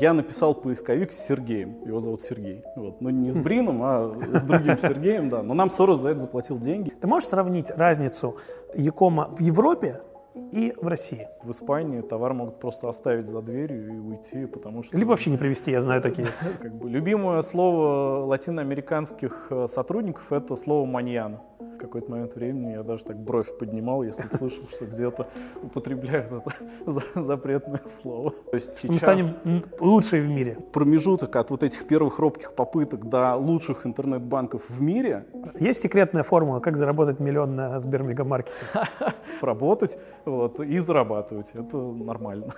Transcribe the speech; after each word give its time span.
Я 0.00 0.12
написал 0.12 0.54
поисковик 0.54 1.10
с 1.10 1.26
Сергеем, 1.26 1.84
его 1.84 1.98
зовут 1.98 2.22
Сергей. 2.22 2.62
Вот. 2.76 3.00
Ну 3.00 3.10
не 3.10 3.30
с 3.30 3.38
Брином, 3.38 3.82
а 3.82 4.16
с 4.32 4.44
другим 4.44 4.78
Сергеем, 4.80 5.28
да. 5.28 5.42
Но 5.42 5.54
нам 5.54 5.70
Сорос 5.70 6.00
за 6.00 6.10
это 6.10 6.20
заплатил 6.20 6.58
деньги. 6.58 6.90
Ты 6.90 7.08
можешь 7.08 7.28
сравнить 7.28 7.70
разницу 7.70 8.36
Якома 8.74 9.28
в 9.36 9.40
Европе 9.40 10.00
и 10.52 10.72
в 10.80 10.86
России? 10.86 11.26
В 11.42 11.50
Испании 11.50 12.00
товар 12.00 12.32
могут 12.32 12.60
просто 12.60 12.88
оставить 12.88 13.26
за 13.26 13.42
дверью 13.42 13.94
и 13.94 13.98
уйти, 13.98 14.46
потому 14.46 14.84
что... 14.84 14.96
Либо 14.96 15.10
вообще 15.10 15.30
не 15.30 15.36
привезти, 15.36 15.72
я 15.72 15.82
знаю 15.82 16.00
такие. 16.00 16.28
Как 16.62 16.74
бы, 16.74 16.88
любимое 16.88 17.42
слово 17.42 18.24
латиноамериканских 18.26 19.48
э, 19.50 19.66
сотрудников– 19.66 20.32
это 20.32 20.54
слово 20.54 20.86
«маньяна». 20.86 21.40
Какой-то 21.78 22.10
момент 22.10 22.34
времени 22.34 22.72
я 22.72 22.82
даже 22.82 23.04
так 23.04 23.16
бровь 23.16 23.56
поднимал, 23.58 24.02
если 24.02 24.26
слышал, 24.28 24.64
что 24.70 24.84
где-то 24.86 25.28
употребляют 25.62 26.30
это 26.32 26.52
за- 26.86 27.22
запретное 27.22 27.82
слово. 27.86 28.32
То 28.50 28.56
есть 28.56 28.82
Мы 28.84 28.94
сейчас 28.94 29.00
станем 29.02 29.26
м, 29.44 29.62
лучшие 29.80 30.22
в 30.22 30.28
мире. 30.28 30.56
промежуток 30.72 31.34
от 31.36 31.50
вот 31.50 31.62
этих 31.62 31.86
первых 31.86 32.18
робких 32.18 32.54
попыток 32.54 33.08
до 33.08 33.36
лучших 33.36 33.86
интернет-банков 33.86 34.62
в 34.68 34.82
мире 34.82 35.26
Есть 35.60 35.80
секретная 35.80 36.22
формула, 36.24 36.60
как 36.60 36.76
заработать 36.76 37.20
миллион 37.20 37.54
на 37.54 37.78
Сбермегамаркете? 37.80 38.54
работать 39.40 39.98
вот, 40.24 40.60
и 40.60 40.78
зарабатывать. 40.78 41.50
Это 41.54 41.76
нормально. 41.76 42.48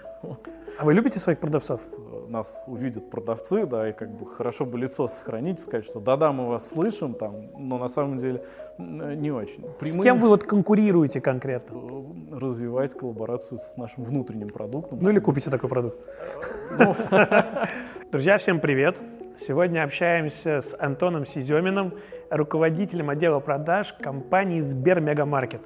А 0.78 0.84
вы 0.84 0.95
любите 0.95 1.19
своих 1.19 1.39
продавцов? 1.39 1.80
Нас 2.28 2.59
увидят 2.66 3.11
продавцы, 3.11 3.66
да, 3.66 3.91
и 3.91 3.92
как 3.92 4.11
бы 4.11 4.25
хорошо 4.25 4.64
бы 4.64 4.78
лицо 4.78 5.09
сохранить, 5.09 5.61
сказать, 5.61 5.84
что 5.84 6.00
да-да, 6.00 6.33
мы 6.33 6.48
вас 6.48 6.70
слышим, 6.70 7.14
там, 7.14 7.48
но 7.59 7.77
на 7.78 7.89
самом 7.89 8.16
деле 8.16 8.42
не 8.80 9.30
очень. 9.30 9.65
С 9.65 9.79
Прямые- 9.79 10.02
кем 10.02 10.19
вы 10.20 10.29
вот 10.29 10.45
конкурируете 10.45 11.20
конкретно? 11.20 11.77
э, 11.77 12.39
развивать 12.39 12.95
коллаборацию 12.95 13.59
с 13.59 13.77
нашим 13.77 14.05
внутренним 14.05 14.48
продуктом. 14.51 14.98
Ну 15.01 15.11
или 15.11 15.19
купите 15.19 15.51
такой 15.51 15.69
продукт. 15.69 15.98
Ну, 16.79 16.95
Друзья, 18.12 18.39
всем 18.39 18.61
привет! 18.61 18.97
Сегодня 19.39 19.84
общаемся 19.84 20.61
с 20.61 20.77
Антоном 20.78 21.25
Сиземиным, 21.27 21.95
руководителем 22.31 23.08
отдела 23.11 23.41
продаж 23.41 23.95
компании 24.01 24.61
Сбермегамаркет. 24.61 25.62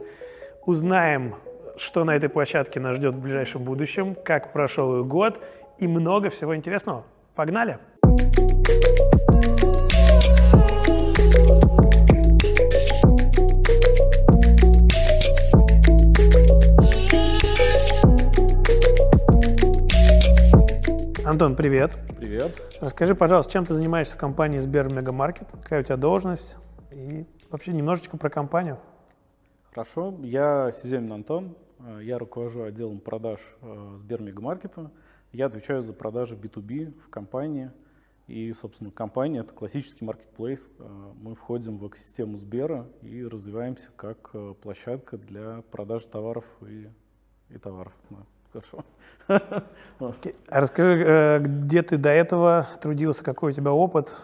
Узнаем, 0.65 1.35
что 1.77 2.05
на 2.05 2.15
этой 2.15 2.29
площадке 2.29 2.79
нас 2.81 2.97
ждет 2.97 3.15
в 3.17 3.21
ближайшем 3.21 3.65
будущем, 3.65 4.15
как 4.15 4.53
прошел 4.53 5.05
год 5.05 5.41
и 5.79 5.89
много 5.89 6.31
всего 6.31 6.55
интересного. 6.55 7.05
Погнали! 7.35 7.79
Антон, 21.27 21.57
привет! 21.57 21.99
Привет. 22.19 22.53
Расскажи, 22.83 23.15
пожалуйста, 23.15 23.51
чем 23.53 23.65
ты 23.65 23.73
занимаешься 23.73 24.15
в 24.15 24.19
компании 24.19 24.59
Сбермегамаркет? 24.59 25.51
Какая 25.53 25.81
у 25.81 25.83
тебя 25.83 25.97
должность? 25.97 26.57
И 26.93 27.25
вообще 27.51 27.73
немножечко 27.73 28.19
про 28.19 28.29
компанию. 28.29 28.79
Хорошо. 29.71 30.15
Я 30.23 30.71
Сиземин 30.71 31.13
Антон. 31.13 31.57
Э, 31.79 32.01
Я 32.03 32.19
руковожу 32.19 32.63
отделом 32.65 33.01
продаж 33.01 33.41
э, 33.63 33.95
Сбермегамаркета. 33.97 34.91
Я 35.33 35.47
отвечаю 35.47 35.81
за 35.81 35.95
продажи 35.95 36.37
B2B 36.37 36.93
в 37.01 37.09
компании. 37.09 37.71
И, 38.27 38.53
собственно, 38.53 38.91
компания— 38.91 39.39
это 39.41 39.55
классический 39.55 40.05
маркетплейс. 40.05 40.71
Э, 40.79 41.13
Мы 41.23 41.35
входим 41.35 41.79
в 41.79 41.89
экосистему 41.89 42.37
Сбера 42.37 42.87
и 43.01 43.25
развиваемся 43.25 43.89
как 43.97 44.33
площадка 44.61 45.17
для 45.17 45.63
продажи 45.71 46.07
товаров 46.07 46.45
и, 46.69 46.91
и 47.49 47.57
товаров. 47.57 47.95
Да, 48.11 48.19
хорошо. 48.55 48.85
А 50.49 50.61
расскажи, 50.61 51.05
э, 51.07 51.39
где 51.41 51.83
ты 51.83 51.97
до 51.97 52.11
этого 52.11 52.69
трудился, 52.81 53.25
какой 53.25 53.53
у 53.53 53.55
тебя 53.55 53.73
опыт? 53.73 54.15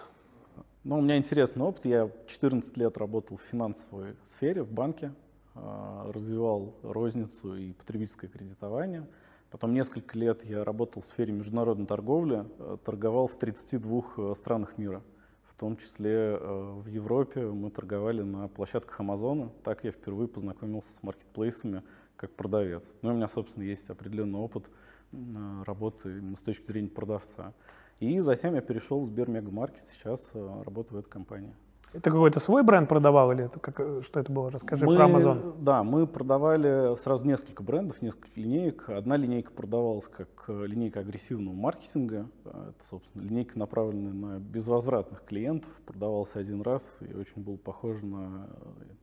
Ну, 0.85 0.99
у 0.99 1.01
меня 1.01 1.17
интересный 1.17 1.65
опыт. 1.65 1.85
Я 1.85 2.11
14 2.27 2.77
лет 2.77 2.97
работал 2.99 3.37
в 3.37 3.43
финансовой 3.43 4.17
сфере, 4.25 4.63
в 4.63 4.71
банке, 4.71 5.13
а, 5.55 6.11
развивал 6.13 6.75
розницу 6.83 7.57
и 7.57 7.73
потребительское 7.73 8.31
кредитование. 8.31 9.07
Потом 9.51 9.75
несколько 9.75 10.17
лет 10.17 10.45
я 10.45 10.65
работал 10.65 11.03
в 11.03 11.07
сфере 11.07 11.33
международной 11.33 11.87
торговли, 11.87 12.45
э, 12.59 12.77
торговал 12.85 13.27
в 13.27 13.35
32 13.35 14.05
э, 14.17 14.35
странах 14.37 14.79
мира. 14.79 15.03
В 15.43 15.55
том 15.61 15.77
числе 15.77 16.39
в 16.39 16.87
Европе 16.87 17.43
мы 17.43 17.71
торговали 17.71 18.23
на 18.23 18.49
площадках 18.49 18.99
Амазона. 19.01 19.51
Так 19.63 19.85
я 19.85 19.91
впервые 19.91 20.27
познакомился 20.27 20.91
с 20.95 21.03
маркетплейсами 21.03 21.83
как 22.21 22.33
продавец. 22.33 22.93
Ну, 23.01 23.13
у 23.13 23.15
меня, 23.15 23.29
собственно, 23.29 23.65
есть 23.65 23.89
определенный 23.89 24.39
опыт 24.39 24.67
э, 25.13 25.17
работы 25.65 26.19
именно 26.19 26.37
с 26.37 26.41
точки 26.41 26.67
зрения 26.67 26.91
продавца. 26.91 27.55
И 27.99 28.19
затем 28.19 28.55
я 28.55 28.61
перешел 28.61 29.01
в 29.01 29.07
Сбермегамаркет, 29.07 29.89
сейчас 29.89 30.31
э, 30.35 30.63
работаю 30.67 30.99
в 30.99 31.01
этой 31.01 31.09
компании. 31.09 31.55
Это 31.95 32.11
какой-то 32.11 32.39
свой 32.39 32.63
бренд 32.63 32.89
продавал 32.89 33.33
или 33.33 33.47
это 33.47 33.59
как, 33.59 33.81
э, 33.81 34.03
что 34.05 34.21
это 34.21 34.31
было? 34.31 34.51
Расскажи 34.51 34.85
Мы- 34.85 34.97
про 34.97 35.07
Amazon. 35.07 35.57
Да, 35.63 35.83
мы 35.83 36.07
продавали 36.07 36.95
сразу 36.97 37.27
несколько 37.27 37.63
брендов, 37.63 38.03
несколько 38.03 38.29
линеек. 38.37 38.91
Одна 38.91 39.17
линейка 39.17 39.51
продавалась 39.53 40.07
как 40.07 40.45
линейка 40.49 41.01
агрессивного 41.01 41.55
маркетинга. 41.55 42.29
Это, 42.45 42.85
собственно, 42.85 43.23
линейка, 43.23 43.59
направленная 43.59 44.13
на 44.13 44.39
безвозвратных 44.41 45.25
клиентов. 45.25 45.71
Продавался 45.87 46.39
один 46.39 46.61
раз 46.61 46.99
и 47.01 47.15
очень 47.15 47.43
был 47.43 47.57
похож 47.57 48.03
на 48.03 48.47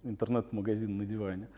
интернет-магазин 0.04 0.98
на 0.98 1.06
диване. 1.08 1.50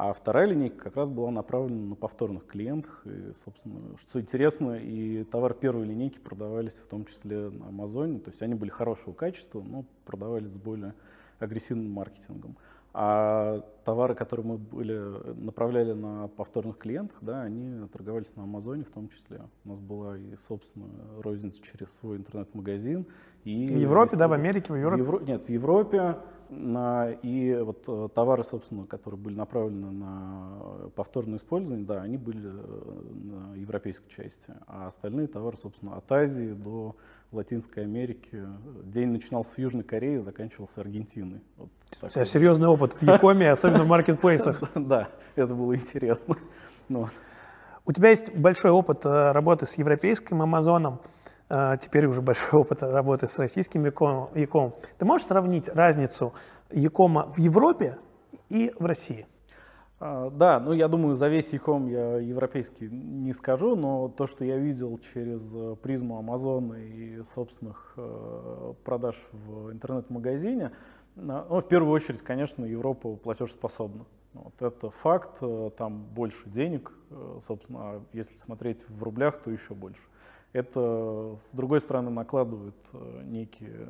А 0.00 0.12
вторая 0.12 0.46
линейка 0.46 0.76
как 0.84 0.94
раз 0.96 1.08
была 1.08 1.32
направлена 1.32 1.88
на 1.88 1.94
повторных 1.96 2.46
клиентах. 2.46 3.02
И, 3.04 3.32
собственно, 3.44 3.80
что 3.98 4.20
интересно, 4.20 4.76
и 4.76 5.24
товар 5.24 5.54
первой 5.54 5.86
линейки 5.86 6.20
продавались 6.20 6.74
в 6.74 6.86
том 6.86 7.04
числе 7.04 7.50
на 7.50 7.66
Амазоне. 7.66 8.20
То 8.20 8.30
есть 8.30 8.40
они 8.40 8.54
были 8.54 8.70
хорошего 8.70 9.12
качества, 9.12 9.60
но 9.60 9.84
продавались 10.04 10.52
с 10.52 10.56
более 10.56 10.94
агрессивным 11.40 11.90
маркетингом. 11.90 12.56
А 12.94 13.64
товары, 13.84 14.14
которые 14.14 14.46
мы 14.46 14.56
были, 14.58 15.02
направляли 15.34 15.94
на 15.94 16.28
повторных 16.28 16.78
клиентах, 16.78 17.18
да, 17.20 17.42
они 17.42 17.88
торговались 17.88 18.36
на 18.36 18.44
Амазоне 18.44 18.84
в 18.84 18.90
том 18.90 19.08
числе. 19.08 19.40
У 19.64 19.70
нас 19.70 19.80
была 19.80 20.16
и 20.16 20.36
собственная 20.48 20.90
розница 21.22 21.60
через 21.60 21.92
свой 21.92 22.18
интернет-магазин. 22.18 23.04
И 23.42 23.66
В 23.66 23.76
Европе, 23.76 24.16
да, 24.16 24.28
в 24.28 24.32
Америке, 24.32 24.72
в 24.72 24.76
в 24.76 24.78
Европе? 24.78 25.02
Евро- 25.02 25.24
Нет, 25.24 25.44
в 25.44 25.48
Европе. 25.48 26.18
И 26.50 27.58
вот 27.62 27.84
э, 27.86 28.08
товары, 28.14 28.42
собственно, 28.42 28.86
которые 28.86 29.20
были 29.20 29.34
направлены 29.34 29.90
на 29.90 30.58
э, 30.60 30.88
повторное 30.94 31.38
использование, 31.38 31.84
да, 31.84 32.00
они 32.00 32.16
были 32.16 32.48
э, 32.48 33.52
на 33.52 33.54
европейской 33.54 34.08
части. 34.08 34.54
А 34.66 34.86
остальные 34.86 35.26
товары, 35.26 35.56
собственно, 35.56 35.96
от 35.96 36.10
Азии 36.10 36.52
до 36.52 36.96
Латинской 37.32 37.82
Америки. 37.82 38.42
День 38.82 39.08
начинался 39.08 39.52
с 39.52 39.58
Южной 39.58 39.84
Кореи, 39.84 40.16
заканчивался 40.16 40.80
Аргентиной. 40.80 41.42
Вот 41.58 41.68
У 42.02 42.08
тебя 42.08 42.24
серьезный 42.24 42.68
опыт 42.68 42.94
в 42.94 43.02
Якоме, 43.02 43.50
особенно 43.50 43.84
в 43.84 43.88
маркетплейсах. 43.88 44.62
Да, 44.74 45.08
это 45.36 45.54
было 45.54 45.76
интересно. 45.76 46.36
Ну, 46.88 47.06
У 47.84 47.92
тебя 47.92 48.08
есть 48.08 48.34
большой 48.34 48.70
опыт 48.70 49.04
работы 49.04 49.66
с 49.66 49.74
европейским 49.74 50.40
Амазоном, 50.40 51.00
теперь 51.48 52.06
уже 52.06 52.20
большой 52.22 52.60
опыт 52.60 52.82
работы 52.82 53.26
с 53.26 53.38
российским 53.38 53.84
Яком-. 53.84 54.74
Ты 54.98 55.04
можешь 55.04 55.26
сравнить 55.26 55.68
разницу 55.68 56.34
Якома 56.70 57.32
в 57.34 57.38
Европе 57.38 57.98
и 58.48 58.72
в 58.78 58.84
России? 58.84 59.26
А, 60.00 60.30
Да, 60.30 60.60
ну 60.60 60.72
я 60.72 60.88
думаю, 60.88 61.14
за 61.14 61.28
весь 61.28 61.52
Яком 61.52 61.88
я 61.88 62.18
европейский 62.18 62.88
не 62.88 63.32
скажу, 63.32 63.74
но 63.76 64.08
то, 64.08 64.26
что 64.26 64.44
я 64.44 64.56
видел 64.56 64.98
через 64.98 65.52
э, 65.54 65.76
призму 65.82 66.18
Амазона 66.18 66.74
и 66.74 67.22
собственных 67.34 67.94
э, 67.96 68.74
продаж 68.84 69.16
в 69.32 69.72
интернет-магазине, 69.72 70.70
на- 71.16 71.44
ну, 71.48 71.60
в 71.60 71.66
первую 71.68 71.92
очередь, 71.92 72.22
конечно, 72.22 72.64
Европа 72.64 73.16
платежеспособна. 73.16 74.04
Вот 74.34 74.62
это 74.62 74.90
факт, 74.90 75.38
э, 75.40 75.70
там 75.76 76.04
больше 76.14 76.48
денег, 76.48 76.92
собственно, 77.46 77.78
а 77.80 78.02
если 78.12 78.36
смотреть 78.36 78.84
в 78.88 79.02
рублях, 79.02 79.40
то 79.42 79.50
еще 79.50 79.74
больше. 79.74 80.02
Это, 80.54 81.36
с 81.50 81.54
другой 81.54 81.80
стороны, 81.80 82.10
накладывает 82.10 82.74
э, 82.94 83.22
некие, 83.24 83.86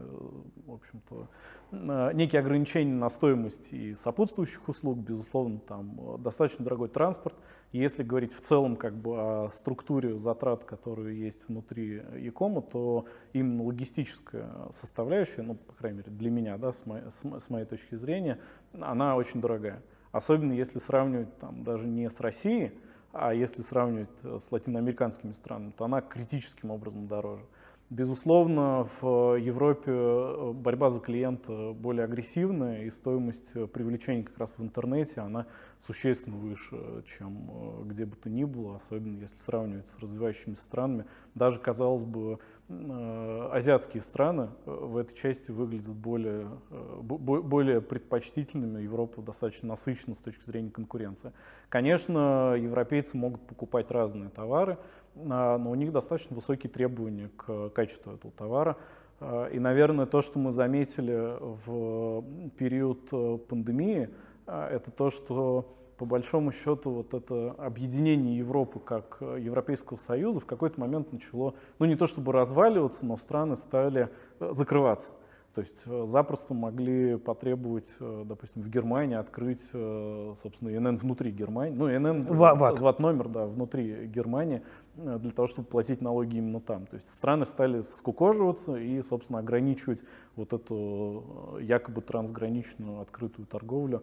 в 0.67 0.75
общем-то, 0.75 1.29
э, 1.71 2.11
некие 2.15 2.41
ограничения 2.41 2.95
на 2.95 3.09
стоимость 3.09 3.73
и 3.73 3.95
сопутствующих 3.95 4.69
услуг, 4.69 4.99
безусловно, 4.99 5.61
там 5.61 5.97
э, 6.01 6.19
достаточно 6.19 6.65
дорогой 6.65 6.89
транспорт. 6.89 7.37
Если 7.71 8.03
говорить 8.03 8.33
в 8.33 8.41
целом 8.41 8.75
как 8.75 8.95
бы 8.95 9.15
о 9.17 9.51
структуре 9.53 10.19
затрат, 10.19 10.65
которые 10.65 11.21
есть 11.21 11.47
внутри 11.47 12.03
Якома, 12.17 12.61
то 12.61 13.05
именно 13.33 13.63
логистическая 13.63 14.51
составляющая, 14.73 15.43
ну, 15.43 15.55
по 15.55 15.75
крайней 15.75 15.99
мере, 15.99 16.11
для 16.11 16.31
меня, 16.31 16.59
да, 16.59 16.73
с 16.73 16.87
моей, 16.87 17.09
с 17.09 17.23
мо- 17.23 17.39
с 17.39 17.51
моей 17.51 17.67
точки 17.67 17.95
зрения, 17.95 18.41
она 18.73 19.15
очень 19.15 19.41
дорогая. 19.41 19.81
Особенно 20.11 20.53
если 20.55 20.81
сравнивать 20.81 21.39
там 21.39 21.63
даже 21.63 21.87
не 21.87 22.11
с 22.11 22.19
Россией, 22.19 22.73
а 23.21 23.35
если 23.35 23.63
сравнивать 23.63 24.09
э, 24.23 24.39
с 24.41 24.53
латиноамериканскими 24.53 25.33
странами, 25.33 25.73
то 25.77 25.85
она 25.85 26.01
критическим 26.01 26.71
образом 26.71 27.09
дороже. 27.09 27.43
Безусловно, 27.91 28.87
в 29.01 29.37
Европе 29.37 29.91
э, 29.91 30.53
борьба 30.53 30.91
за 30.91 31.01
клиента 31.01 31.73
более 31.73 32.05
агрессивная, 32.05 32.85
и 32.85 32.91
стоимость 32.91 33.55
привлечения 33.73 34.25
как 34.25 34.37
раз 34.37 34.55
в 34.59 34.63
интернете, 34.63 35.23
она 35.23 35.47
существенно 35.81 36.37
выше, 36.37 36.77
чем 37.07 37.49
э, 37.51 37.85
где 37.87 38.05
бы 38.05 38.15
то 38.17 38.29
ни 38.29 38.45
было, 38.45 38.77
особенно 38.77 39.19
если 39.19 39.39
сравнивать 39.39 39.89
с 39.89 39.99
развивающимися 39.99 40.63
странами. 40.63 41.07
Даже, 41.35 41.61
казалось 41.61 42.03
бы, 42.05 42.41
э, 42.69 43.49
азиатские 43.53 44.03
страны 44.03 44.51
в 44.67 44.99
этой 44.99 45.17
части 45.17 45.51
выглядят 45.51 45.95
более, 45.95 46.47
более 46.69 47.81
предпочтительными, 47.81 48.83
Европа 48.83 49.23
достаточно 49.23 49.69
насыщена 49.69 50.15
с 50.15 50.19
точки 50.19 50.45
зрения 50.45 50.71
конкуренции. 50.71 51.33
Конечно, 51.71 52.55
европейцы 52.55 53.17
могут 53.17 53.47
покупать 53.47 53.91
разные 53.91 54.29
товары, 54.29 54.77
но 55.25 55.71
у 55.71 55.75
них 55.75 55.93
достаточно 55.93 56.35
высокие 56.35 56.71
требования 56.71 57.31
к 57.37 57.71
качеству 57.71 58.13
этого 58.13 58.33
товара. 58.33 58.77
А, 59.21 59.47
и, 59.47 59.59
наверное, 59.59 60.07
то, 60.07 60.23
что 60.23 60.39
мы 60.39 60.51
заметили 60.51 61.37
в 61.41 62.23
период 62.57 63.09
э, 63.13 63.39
пандемии, 63.49 64.11
а, 64.47 64.69
это 64.69 64.91
то, 64.91 65.11
что 65.11 65.75
по 65.97 66.05
большому 66.05 66.53
счету 66.53 66.91
вот 66.91 67.15
это 67.15 67.51
объединение 67.59 68.39
Европы 68.39 68.79
как 68.79 69.17
э, 69.21 69.39
Европейского 69.41 69.97
Союза 69.99 70.41
в 70.41 70.47
какой-то 70.47 70.81
момент 70.81 71.13
начало, 71.13 71.55
ну 71.79 71.87
не 71.87 71.97
то 71.97 72.07
чтобы 72.07 72.33
разваливаться, 72.33 73.05
но 73.05 73.17
страны 73.17 73.57
стали 73.57 74.09
э, 74.39 74.51
закрываться. 74.53 75.13
То 75.55 75.63
есть 75.63 75.85
запросто 76.09 76.55
могли 76.55 77.17
потребовать, 77.17 77.89
допустим, 77.99 78.63
в 78.63 78.69
Германии 78.69 79.17
открыть, 79.17 79.63
собственно, 79.63 80.69
ИНН 80.69 80.99
внутри 80.99 81.33
Германии, 81.33 81.75
ну, 81.75 81.91
ИНН, 81.91 82.27
ват. 82.27 82.79
ват 82.79 83.01
номер, 83.01 83.29
да, 83.29 83.47
внутри 83.47 84.07
Германии, 84.07 84.63
для 84.99 85.31
того, 85.31 85.49
чтобы 85.49 85.69
платить 85.69 86.01
налоги 86.01 86.37
именно 86.37 86.61
там. 86.61 86.87
То 86.87 86.97
есть 86.97 87.13
страны 87.13 87.45
стали 87.45 87.83
скукоживаться 87.83 88.77
и, 88.77 89.01
собственно, 89.03 89.39
ограничивать 89.39 90.03
вот 90.37 90.53
эту 90.53 91.59
якобы 91.61 92.03
трансграничную 92.03 93.01
открытую 93.01 93.47
торговлю 93.47 94.03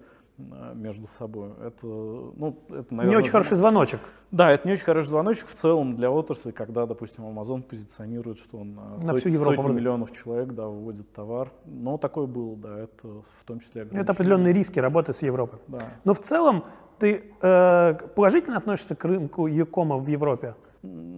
между 0.74 1.08
собой. 1.18 1.52
Это, 1.66 1.86
ну, 1.86 2.60
это, 2.70 2.94
наверное, 2.94 3.10
не 3.10 3.16
очень 3.16 3.32
хороший 3.32 3.56
звоночек. 3.56 4.02
Да, 4.32 4.52
это 4.52 4.68
не 4.68 4.74
очень 4.74 4.84
хороший 4.84 5.08
звоночек 5.08 5.48
в 5.48 5.54
целом 5.54 5.96
для 5.96 6.12
отрасли, 6.12 6.52
когда, 6.52 6.86
допустим, 6.86 7.24
Amazon 7.24 7.62
позиционирует, 7.62 8.40
что 8.40 8.58
он 8.58 8.76
на, 8.76 9.02
сотни, 9.02 9.20
всю 9.20 9.30
Европу 9.30 9.62
сотни 9.64 9.76
миллионов 9.78 10.12
человек 10.12 10.50
да, 10.50 10.68
выводит 10.68 11.12
товар. 11.14 11.52
Но 11.66 11.98
такое 11.98 12.28
было, 12.28 12.58
да, 12.58 12.80
это 12.80 13.08
в 13.08 13.44
том 13.46 13.62
числе 13.62 13.88
Это 13.94 14.12
определенные 14.12 14.54
риски 14.54 14.80
работы 14.80 15.14
с 15.14 15.22
Европой. 15.22 15.60
Да. 15.68 15.84
Но 16.04 16.14
в 16.14 16.20
целом 16.20 16.66
ты 17.00 17.32
э, 17.42 17.94
положительно 18.16 18.58
относишься 18.58 18.96
к 18.96 19.06
рынку 19.06 19.48
Якома 19.48 19.98
в 19.98 20.08
Европе? 20.08 20.56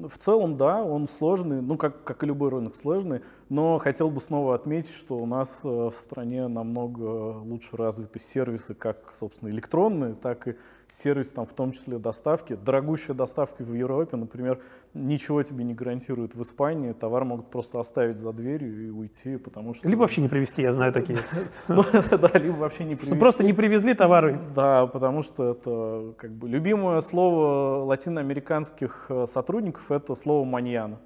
В 0.09 0.17
целом, 0.17 0.57
да, 0.57 0.83
он 0.83 1.07
сложный, 1.07 1.61
ну, 1.61 1.77
как, 1.77 2.03
как 2.03 2.23
и 2.23 2.25
любой 2.25 2.49
рынок 2.49 2.75
сложный, 2.75 3.21
но 3.49 3.77
хотел 3.77 4.09
бы 4.09 4.19
снова 4.19 4.55
отметить, 4.55 4.93
что 4.93 5.17
у 5.17 5.25
нас 5.25 5.61
э, 5.63 5.67
в 5.67 5.93
стране 5.93 6.47
намного 6.47 7.37
лучше 7.39 7.77
развиты 7.77 8.19
сервисы, 8.19 8.73
как, 8.73 9.13
собственно, 9.13 9.49
электронные, 9.49 10.15
так 10.15 10.47
и 10.49 10.55
сервис, 10.89 11.31
там, 11.31 11.45
в 11.45 11.53
том 11.53 11.71
числе 11.71 11.97
доставки. 11.97 12.55
Дорогущая 12.55 13.15
доставка 13.15 13.63
в 13.63 13.73
Европе, 13.73 14.17
например, 14.17 14.59
ничего 14.93 15.43
тебе 15.43 15.63
не 15.63 15.73
гарантирует 15.73 16.35
в 16.35 16.41
Испании, 16.41 16.91
товар 16.91 17.23
могут 17.23 17.49
просто 17.49 17.79
оставить 17.79 18.17
за 18.17 18.33
дверью 18.33 18.87
и 18.87 18.89
уйти, 18.89 19.37
потому 19.37 19.73
что... 19.73 19.87
Либо 19.87 20.01
вообще 20.01 20.21
не 20.21 20.29
привезти, 20.29 20.61
я 20.61 20.73
знаю 20.73 20.91
такие. 20.93 21.19
Ну, 21.67 21.83
да, 22.11 22.31
либо 22.39 22.55
вообще 22.55 22.83
не 22.83 22.95
привезти. 22.95 23.17
Просто 23.17 23.43
не 23.43 23.53
привезли 23.53 23.93
товары. 23.93 24.39
Да, 24.55 24.87
потому 24.87 25.23
что 25.23 25.51
это 25.51 26.13
как 26.17 26.31
бы 26.31 26.49
любимое 26.49 27.01
слово 27.01 27.85
латиноамериканских 27.85 29.05
э, 29.09 29.25
сотрудников— 29.27 29.83
это 29.91 30.15
слово 30.15 30.45
«маньяна». 30.45 30.99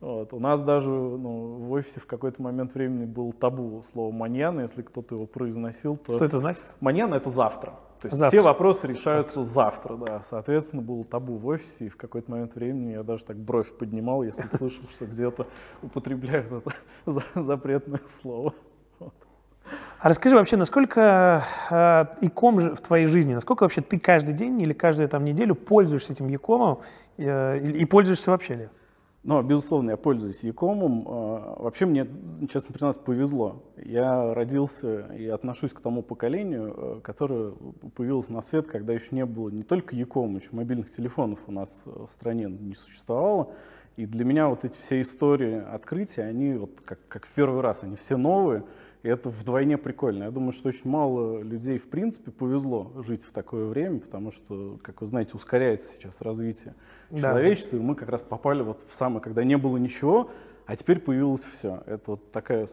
Вот. 0.00 0.32
У 0.32 0.40
нас 0.40 0.62
даже 0.62 0.90
ну, 0.90 1.56
в 1.58 1.72
офисе 1.72 2.00
в 2.00 2.06
какой-то 2.06 2.42
момент 2.42 2.74
времени 2.74 3.06
был 3.06 3.32
табу 3.32 3.82
слово 3.92 4.12
«маньяна». 4.12 4.60
Если 4.60 4.82
кто-то 4.82 5.14
его 5.14 5.26
произносил, 5.26 5.96
то... 5.96 6.14
Что 6.14 6.24
это 6.24 6.38
значит? 6.38 6.64
«Маньяна»— 6.80 7.14
это 7.16 7.30
«завтра». 7.30 7.74
То 8.00 8.08
есть 8.08 8.18
завтра. 8.18 8.38
все 8.38 8.46
вопросы 8.46 8.86
решаются 8.86 9.42
завтра. 9.42 9.94
завтра, 9.94 10.06
да. 10.06 10.22
Соответственно, 10.22 10.82
был 10.82 11.02
табу 11.04 11.36
в 11.38 11.46
офисе, 11.46 11.86
и 11.86 11.88
в 11.88 11.96
какой-то 11.96 12.30
момент 12.30 12.54
времени 12.54 12.92
я 12.92 13.02
даже 13.02 13.24
так 13.24 13.38
бровь 13.38 13.72
поднимал, 13.72 14.22
если 14.22 14.46
слышал, 14.48 14.84
что 14.90 15.06
где-то 15.06 15.46
употребляют 15.82 16.52
это 16.52 16.72
запретное 17.40 18.02
слово. 18.06 18.52
А 19.98 20.10
расскажи 20.10 20.36
вообще, 20.36 20.56
насколько 20.56 21.42
э, 21.70 22.04
иком 22.20 22.58
в 22.58 22.80
твоей 22.82 23.06
жизни, 23.06 23.32
насколько 23.32 23.62
вообще 23.62 23.80
ты 23.80 23.98
каждый 23.98 24.34
день 24.34 24.60
или 24.60 24.74
каждую 24.74 25.08
там 25.08 25.24
неделю 25.24 25.54
пользуешься 25.54 26.12
этим 26.12 26.28
якомом 26.28 26.80
э, 27.16 27.58
и, 27.58 27.82
и 27.82 27.84
пользуешься 27.86 28.30
вообще 28.30 28.54
ли? 28.54 28.68
Но, 29.26 29.42
безусловно, 29.42 29.90
я 29.90 29.96
пользуюсь 29.96 30.44
Якомом. 30.44 31.04
А, 31.08 31.56
вообще 31.58 31.84
мне, 31.84 32.06
честно 32.48 32.72
признаться, 32.72 33.00
повезло. 33.00 33.64
Я 33.76 34.32
родился 34.32 35.12
и 35.16 35.26
отношусь 35.26 35.72
к 35.72 35.80
тому 35.80 36.04
поколению, 36.04 36.74
э, 36.76 37.00
которое 37.02 37.52
появилось 37.96 38.28
на 38.28 38.40
свет, 38.40 38.68
когда 38.68 38.92
еще 38.92 39.08
не 39.10 39.26
было 39.26 39.48
не 39.48 39.64
только 39.64 39.96
Якома, 39.96 40.38
еще 40.38 40.50
мобильных 40.52 40.90
телефонов 40.90 41.40
у 41.48 41.52
нас 41.52 41.82
в 41.84 42.06
стране 42.06 42.44
не 42.44 42.76
существовало. 42.76 43.52
И 43.96 44.06
для 44.06 44.24
меня 44.24 44.46
вот 44.46 44.64
эти 44.64 44.78
все 44.78 45.00
истории 45.00 45.60
открытия, 45.60 46.22
они 46.22 46.54
вот 46.54 46.80
как, 46.84 47.00
как 47.08 47.26
в 47.26 47.32
первый 47.32 47.62
раз, 47.62 47.82
они 47.82 47.96
все 47.96 48.16
новые. 48.16 48.62
И 49.06 49.08
это 49.08 49.30
вдвойне 49.30 49.78
прикольно. 49.78 50.24
Я 50.24 50.32
думаю, 50.32 50.50
что 50.50 50.68
очень 50.68 50.90
мало 50.90 51.40
людей, 51.40 51.78
в 51.78 51.88
принципе, 51.88 52.32
повезло 52.32 52.90
жить 53.06 53.22
в 53.22 53.30
такое 53.30 53.66
время, 53.66 54.00
потому 54.00 54.32
что, 54.32 54.80
как 54.82 55.00
вы 55.00 55.06
знаете, 55.06 55.34
ускоряется 55.34 55.92
сейчас 55.92 56.20
развитие 56.22 56.74
да. 57.10 57.20
человечества, 57.20 57.76
и 57.76 57.78
мы 57.78 57.94
как 57.94 58.08
раз 58.08 58.22
попали 58.22 58.62
вот 58.62 58.84
в 58.84 58.92
самое, 58.96 59.20
когда 59.20 59.44
не 59.44 59.56
было 59.56 59.76
ничего, 59.76 60.32
а 60.66 60.74
теперь 60.74 60.98
появилось 60.98 61.44
все. 61.44 61.84
Это 61.86 62.02
вот 62.10 62.32
такая 62.32 62.66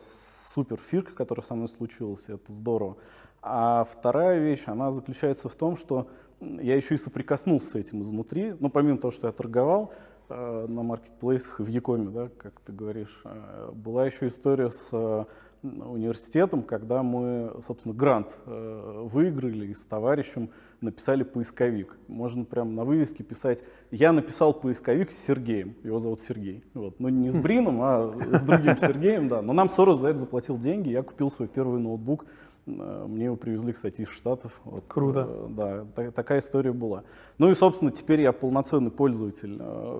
супер 0.56 0.78
фишка, 0.78 1.14
которая 1.14 1.46
со 1.46 1.54
мной 1.54 1.68
случилась, 1.68 2.24
это 2.28 2.52
здорово. 2.52 2.98
А 3.44 3.84
вторая 3.84 4.40
вещь, 4.40 4.64
она 4.66 4.90
заключается 4.90 5.50
в 5.50 5.54
том, 5.54 5.78
что 5.78 6.08
я 6.40 6.76
еще 6.76 6.96
и 6.96 6.98
соприкоснулся 6.98 7.68
с 7.68 7.76
этим 7.76 8.02
изнутри. 8.02 8.56
Ну, 8.60 8.72
помимо 8.72 8.98
того, 8.98 9.12
что 9.12 9.28
я 9.28 9.34
торговал 9.34 9.94
э, 10.30 10.66
на 10.68 10.82
маркетплейсах 10.82 11.60
в 11.60 11.68
Якоме, 11.68 12.10
да, 12.10 12.30
как 12.40 12.60
ты 12.62 12.72
говоришь, 12.72 13.22
э, 13.24 13.70
была 13.72 14.08
еще 14.08 14.26
история 14.26 14.72
с 14.72 14.90
э, 14.92 15.26
университетом, 15.64 16.64
когда 16.64 17.04
мы, 17.04 17.56
собственно, 17.66 17.94
грант 17.94 18.36
э, 18.46 19.08
выиграли 19.12 19.68
и 19.68 19.74
с 19.74 19.86
товарищем 19.86 20.50
написали 20.82 21.24
поисковик. 21.24 21.98
Можно 22.08 22.44
прямо 22.44 22.72
на 22.72 22.84
вывеске 22.84 23.24
писать 23.24 23.64
«Я 23.90 24.12
написал 24.12 24.54
поисковик 24.54 25.12
с 25.12 25.18
Сергеем». 25.18 25.76
Его 25.84 26.00
зовут 26.00 26.20
Сергей. 26.22 26.64
Вот. 26.74 27.00
Ну, 27.00 27.10
не 27.10 27.30
с 27.30 27.38
Брином, 27.38 27.82
а 27.82 28.14
с 28.32 28.44
другим 28.44 28.78
Сергеем, 28.80 29.28
да. 29.28 29.42
Но 29.42 29.54
нам 29.54 29.70
Сорос 29.70 30.00
за 30.00 30.10
это 30.10 30.20
заплатил 30.20 30.58
деньги. 30.58 30.90
Я 30.90 31.02
купил 31.02 31.32
свой 31.32 31.48
первый 31.48 31.80
ноутбук. 31.80 32.26
Э, 32.66 33.06
мне 33.08 33.26
его 33.26 33.36
привезли, 33.36 33.74
кстати, 33.74 34.02
из 34.02 34.10
Штатов. 34.10 34.60
Вот. 34.64 34.86
Круто. 34.88 35.28
Э, 35.30 35.48
да, 35.50 35.86
так, 35.96 36.14
такая 36.14 36.40
история 36.40 36.72
была. 36.72 37.04
Ну 37.38 37.50
и, 37.50 37.56
собственно, 37.56 37.92
теперь 37.92 38.22
я 38.22 38.32
полноценный 38.32 38.92
пользователь 38.92 39.56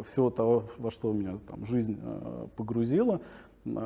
всего 0.08 0.30
того, 0.30 0.66
во 0.78 0.92
что 0.92 1.12
меня 1.14 1.40
там 1.48 1.66
жизнь 1.66 2.00
погрузила. 2.56 3.22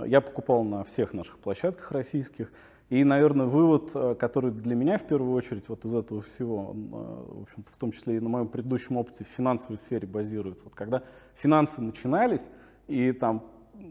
Я 0.06 0.22
покупал 0.22 0.64
на 0.64 0.84
всех 0.84 1.14
наших 1.14 1.38
площадках 1.38 1.92
российских. 1.92 2.52
И, 2.90 3.04
наверное, 3.04 3.48
вывод, 3.48 3.92
э, 3.94 4.16
который 4.18 4.52
для 4.52 4.74
меня 4.74 4.98
в 4.98 5.04
первую 5.04 5.34
очередь 5.34 5.68
вот 5.68 5.84
из 5.84 5.94
этого 5.94 6.22
всего, 6.22 6.70
он, 6.70 6.86
э, 6.86 7.40
в 7.40 7.42
общем-то, 7.42 7.72
в 7.72 7.76
том 7.76 7.92
числе 7.92 8.16
и 8.16 8.20
на 8.22 8.30
моем 8.30 8.48
предыдущем 8.48 8.96
опыте 8.96 9.26
в 9.26 9.28
финансовой 9.28 9.78
сфере 9.78 10.08
базируется. 10.08 10.64
Вот 10.64 10.74
когда 10.74 11.04
финансы 11.36 11.82
начинались, 11.82 12.48
и 12.88 13.12
там 13.12 13.44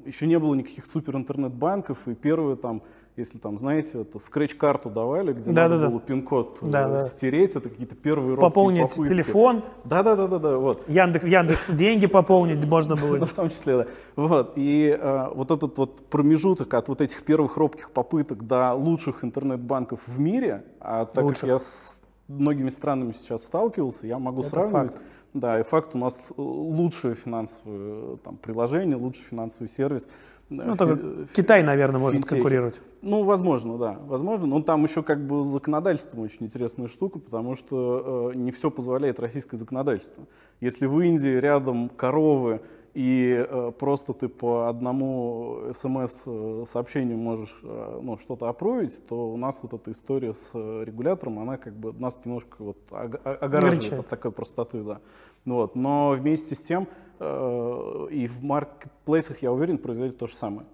еще 0.07 0.27
не 0.27 0.39
было 0.39 0.55
никаких 0.55 0.87
супер 0.87 1.15
интернет-банков, 1.15 2.09
и 2.09 2.15
первые 2.15 2.57
там 2.57 2.83
если 3.17 3.39
там, 3.39 3.59
знаете, 3.59 4.03
это 4.03 4.19
скретч-карту 4.19 4.91
давали, 4.91 5.33
где 5.33 5.51
да, 5.51 5.63
надо 5.63 5.81
да, 5.81 5.89
было 5.89 6.01
да. 6.01 6.07
пин-код 6.07 6.59
э, 6.61 6.67
да, 6.69 7.01
стереть, 7.01 7.57
это 7.57 7.71
какие-то 7.71 7.95
первые 7.95 8.37
Пополнить 8.37 8.91
попытки. 8.91 9.09
телефон. 9.09 9.65
Да-да-да-да, 9.85 10.59
вот. 10.59 10.87
Яндекс, 10.89 11.25
Яндекс 11.25 11.71
деньги 11.73 12.07
пополнить 12.07 12.65
можно 12.65 12.95
было. 12.95 13.17
Ну, 13.17 13.25
в 13.25 13.33
том 13.33 13.49
числе, 13.49 13.79
да. 13.79 13.87
Вот, 14.17 14.53
и 14.57 14.97
э, 14.99 15.29
вот 15.35 15.51
этот 15.51 15.79
вот 15.79 16.07
промежуток 16.09 16.75
от 16.75 16.89
вот 16.89 17.01
этих 17.01 17.25
первых 17.25 17.57
робких 17.57 17.91
попыток 17.91 18.47
до 18.47 18.75
лучших 18.75 19.25
интернет-банков 19.25 20.01
в 20.07 20.21
мире, 20.21 20.65
а 20.81 21.07
так 21.07 21.27
как 21.27 21.43
я 21.43 21.59
с 21.59 22.03
многими 22.29 22.71
странами 22.71 23.13
сейчас 23.13 23.45
сталкивался, 23.45 24.07
я 24.07 24.19
могу 24.19 24.43
сравнивать. 24.43 24.97
Да, 25.37 25.61
и 25.61 25.65
факт 25.65 25.91
у 25.95 25.99
нас 25.99 26.33
лучшее 26.39 27.15
финансовое 27.15 28.17
там, 28.19 28.39
приложение, 28.39 28.97
лучший 28.97 29.25
финансовый 29.25 29.69
сервис. 29.69 30.09
Ну, 30.49 30.77
только 30.77 30.97
фи- 30.97 31.29
Китай, 31.35 31.63
наверное, 31.63 32.01
может 32.01 32.17
финтехи. 32.17 32.35
конкурировать. 32.35 32.81
Ну, 33.03 33.25
возможно, 33.25 33.79
да, 33.79 33.99
возможно. 34.07 34.47
Но 34.47 34.63
там 34.63 34.85
еще 34.85 35.03
как 35.03 35.27
бы 35.27 35.45
законодательством 35.45 36.21
очень 36.21 36.47
интересная 36.47 36.87
штука, 36.87 37.19
потому 37.19 37.57
что 37.57 38.31
э, 38.33 38.37
не 38.37 38.53
все 38.53 38.71
позволяет 38.71 39.19
российское 39.19 39.57
законодательство. 39.57 40.25
Если 40.61 40.87
в 40.87 41.01
Индии 41.01 41.37
рядом 41.37 41.89
коровы 41.89 42.61
и 42.95 43.45
э, 43.47 43.73
просто 43.79 44.15
ты 44.15 44.29
по 44.29 44.69
одному 44.69 45.65
смс-сообщению 45.73 47.19
можешь 47.19 47.55
э, 47.63 48.01
ну, 48.03 48.17
что-то 48.17 48.49
опровить, 48.49 49.05
то 49.07 49.33
у 49.33 49.37
нас 49.37 49.59
вот 49.61 49.75
эта 49.75 49.91
история 49.91 50.33
с 50.33 50.55
регулятором, 50.55 51.41
она 51.41 51.57
как 51.57 51.75
бы 51.75 51.93
нас 51.93 52.21
немножко 52.25 52.57
вот 52.61 52.79
огораживает 52.91 54.01
от 54.01 54.07
такой 54.07 54.31
простоты, 54.31 54.83
да. 54.83 55.01
Вот. 55.45 55.77
Но 55.77 56.13
вместе 56.13 56.55
с 56.55 56.61
тем 56.61 56.89
и 57.21 58.27
в 58.27 58.43
маркетплейсах, 58.43 59.43
я 59.43 59.53
уверен, 59.53 59.79
произойдет 59.79 60.19
то 60.19 60.27
же 60.27 60.35
самое. 60.35 60.67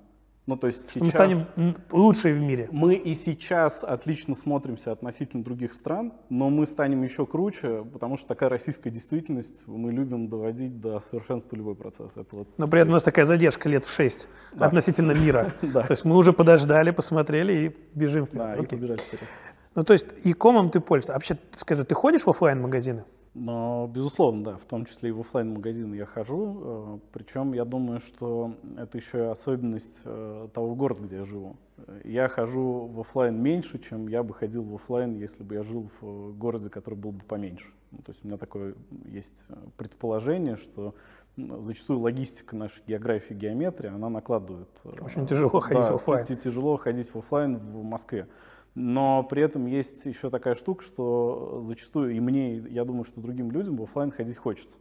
Ну, 0.46 0.56
то 0.56 0.66
есть 0.66 0.88
сейчас... 0.88 1.02
Мы 1.02 1.10
станем 1.10 1.76
лучшие 1.92 2.34
в 2.34 2.40
мире. 2.40 2.68
Мы 2.72 2.94
и 2.94 3.14
сейчас 3.14 3.84
отлично 3.84 4.34
смотримся 4.34 4.90
относительно 4.90 5.44
других 5.44 5.72
стран, 5.72 6.12
но 6.30 6.50
мы 6.50 6.66
станем 6.66 7.02
еще 7.02 7.26
круче, 7.26 7.84
потому 7.92 8.16
что 8.16 8.26
такая 8.26 8.48
российская 8.48 8.90
действительность, 8.90 9.62
мы 9.66 9.92
любим 9.92 10.28
доводить 10.28 10.80
до 10.80 10.98
совершенства 10.98 11.54
любой 11.54 11.76
процесс. 11.76 12.10
Это 12.16 12.34
вот... 12.34 12.48
Но 12.58 12.66
при 12.66 12.80
этом 12.80 12.90
у 12.90 12.94
нас 12.94 13.04
такая 13.04 13.24
задержка 13.24 13.68
лет 13.68 13.84
в 13.84 13.94
6 13.94 14.28
да. 14.54 14.66
относительно 14.66 15.12
мира. 15.12 15.52
То 15.60 15.86
есть 15.88 16.04
мы 16.04 16.16
уже 16.16 16.32
подождали, 16.32 16.90
посмотрели 16.90 17.52
и 17.66 17.76
бежим 17.96 18.26
вперед. 18.26 18.50
Да, 18.50 18.58
и 18.58 18.66
побежали 18.66 18.98
вперед. 18.98 19.28
Ну, 19.74 19.84
то 19.84 19.94
есть 19.94 20.06
и 20.22 20.34
комом 20.34 20.68
ты 20.68 20.80
пользуешься. 20.80 21.14
Вообще, 21.14 21.38
скажи, 21.56 21.84
ты 21.84 21.94
ходишь 21.94 22.22
в 22.22 22.28
офлайн 22.28 22.60
магазины 22.60 23.04
но, 23.34 23.90
безусловно, 23.92 24.44
да, 24.44 24.56
в 24.56 24.64
том 24.66 24.84
числе 24.84 25.08
и 25.08 25.12
в 25.12 25.20
офлайн 25.20 25.54
магазины 25.54 25.94
я 25.94 26.04
хожу. 26.04 26.60
Э, 26.62 26.98
Причем 27.12 27.54
я 27.54 27.64
думаю, 27.64 28.00
что 28.00 28.54
это 28.76 28.98
еще 28.98 29.18
и 29.18 29.22
особенность 29.22 30.02
э, 30.04 30.48
того 30.52 30.74
города, 30.74 31.02
где 31.02 31.16
я 31.16 31.24
живу. 31.24 31.56
Я 32.04 32.28
хожу 32.28 32.86
в 32.92 33.00
офлайн 33.00 33.40
меньше, 33.40 33.78
чем 33.78 34.06
я 34.08 34.22
бы 34.22 34.34
ходил 34.34 34.62
в 34.62 34.74
офлайн, 34.74 35.16
если 35.16 35.42
бы 35.44 35.54
я 35.54 35.62
жил 35.62 35.90
в 36.00 36.32
городе, 36.36 36.68
который 36.68 36.94
был 36.94 37.12
бы 37.12 37.24
поменьше. 37.24 37.72
Ну, 37.90 37.98
то 37.98 38.12
есть 38.12 38.22
у 38.22 38.28
меня 38.28 38.36
такое 38.36 38.74
есть 39.06 39.44
э, 39.48 39.54
предположение, 39.78 40.56
что 40.56 40.94
зачастую 41.36 42.00
логистика 42.00 42.54
нашей 42.54 42.82
географии, 42.86 43.32
геометрии, 43.32 43.88
она 43.88 44.10
накладывает. 44.10 44.68
Очень 45.00 45.26
тяжело 45.26 45.60
ходить 45.60 45.84
да, 45.84 45.92
в 45.92 45.94
офлайн. 45.94 46.26
Тяжело 46.26 46.76
ходить 46.76 47.08
в 47.08 47.16
офлайн 47.16 47.56
в 47.56 47.82
Москве. 47.82 48.28
Но 48.74 49.22
при 49.22 49.42
этом 49.42 49.66
есть 49.66 50.06
еще 50.06 50.30
такая 50.30 50.54
штука, 50.54 50.82
что 50.82 51.60
зачастую 51.62 52.14
и 52.14 52.20
мне, 52.20 52.56
я 52.56 52.84
думаю, 52.84 53.04
что 53.04 53.20
другим 53.20 53.50
людям 53.50 53.76
в 53.76 53.82
офлайн 53.82 54.10
ходить 54.10 54.38
хочется. 54.38 54.78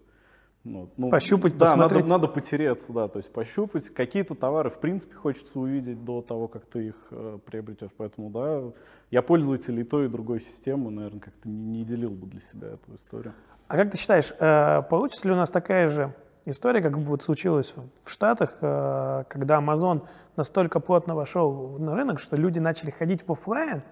Ну, 0.63 0.89
ну, 0.95 1.09
пощупать, 1.09 1.57
да, 1.57 1.65
посмотреть. 1.65 2.03
Надо, 2.03 2.11
надо 2.11 2.27
потереться, 2.27 2.93
да, 2.93 3.07
то 3.07 3.17
есть 3.17 3.33
пощупать. 3.33 3.89
Какие-то 3.89 4.35
товары, 4.35 4.69
в 4.69 4.79
принципе, 4.79 5.15
хочется 5.15 5.59
увидеть 5.59 6.05
до 6.05 6.21
того, 6.21 6.47
как 6.47 6.65
ты 6.65 6.89
их 6.89 6.95
э, 7.09 7.39
приобретешь. 7.43 7.89
Поэтому, 7.97 8.29
да, 8.29 8.71
я 9.09 9.23
пользователь 9.23 9.79
и 9.79 9.83
той, 9.83 10.05
и 10.05 10.07
другой 10.07 10.39
системы, 10.39 10.91
наверное, 10.91 11.19
как-то 11.19 11.49
не, 11.49 11.79
не 11.79 11.83
делил 11.83 12.11
бы 12.11 12.27
для 12.27 12.41
себя 12.41 12.67
эту 12.67 12.95
историю. 12.95 13.33
А 13.67 13.75
как 13.75 13.89
ты 13.89 13.97
считаешь, 13.97 14.31
э, 14.37 14.83
получится 14.83 15.27
ли 15.27 15.33
у 15.33 15.37
нас 15.37 15.49
такая 15.49 15.87
же 15.87 16.13
история, 16.45 16.81
как 16.81 16.97
бы 16.97 17.05
вот 17.05 17.23
случилось 17.23 17.73
в 18.03 18.09
Штатах, 18.09 18.57
э, 18.61 19.23
когда 19.29 19.59
Amazon 19.59 20.01
настолько 20.35 20.79
плотно 20.79 21.15
вошел 21.15 21.77
на 21.79 21.95
рынок, 21.95 22.19
что 22.19 22.35
люди 22.35 22.59
начали 22.59 22.91
ходить 22.91 23.27
в 23.27 23.31
офлайн, 23.31 23.83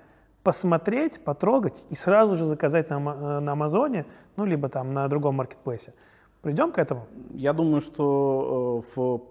посмотреть, 0.44 1.24
потрогать 1.24 1.86
и 1.89 1.96
сразу 1.96 2.36
же 2.36 2.46
заказать 2.46 2.89
на, 2.89 2.96
э, 2.96 3.39
на 3.39 3.51
Амазоне, 3.51 4.06
ну, 4.38 4.46
либо 4.46 4.70
там 4.70 4.94
на 4.94 5.08
другом 5.08 5.36
маркетплейсе. 5.36 5.94
Придем 6.41 6.72
к 6.72 6.77
этому? 6.77 7.06
Я 7.32 7.53
думаю, 7.53 7.82
что 7.82 8.84
э, 8.96 9.00
в 9.00 9.22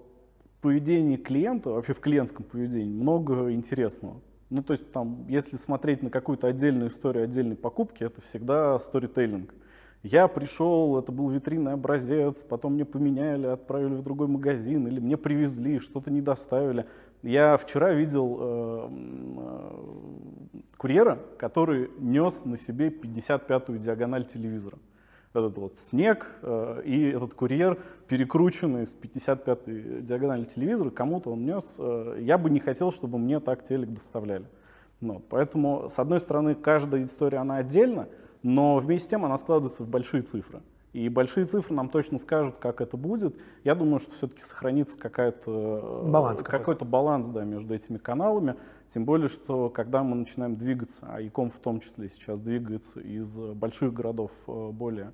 поведении 0.61 1.17
клиента, 1.17 1.71
вообще 1.71 1.95
в 1.95 2.01
клиентском 2.01 2.45
поведении 2.45 2.93
много 2.93 3.53
интересного. 3.53 4.21
Ну, 4.51 4.63
то 4.63 4.73
есть 4.73 4.91
там, 4.93 5.27
если 5.29 5.57
смотреть 5.57 6.03
на 6.03 6.11
какую-то 6.11 6.47
отдельную 6.47 6.91
историю 6.91 7.25
отдельной 7.25 7.57
покупки, 7.57 8.05
это 8.05 8.21
всегда 8.23 8.79
сторителлинг. 8.79 9.55
Я 10.03 10.29
пришел, 10.29 10.99
это 10.99 11.11
был 11.11 11.29
витринный 11.29 11.73
образец, 11.73 12.45
потом 12.45 12.75
мне 12.75 12.85
поменяли, 12.85 13.47
отправили 13.47 13.95
в 13.95 14.03
другой 14.03 14.29
магазин, 14.29 14.87
или 14.87 15.01
мне 15.01 15.17
привезли, 15.17 15.81
что-то 15.81 16.11
не 16.11 16.21
доставили. 16.21 16.87
Я 17.23 17.57
вчера 17.57 17.93
видел 17.93 18.39
э, 18.41 18.89
э, 19.39 20.69
курьера, 20.77 21.19
который 21.37 21.91
нес 21.99 22.45
на 22.45 22.57
себе 22.57 22.91
55-ю 22.91 23.79
диагональ 23.79 24.25
телевизора. 24.25 24.79
Этот 25.35 25.59
вот 25.59 25.77
снег 25.77 26.31
э, 26.43 26.83
и 26.85 27.09
этот 27.11 27.35
курьер, 27.35 27.79
перекрученный 28.07 28.87
с 28.87 28.97
55-й 28.97 30.03
диагонали 30.03 30.45
телевизора, 30.45 30.91
кому-то 30.91 31.33
он 31.33 31.45
нес. 31.45 31.75
Э, 31.79 32.19
я 32.21 32.39
бы 32.39 32.51
не 32.51 32.61
хотел, 32.61 32.93
чтобы 32.93 33.19
мне 33.19 33.41
так 33.41 33.65
телек 33.65 33.91
доставляли. 33.91 34.47
Ну, 35.01 35.23
поэтому, 35.29 35.89
с 35.89 35.99
одной 35.99 36.19
стороны, 36.19 36.55
каждая 36.55 37.03
история, 37.03 37.39
она 37.39 37.57
отдельно, 37.57 38.09
но 38.43 38.77
вместе 38.77 39.07
с 39.07 39.11
тем 39.11 39.25
она 39.25 39.39
складывается 39.39 39.83
в 39.85 39.89
большие 39.89 40.23
цифры. 40.23 40.61
И 40.95 41.09
большие 41.11 41.45
цифры 41.45 41.75
нам 41.75 41.91
точно 41.91 42.19
скажут, 42.19 42.57
как 42.59 42.81
это 42.81 42.97
будет. 42.97 43.37
Я 43.63 43.75
думаю, 43.75 44.01
что 44.01 44.15
все-таки 44.15 44.43
сохранится 44.43 44.99
какая-то, 44.99 46.03
э, 46.05 46.11
баланс 46.11 46.43
какой-то. 46.43 46.59
какой-то 46.59 46.85
баланс 46.87 47.27
да, 47.29 47.45
между 47.45 47.75
этими 47.75 47.99
каналами. 47.99 48.55
Тем 48.87 49.05
более, 49.05 49.29
что 49.29 49.69
когда 49.69 50.03
мы 50.03 50.17
начинаем 50.17 50.57
двигаться, 50.57 51.07
а 51.09 51.21
ЯКом 51.21 51.51
в 51.51 51.59
том 51.59 51.81
числе 51.81 52.09
сейчас 52.09 52.41
двигается 52.41 53.01
из 53.01 53.31
больших 53.37 53.93
городов 53.93 54.31
э, 54.47 54.71
более 54.71 55.13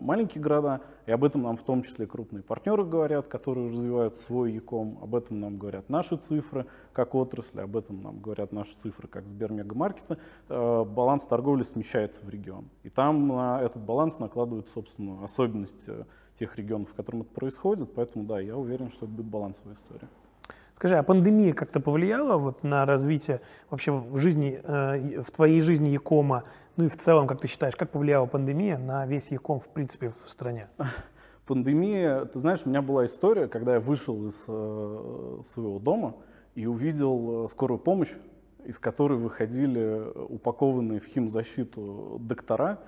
маленькие 0.00 0.42
города, 0.42 0.80
и 1.06 1.12
об 1.12 1.24
этом 1.24 1.42
нам 1.42 1.56
в 1.56 1.62
том 1.62 1.82
числе 1.82 2.06
крупные 2.06 2.42
партнеры 2.42 2.84
говорят, 2.84 3.28
которые 3.28 3.70
развивают 3.70 4.16
свой 4.16 4.52
Яком, 4.52 4.98
об 5.02 5.14
этом 5.14 5.40
нам 5.40 5.58
говорят 5.58 5.88
наши 5.88 6.16
цифры 6.16 6.66
как 6.92 7.14
отрасли, 7.14 7.60
об 7.60 7.76
этом 7.76 8.00
нам 8.00 8.20
говорят 8.20 8.52
наши 8.52 8.76
цифры 8.76 9.08
как 9.08 9.26
Сбермегамаркета. 9.26 10.18
Э, 10.48 10.84
баланс 10.84 11.26
торговли 11.26 11.62
смещается 11.62 12.24
в 12.24 12.28
регион, 12.28 12.68
и 12.82 12.90
там 12.90 13.28
на 13.28 13.60
этот 13.62 13.82
баланс 13.82 14.18
накладывают, 14.18 14.68
собственно, 14.68 15.24
особенности 15.24 16.06
тех 16.38 16.56
регионов, 16.56 16.90
в 16.90 16.94
котором 16.94 17.22
это 17.22 17.30
происходит, 17.30 17.92
поэтому 17.94 18.24
да, 18.24 18.40
я 18.40 18.56
уверен, 18.56 18.90
что 18.90 19.06
это 19.06 19.14
будет 19.14 19.26
балансовая 19.26 19.74
история. 19.74 20.08
Скажи, 20.76 20.96
а 20.96 21.02
пандемия 21.02 21.54
как-то 21.54 21.80
повлияла 21.80 22.36
вот 22.36 22.62
на 22.62 22.84
развитие 22.84 23.40
вообще 23.70 23.92
в 23.92 24.18
жизни, 24.18 24.60
э, 24.62 25.22
в 25.22 25.30
твоей 25.30 25.62
жизни 25.62 25.88
Якома, 25.88 26.44
ну 26.76 26.84
и 26.84 26.88
в 26.88 26.98
целом, 26.98 27.26
как 27.26 27.40
ты 27.40 27.48
считаешь, 27.48 27.74
как 27.74 27.90
повлияла 27.90 28.26
пандемия 28.26 28.76
на 28.76 29.06
весь 29.06 29.32
Яком 29.32 29.58
в 29.58 29.68
принципе 29.68 30.12
в 30.22 30.28
стране? 30.28 30.66
Пандемия, 31.46 32.26
ты 32.26 32.38
знаешь, 32.38 32.60
у 32.66 32.68
меня 32.68 32.82
была 32.82 33.06
история, 33.06 33.48
когда 33.48 33.74
я 33.74 33.80
вышел 33.80 34.26
из 34.26 34.44
э, 34.46 35.40
своего 35.48 35.78
дома 35.78 36.14
и 36.54 36.66
увидел 36.66 37.46
э, 37.46 37.48
скорую 37.48 37.78
помощь, 37.78 38.12
из 38.66 38.78
которой 38.78 39.16
выходили 39.16 40.12
упакованные 40.28 41.00
в 41.00 41.06
химзащиту 41.06 42.18
доктора, 42.20 42.80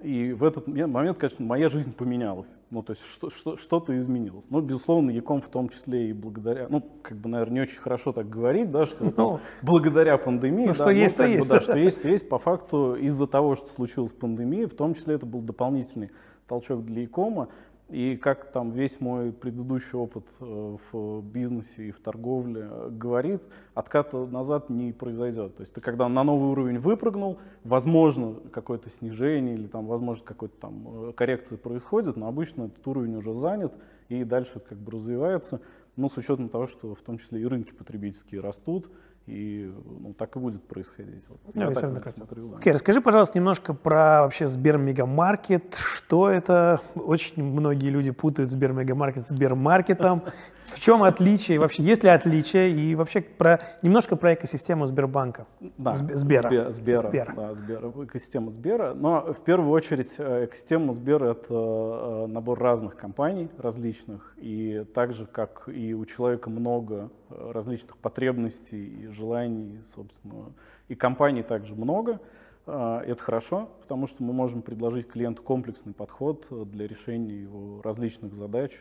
и 0.00 0.32
в 0.32 0.44
этот 0.44 0.68
момент, 0.68 1.18
конечно, 1.18 1.44
моя 1.44 1.68
жизнь 1.68 1.92
поменялась. 1.92 2.48
Ну, 2.70 2.82
то 2.82 2.92
есть 2.92 3.04
что, 3.04 3.30
что, 3.30 3.56
что-то 3.56 3.98
изменилось. 3.98 4.44
Ну, 4.48 4.60
безусловно, 4.60 5.10
Яком 5.10 5.42
в 5.42 5.48
том 5.48 5.68
числе 5.68 6.10
и 6.10 6.12
благодаря, 6.12 6.68
ну, 6.70 6.84
как 7.02 7.18
бы, 7.18 7.28
наверное, 7.28 7.54
не 7.54 7.60
очень 7.62 7.78
хорошо 7.78 8.12
так 8.12 8.30
говорить, 8.30 8.70
да, 8.70 8.86
что 8.86 9.12
ну, 9.16 9.40
благодаря 9.62 10.16
пандемии. 10.16 10.66
Ну, 10.66 10.68
да, 10.68 10.74
что 10.74 10.90
есть, 10.90 11.18
ну, 11.18 11.24
то 11.24 11.30
есть. 11.30 11.48
Бы, 11.48 11.54
да, 11.54 11.60
что 11.60 11.78
есть, 11.78 12.02
то 12.02 12.08
есть. 12.08 12.28
По 12.28 12.38
факту, 12.38 12.94
из-за 12.94 13.26
того, 13.26 13.56
что 13.56 13.66
случилась 13.72 14.12
пандемия, 14.12 14.68
в 14.68 14.74
том 14.74 14.94
числе 14.94 15.16
это 15.16 15.26
был 15.26 15.40
дополнительный 15.40 16.10
толчок 16.46 16.84
для 16.84 17.02
Якома. 17.02 17.48
И 17.88 18.16
как 18.16 18.52
там 18.52 18.70
весь 18.70 19.00
мой 19.00 19.32
предыдущий 19.32 19.98
опыт 19.98 20.26
э, 20.40 20.76
в 20.92 21.22
бизнесе 21.22 21.88
и 21.88 21.90
в 21.90 22.00
торговле 22.00 22.68
говорит, 22.90 23.42
отката 23.72 24.26
назад 24.26 24.68
не 24.68 24.92
произойдет. 24.92 25.56
То 25.56 25.62
есть 25.62 25.72
ты 25.72 25.80
когда 25.80 26.06
на 26.06 26.22
новый 26.22 26.50
уровень 26.50 26.78
выпрыгнул, 26.78 27.38
возможно 27.64 28.34
какое-то 28.52 28.90
снижение 28.90 29.54
или 29.54 29.66
там 29.66 29.86
возможно 29.86 30.22
какой-то 30.22 30.60
там 30.60 31.08
э, 31.08 31.12
коррекция 31.14 31.56
происходит, 31.56 32.16
но 32.16 32.28
обычно 32.28 32.64
этот 32.64 32.86
уровень 32.86 33.16
уже 33.16 33.32
занят 33.32 33.74
и 34.10 34.22
дальше 34.22 34.60
как 34.60 34.76
бы 34.76 34.92
развивается. 34.92 35.62
Но 35.96 36.10
с 36.10 36.16
учетом 36.18 36.50
того, 36.50 36.66
что 36.66 36.94
в 36.94 37.00
том 37.00 37.16
числе 37.16 37.40
и 37.40 37.46
рынки 37.46 37.72
потребительские 37.72 38.42
растут, 38.42 38.90
и 39.28 39.70
ну, 39.84 40.14
так 40.14 40.36
и 40.36 40.38
будет 40.38 40.62
происходить. 40.64 41.24
Вот. 41.28 41.38
Ну, 41.54 41.62
я 41.62 41.70
так 41.70 42.08
смотрю, 42.08 42.48
да. 42.48 42.56
Окей, 42.58 42.72
расскажи, 42.72 43.00
пожалуйста, 43.00 43.36
немножко 43.38 43.74
про 43.74 44.22
вообще 44.22 44.46
Сбермегамаркет. 44.46 45.74
Что 45.76 46.30
это? 46.30 46.80
Очень 46.94 47.44
многие 47.44 47.90
люди 47.90 48.10
путают 48.10 48.50
Сбермегамаркет 48.50 49.26
с 49.26 49.28
Сбермаркетом. 49.28 50.22
В 50.64 50.80
чем 50.80 51.02
отличие? 51.02 51.58
Вообще, 51.58 51.82
есть 51.82 52.04
ли 52.04 52.10
отличие? 52.10 52.72
И 52.72 52.94
вообще 52.94 53.20
про, 53.20 53.60
немножко 53.82 54.16
про 54.16 54.34
экосистему 54.34 54.86
Сбербанка. 54.86 55.46
Да, 55.78 55.94
Сбера. 55.94 56.70
Сбера, 56.70 56.70
Сбера. 56.70 57.32
Да, 57.34 57.54
Сбера. 57.54 57.92
Экосистема 58.04 58.50
Сбера. 58.50 58.94
Но 58.94 59.32
в 59.32 59.40
первую 59.40 59.70
очередь 59.70 60.14
э, 60.18 60.44
экосистема 60.44 60.92
Сбера— 60.92 61.30
это 61.32 61.54
э, 61.54 62.26
набор 62.28 62.58
разных 62.58 62.96
компаний 62.96 63.48
различных. 63.58 64.34
И 64.36 64.84
так 64.94 65.14
же, 65.14 65.26
как 65.26 65.68
и 65.68 65.94
у 65.94 66.04
человека 66.04 66.50
много 66.50 67.10
э, 67.30 67.50
различных 67.52 67.96
потребностей 67.96 69.04
и 69.04 69.06
желаний, 69.18 69.80
собственно, 69.94 70.52
и 70.88 70.94
компаний 70.94 71.42
также 71.42 71.74
много, 71.74 72.20
это 72.64 73.16
хорошо, 73.18 73.68
потому 73.80 74.06
что 74.06 74.22
мы 74.22 74.32
можем 74.32 74.62
предложить 74.62 75.08
клиенту 75.08 75.42
комплексный 75.42 75.92
подход 75.92 76.46
для 76.50 76.86
решения 76.86 77.42
его 77.42 77.82
различных 77.82 78.34
задач, 78.34 78.72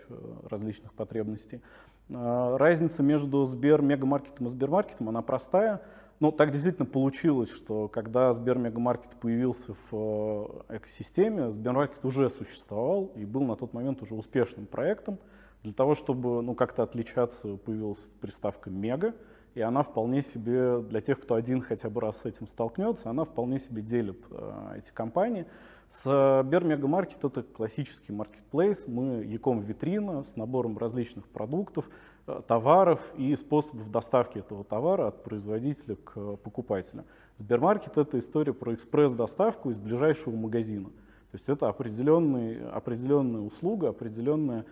различных 0.49 0.93
потребностей. 0.93 1.61
Разница 2.09 3.01
между 3.03 3.43
Сбер 3.45 3.81
Мегамаркетом 3.81 4.45
и 4.47 4.49
Сбермаркетом, 4.49 5.09
она 5.09 5.21
простая. 5.21 5.81
Но 6.19 6.31
так 6.31 6.51
действительно 6.51 6.85
получилось, 6.85 7.51
что 7.51 7.87
когда 7.87 8.33
Сбер 8.33 8.57
Мегамаркет 8.57 9.11
появился 9.21 9.75
в 9.91 10.65
экосистеме, 10.67 11.51
Сбермаркет 11.51 12.03
уже 12.03 12.29
существовал 12.29 13.11
и 13.15 13.23
был 13.23 13.43
на 13.43 13.55
тот 13.55 13.73
момент 13.73 14.01
уже 14.01 14.15
успешным 14.15 14.65
проектом. 14.65 15.19
Для 15.63 15.73
того, 15.73 15.95
чтобы 15.95 16.41
ну, 16.41 16.55
как-то 16.55 16.83
отличаться, 16.83 17.55
появилась 17.57 17.99
приставка 18.19 18.69
«мега», 18.69 19.13
и 19.57 19.61
она 19.61 19.81
вполне 19.81 20.21
себе, 20.21 20.81
для 20.81 21.01
тех, 21.01 21.19
кто 21.19 21.33
один 21.33 21.61
хотя 21.61 21.89
бы 21.89 21.99
раз 21.99 22.21
с 22.21 22.25
этим 22.25 22.47
столкнется, 22.47 23.09
она 23.09 23.23
вполне 23.23 23.57
себе 23.57 23.81
делит 23.81 24.19
э, 24.29 24.75
эти 24.77 24.91
компании. 24.91 25.47
С 25.89 26.43
Бермегамаркет 26.45 27.23
это 27.23 27.41
классический 27.41 28.11
маркетплейс. 28.11 28.87
Мы 28.87 29.23
яком 29.23 29.61
витрина 29.61 30.23
с 30.23 30.35
набором 30.35 30.77
различных 30.77 31.27
продуктов, 31.27 31.89
э, 32.27 32.39
товаров 32.47 33.01
и 33.17 33.35
способов 33.35 33.89
доставки 33.89 34.37
этого 34.37 34.63
товара 34.63 35.07
от 35.07 35.23
производителя 35.23 35.95
к 35.95 36.35
покупателю. 36.35 37.05
Сбермаркет— 37.37 37.93
это 37.97 38.19
история 38.19 38.53
про 38.53 38.75
экспресс-доставку 38.75 39.71
из 39.71 39.79
ближайшего 39.79 40.35
магазина. 40.35 40.91
То 41.31 41.35
есть 41.35 41.49
это 41.49 41.67
определенный, 41.67 42.69
определенная 42.69 43.41
услуга, 43.41 43.89
определенная 43.89 44.65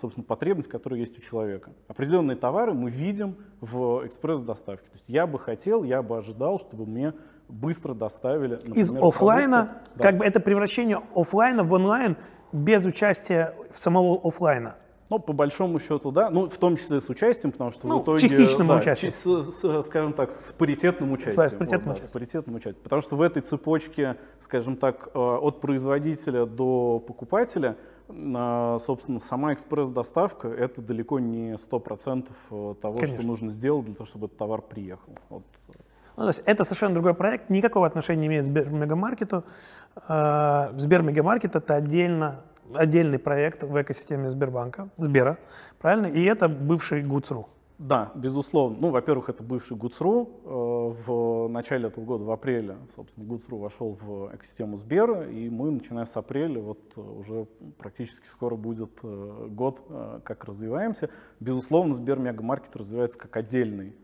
собственно, 0.00 0.24
потребность, 0.24 0.68
которая 0.68 1.00
есть 1.00 1.18
у 1.18 1.20
человека. 1.20 1.72
Определенные 1.88 2.36
товары 2.36 2.72
мы 2.72 2.90
видим 2.90 3.36
в 3.60 4.06
экспресс-доставке. 4.06 4.86
То 4.86 4.94
есть 4.94 5.08
я 5.08 5.26
бы 5.26 5.38
хотел, 5.38 5.82
я 5.84 6.02
бы 6.02 6.16
ожидал, 6.16 6.58
чтобы 6.58 6.86
мне 6.86 7.12
быстро 7.48 7.94
доставили. 7.94 8.52
Например, 8.52 8.78
Из 8.78 8.92
офлайна, 8.94 9.64
продукты. 9.64 10.02
как 10.02 10.12
да. 10.12 10.18
бы 10.18 10.24
это 10.24 10.40
превращение 10.40 11.02
офлайна 11.14 11.64
в 11.64 11.72
онлайн 11.72 12.16
без 12.52 12.86
участия 12.86 13.54
самого 13.74 14.20
офлайна. 14.26 14.76
Ну, 15.12 15.18
по 15.18 15.34
большому 15.34 15.78
счету, 15.78 16.10
да. 16.10 16.30
Ну, 16.30 16.48
в 16.48 16.56
том 16.56 16.74
числе 16.74 16.98
с 16.98 17.10
участием, 17.10 17.52
потому 17.52 17.70
что 17.70 17.86
ну, 17.86 17.98
в 17.98 18.02
итоге... 18.02 18.18
частичным 18.20 18.68
да, 18.68 18.76
участием. 18.76 19.12
С, 19.12 19.52
с, 19.52 19.82
скажем 19.82 20.14
так, 20.14 20.30
с 20.30 20.54
паритетным 20.56 21.12
участием. 21.12 21.36
Да, 21.36 21.50
с 21.50 21.52
паритетным, 21.52 21.88
вот, 21.88 21.98
участием. 21.98 22.04
Да, 22.04 22.08
с 22.08 22.12
паритетным 22.12 22.54
участием. 22.54 22.82
Потому 22.82 23.02
что 23.02 23.16
в 23.16 23.20
этой 23.20 23.42
цепочке, 23.42 24.16
скажем 24.40 24.78
так, 24.78 25.10
э, 25.12 25.18
от 25.18 25.60
производителя 25.60 26.46
до 26.46 26.98
покупателя, 27.06 27.76
э, 28.08 28.78
собственно, 28.86 29.18
сама 29.18 29.52
экспресс-доставка— 29.52 30.48
это 30.48 30.80
далеко 30.80 31.18
не 31.18 31.58
100% 31.58 32.30
э, 32.50 32.74
того, 32.80 32.94
Конечно. 32.94 33.18
что 33.18 33.26
нужно 33.26 33.50
сделать 33.50 33.84
для 33.84 33.94
того, 33.94 34.06
чтобы 34.06 34.28
этот 34.28 34.38
товар 34.38 34.62
приехал. 34.62 35.12
Вот. 35.28 35.42
Ну, 36.16 36.22
то 36.22 36.28
есть 36.28 36.42
это 36.46 36.64
совершенно 36.64 36.94
другой 36.94 37.12
проект, 37.12 37.50
никакого 37.50 37.86
отношения 37.86 38.22
не 38.22 38.26
имеет 38.28 38.44
к 38.44 38.46
Сбермегамаркету. 38.46 39.44
Сбермегамаркет— 40.06 41.54
это 41.56 41.74
отдельно 41.74 42.44
отдельный 42.74 43.18
проект 43.18 43.62
в 43.62 43.80
экосистеме 43.80 44.28
Сбербанка, 44.28 44.88
Сбера, 44.96 45.38
правильно? 45.80 46.06
И 46.06 46.22
это 46.24 46.48
бывший 46.48 47.02
ГУЦРУ. 47.02 47.48
Да, 47.82 48.12
безусловно. 48.14 48.76
Ну, 48.80 48.90
во-первых, 48.90 49.28
это 49.28 49.42
бывший 49.42 49.76
ГУЦРУ. 49.76 50.30
Э, 50.44 50.48
в 51.04 51.48
начале 51.48 51.88
этого 51.88 52.04
года, 52.04 52.22
в 52.22 52.30
апреле, 52.30 52.76
собственно, 52.94 53.26
ГУЦРУ 53.26 53.58
вошел 53.58 53.98
в 54.00 54.32
экосистему 54.36 54.76
Сбера, 54.76 55.28
и 55.28 55.50
мы, 55.50 55.72
начиная 55.72 56.04
с 56.04 56.16
апреля, 56.16 56.60
вот 56.60 56.78
э, 56.94 57.00
уже 57.00 57.46
практически 57.78 58.26
скоро 58.26 58.54
будет 58.54 58.92
э, 59.02 59.46
год, 59.48 59.80
как 60.22 60.44
развиваемся. 60.44 61.10
Безусловно, 61.40 61.92
Сбер 61.92 62.20
Мегамаркет 62.20 62.76
развивается 62.76 63.18
как 63.18 63.36
отдельный. 63.36 63.96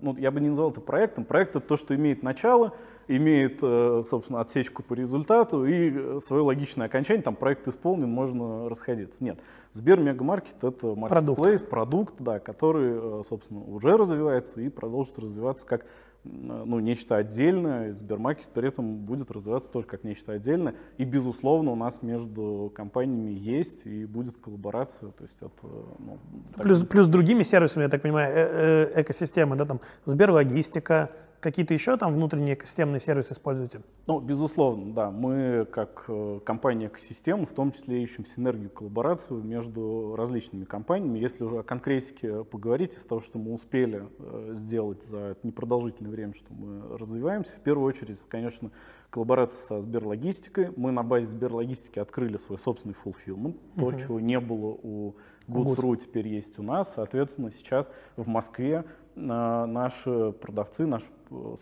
Ну, 0.00 0.14
я 0.16 0.30
бы 0.30 0.40
не 0.40 0.50
назвал 0.50 0.70
это 0.70 0.80
проектом. 0.80 1.24
Проект— 1.24 1.50
это 1.56 1.60
то, 1.60 1.76
что 1.76 1.96
имеет 1.96 2.22
начало, 2.22 2.74
имеет, 3.08 3.60
собственно, 4.06 4.40
отсечку 4.40 4.82
по 4.82 4.94
результату 4.94 5.64
и 5.64 6.20
свое 6.20 6.42
логичное 6.42 6.86
окончание. 6.86 7.22
Там 7.22 7.34
проект 7.34 7.66
исполнен, 7.66 8.08
можно 8.08 8.68
расходиться. 8.68 9.24
Нет. 9.24 9.40
Сбер 9.72 10.00
Мегамаркет— 10.00 10.56
это 10.62 10.94
маркетплейс, 10.94 11.60
продукт. 11.60 11.70
продукт, 11.70 12.14
да, 12.20 12.38
который, 12.38 13.24
собственно, 13.24 13.60
уже 13.64 13.96
развивается 13.96 14.60
и 14.60 14.68
продолжит 14.68 15.18
развиваться 15.18 15.66
как 15.66 15.86
ну, 16.24 16.80
нечто 16.80 17.16
отдельное, 17.16 17.92
Сбермаркет 17.94 18.48
при 18.48 18.68
этом 18.68 18.96
будет 18.96 19.30
развиваться 19.30 19.70
тоже 19.70 19.86
как 19.86 20.04
нечто 20.04 20.32
отдельное. 20.32 20.74
И, 20.96 21.04
безусловно, 21.04 21.70
у 21.72 21.76
нас 21.76 22.02
между 22.02 22.72
компаниями 22.74 23.30
есть 23.30 23.86
и 23.86 24.04
будет 24.04 24.36
коллаборация. 24.38 25.10
То 25.12 25.24
есть 25.24 25.36
это, 25.40 25.50
ну, 25.98 26.18
плюс, 26.56 26.80
плюс 26.82 27.08
другими 27.08 27.42
сервисами, 27.42 27.84
я 27.84 27.88
так 27.88 28.02
понимаю, 28.02 28.34
э 28.34 28.84
-э 28.94 29.02
экосистемы, 29.02 29.56
да, 29.56 29.64
там 29.64 29.80
Сберлогистика, 30.04 31.10
Какие-то 31.40 31.72
еще 31.72 31.96
там 31.96 32.14
внутренние 32.14 32.54
экосистемные 32.54 32.98
сервисы 32.98 33.32
используете? 33.32 33.82
Ну, 34.08 34.18
безусловно, 34.18 34.92
да. 34.92 35.10
Мы, 35.12 35.66
как 35.70 36.04
э, 36.08 36.40
компания 36.44 36.88
экосистема, 36.88 37.46
в 37.46 37.52
том 37.52 37.70
числе 37.70 38.02
ищем 38.02 38.26
синергию, 38.26 38.70
коллаборацию 38.70 39.42
между 39.42 40.14
различными 40.16 40.64
компаниями. 40.64 41.20
Если 41.20 41.44
уже 41.44 41.58
о 41.58 41.62
конкретике 41.62 42.42
поговорить, 42.42 42.94
из 42.94 43.04
того, 43.04 43.20
что 43.20 43.38
мы 43.38 43.54
успели 43.54 44.08
э, 44.18 44.50
сделать 44.54 45.04
за 45.04 45.36
непродолжительное 45.44 46.10
время, 46.10 46.34
что 46.34 46.52
мы 46.52 46.98
развиваемся, 46.98 47.54
в 47.54 47.60
первую 47.60 47.86
очередь, 47.86 48.18
конечно, 48.28 48.72
коллаборация 49.10 49.64
со 49.64 49.80
Сберлогистикой. 49.80 50.72
Мы 50.74 50.90
на 50.90 51.04
базе 51.04 51.26
Сберлогистики 51.26 52.00
открыли 52.00 52.38
свой 52.38 52.58
собственный 52.58 52.96
fulfillment, 53.04 53.56
uh-huh. 53.76 53.78
то, 53.78 53.92
чего 53.92 54.18
не 54.18 54.40
было 54.40 54.76
у 54.82 55.14
Goods.ru, 55.48 55.96
теперь 55.96 56.28
есть 56.28 56.58
у 56.58 56.62
нас. 56.62 56.92
Соответственно, 56.94 57.50
сейчас 57.50 57.90
в 58.16 58.28
Москве 58.28 58.84
наши 59.18 60.32
продавцы, 60.32 60.86
наши, 60.86 61.06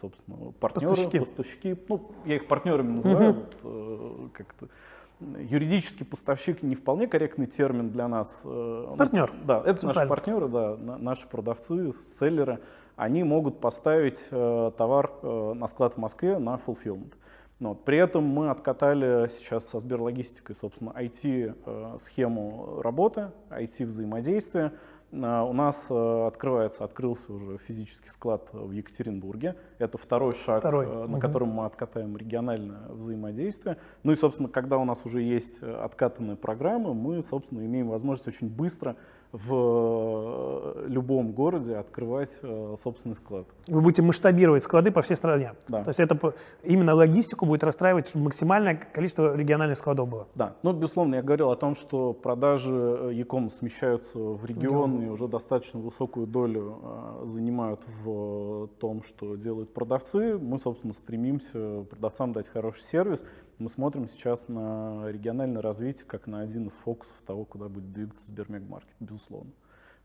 собственно, 0.01 0.53
партнеры, 0.61 0.91
поставщики, 0.91 1.19
поставщики 1.19 1.77
ну, 1.89 2.11
я 2.25 2.37
их 2.37 2.47
партнерами 2.47 2.93
называю, 2.93 3.31
угу. 3.31 3.41
вот, 3.41 3.57
э, 3.65 4.29
как-то 4.33 4.69
юридический 5.21 6.05
поставщик 6.05 6.63
не 6.63 6.75
вполне 6.75 7.07
корректный 7.07 7.47
термин 7.47 7.91
для 7.91 8.07
нас. 8.07 8.43
Э, 8.45 8.95
Партнер. 8.99 9.33
Да, 9.45 9.63
это 9.65 9.87
наши 9.87 10.07
партнеры, 10.07 10.49
да, 10.49 10.77
наши 10.77 11.27
продавцы, 11.27 11.93
селлеры. 12.13 12.61
Они 12.97 13.25
могут 13.25 13.61
поставить 13.61 14.29
э, 14.31 14.71
товар 14.77 15.11
на 15.23 15.67
склад 15.67 15.95
в 15.95 15.97
Москве 15.99 16.39
на 16.39 16.61
fulfillment. 16.67 17.15
Но 17.59 17.75
при 17.75 17.97
этом 17.97 18.23
мы 18.25 18.51
откатали 18.51 19.29
сейчас 19.29 19.67
со 19.67 19.79
Сберлогистикой, 19.79 20.55
собственно, 20.55 20.91
IT-схему 20.91 22.83
работы, 22.83 23.31
IT-взаимодействия. 23.49 24.73
А, 25.23 25.45
у 25.45 25.53
нас 25.53 25.87
э, 25.91 26.27
открывается, 26.27 26.85
открылся 26.85 27.33
уже 27.33 27.59
физический 27.59 28.09
склад 28.09 28.49
в 28.53 28.71
Екатеринбурге. 28.71 29.57
Это 29.79 29.99
второй 29.99 30.33
шаг, 30.33 30.61
второй. 30.61 30.87
Э, 30.87 30.89
на 30.89 31.05
угу. 31.05 31.21
котором 31.21 31.49
мы 31.49 31.67
откатаем 31.67 32.17
региональное 32.17 32.89
взаимодействие. 32.89 33.79
Ну 34.03 34.13
и, 34.13 34.17
собственно, 34.17 34.49
когда 34.49 34.79
у 34.79 34.85
нас 34.85 35.05
уже 35.05 35.23
есть 35.23 35.59
э, 35.63 35.73
откатанные 35.73 36.37
программы, 36.37 36.95
мы, 36.95 37.23
собственно, 37.23 37.65
имеем 37.65 37.89
возможность 37.89 38.29
очень 38.29 38.49
быстро 38.49 38.97
в 39.37 40.87
любом 40.87 41.33
городе 41.33 41.77
открывать 41.77 42.41
собственный 42.83 43.15
склад. 43.15 43.47
Вы 43.69 43.81
будете 43.81 44.03
масштабировать 44.03 44.63
склады 44.63 44.91
по 44.91 45.03
всей 45.03 45.17
стране. 45.17 45.53
Да. 45.69 45.85
То 45.85 45.91
есть 45.91 46.01
это 46.01 46.35
именно 46.63 46.95
логистику 46.95 47.47
будет 47.47 47.65
расстраивать, 47.65 48.09
чтобы 48.09 48.27
максимальное 48.27 48.75
количество 48.77 49.37
региональных 49.37 49.79
складов 49.79 50.09
было. 50.09 50.27
Да. 50.35 50.57
Ну, 50.63 50.73
безусловно, 50.73 51.17
я 51.17 51.23
говорил 51.23 51.51
о 51.51 51.57
том, 51.57 51.75
что 51.77 52.13
продажи 52.13 53.11
Яком 53.13 53.51
смещаются 53.51 54.19
в 54.19 54.45
регион, 54.45 54.97
компании 54.97 55.09
уже 55.11 55.29
достаточно 55.29 55.81
высокую 55.81 56.27
долю 56.27 56.79
занимают 57.25 57.81
в 58.03 58.69
том, 58.79 59.03
что 59.03 59.37
делают 59.37 59.73
продавцы. 59.75 60.39
Мы, 60.39 60.59
собственно, 60.59 60.93
стремимся 60.93 61.85
продавцам 61.91 62.33
дать 62.33 62.49
хороший 62.49 62.83
сервис. 62.83 63.25
Мы 63.59 63.71
смотрим 63.71 64.09
сейчас 64.09 64.49
на 64.49 65.05
региональное 65.09 65.63
развитие 65.63 66.07
как 66.07 66.27
на 66.27 66.41
один 66.41 66.67
из 66.67 66.73
фокусов 66.73 67.17
того, 67.27 67.45
куда 67.45 67.69
будет 67.69 67.93
двигаться 67.93 68.27
Сбермегмаркет, 68.27 68.95
безусловно. 69.01 69.51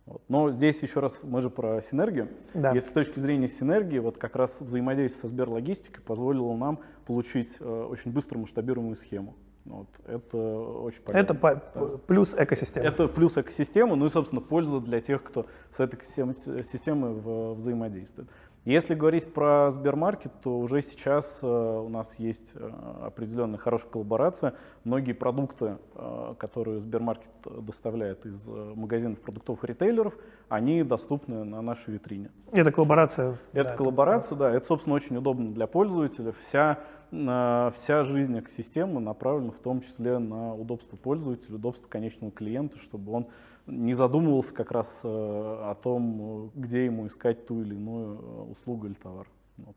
Вот. 0.05 0.23
Но 0.29 0.51
здесь 0.51 0.81
еще 0.81 0.99
раз, 0.99 1.19
мы 1.21 1.41
же 1.41 1.49
про 1.49 1.81
синергию. 1.81 2.29
Да. 2.53 2.73
Если 2.73 2.89
с 2.89 2.93
точки 2.93 3.19
зрения 3.19 3.47
синергии, 3.47 3.99
вот 3.99 4.17
как 4.17 4.35
раз 4.35 4.61
взаимодействие 4.61 5.21
со 5.21 5.27
Сберлогистикой 5.27 6.03
позволило 6.03 6.55
нам 6.55 6.79
получить 7.05 7.57
э, 7.59 7.87
очень 7.89 8.11
быстро 8.11 8.39
масштабируемую 8.39 8.95
схему. 8.95 9.35
Вот, 9.65 9.87
это 10.07 10.37
очень 10.37 11.01
полезно. 11.03 11.33
Это 11.33 11.33
да. 11.33 11.97
плюс 12.07 12.35
экосистема. 12.35 12.87
Это 12.87 13.07
плюс 13.07 13.37
экосистема, 13.37 13.95
ну 13.95 14.07
и, 14.07 14.09
собственно, 14.09 14.41
польза 14.41 14.79
для 14.79 15.01
тех, 15.01 15.23
кто 15.23 15.45
с 15.69 15.79
этой 15.79 16.03
системой 16.03 17.53
взаимодействует. 17.53 18.29
Если 18.63 18.93
говорить 18.93 19.33
про 19.33 19.71
Сбермаркет, 19.71 20.31
то 20.43 20.59
уже 20.59 20.83
сейчас 20.83 21.39
э, 21.41 21.47
у 21.47 21.89
нас 21.89 22.19
есть 22.19 22.51
э, 22.53 22.71
определенная 23.01 23.57
хорошая 23.57 23.89
коллаборация. 23.89 24.53
Многие 24.83 25.13
продукты, 25.13 25.79
э, 25.95 26.35
которые 26.37 26.79
Сбермаркет 26.79 27.31
доставляет 27.61 28.27
из 28.27 28.47
магазинов 28.47 29.19
продуктовых 29.19 29.63
ритейлеров, 29.63 30.13
они 30.47 30.83
доступны 30.83 31.43
на 31.43 31.61
нашей 31.61 31.95
витрине. 31.95 32.29
Это 32.51 32.71
коллаборация. 32.71 33.39
Это 33.51 33.69
да, 33.71 33.75
коллаборация, 33.77 34.35
это... 34.35 34.45
да. 34.45 34.51
Это, 34.51 34.65
собственно, 34.67 34.95
очень 34.95 35.17
удобно 35.17 35.51
для 35.51 35.65
пользователя. 35.65 36.31
Вся, 36.31 36.77
вся 37.11 38.03
жизнь 38.03 38.39
экосистемы 38.39 39.01
направлена 39.01 39.51
в 39.51 39.59
том 39.59 39.81
числе 39.81 40.17
на 40.17 40.55
удобство 40.55 40.95
пользователя, 40.95 41.55
удобство 41.55 41.89
конечного 41.89 42.31
клиента, 42.31 42.77
чтобы 42.77 43.11
он 43.11 43.27
не 43.67 43.93
задумывался 43.93 44.53
как 44.53 44.71
раз 44.71 45.01
э, 45.03 45.07
о 45.07 45.75
том, 45.75 46.51
где 46.55 46.85
ему 46.85 47.07
искать 47.07 47.45
ту 47.45 47.61
или 47.61 47.75
иную 47.75 48.17
э, 48.17 48.51
услугу 48.51 48.87
или 48.87 48.93
товар. 48.93 49.27
Вот. 49.57 49.75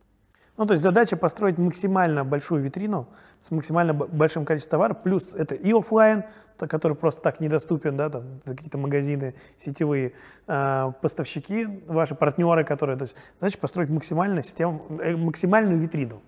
Ну, 0.56 0.66
то 0.66 0.74
есть 0.74 0.82
задача 0.82 1.16
построить 1.16 1.58
максимально 1.58 2.24
большую 2.24 2.62
витрину 2.62 3.08
с 3.40 3.50
максимально 3.50 3.92
большим 3.92 4.44
количеством 4.44 4.78
товаров, 4.78 5.02
плюс 5.02 5.32
это 5.34 5.54
и 5.56 5.72
офлайн, 5.72 6.24
который 6.56 6.96
просто 6.96 7.20
так 7.20 7.40
недоступен, 7.40 7.96
да, 7.96 8.08
там 8.08 8.40
какие-то 8.44 8.78
магазины 8.78 9.34
сетевые, 9.56 10.12
э, 10.46 10.92
поставщики, 11.02 11.66
ваши 11.86 12.14
партнеры, 12.14 12.64
которые, 12.64 12.96
то 12.96 13.04
есть 13.04 13.16
задача 13.40 13.58
построить 13.58 13.90
максимально 13.90 14.42
систему, 14.42 14.86
максимальную 15.16 15.80
витрину. 15.80 16.22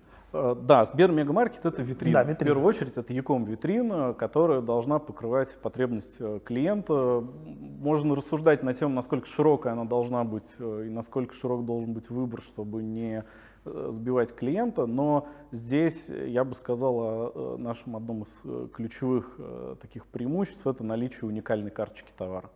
Да, 0.62 0.84
Сбермегамаркет 0.84 1.64
это 1.64 1.82
витрина. 1.82 2.14
Да, 2.14 2.22
витрина. 2.22 2.36
В 2.36 2.54
первую 2.54 2.66
очередь 2.66 2.96
это 2.96 3.12
Яком 3.12 3.44
витрина, 3.44 4.14
которая 4.14 4.60
должна 4.60 4.98
покрывать 4.98 5.56
потребность 5.62 6.18
клиента. 6.44 7.24
Можно 7.44 8.14
рассуждать 8.14 8.62
на 8.62 8.74
тему, 8.74 8.94
насколько 8.94 9.26
широкая 9.26 9.72
она 9.72 9.84
должна 9.84 10.24
быть 10.24 10.54
и 10.58 10.90
насколько 10.90 11.34
широк 11.34 11.64
должен 11.64 11.92
быть 11.92 12.10
выбор, 12.10 12.40
чтобы 12.40 12.82
не 12.82 13.24
сбивать 13.64 14.34
клиента, 14.34 14.86
но 14.86 15.26
здесь 15.50 16.08
я 16.08 16.44
бы 16.44 16.54
сказал 16.54 16.96
о 17.00 17.56
нашем 17.58 17.96
одном 17.96 18.22
из 18.22 18.70
ключевых 18.72 19.38
таких 19.80 20.06
преимуществ 20.06 20.66
это 20.66 20.84
наличие 20.84 21.28
уникальной 21.28 21.70
карточки 21.70 22.12
товара. 22.16 22.50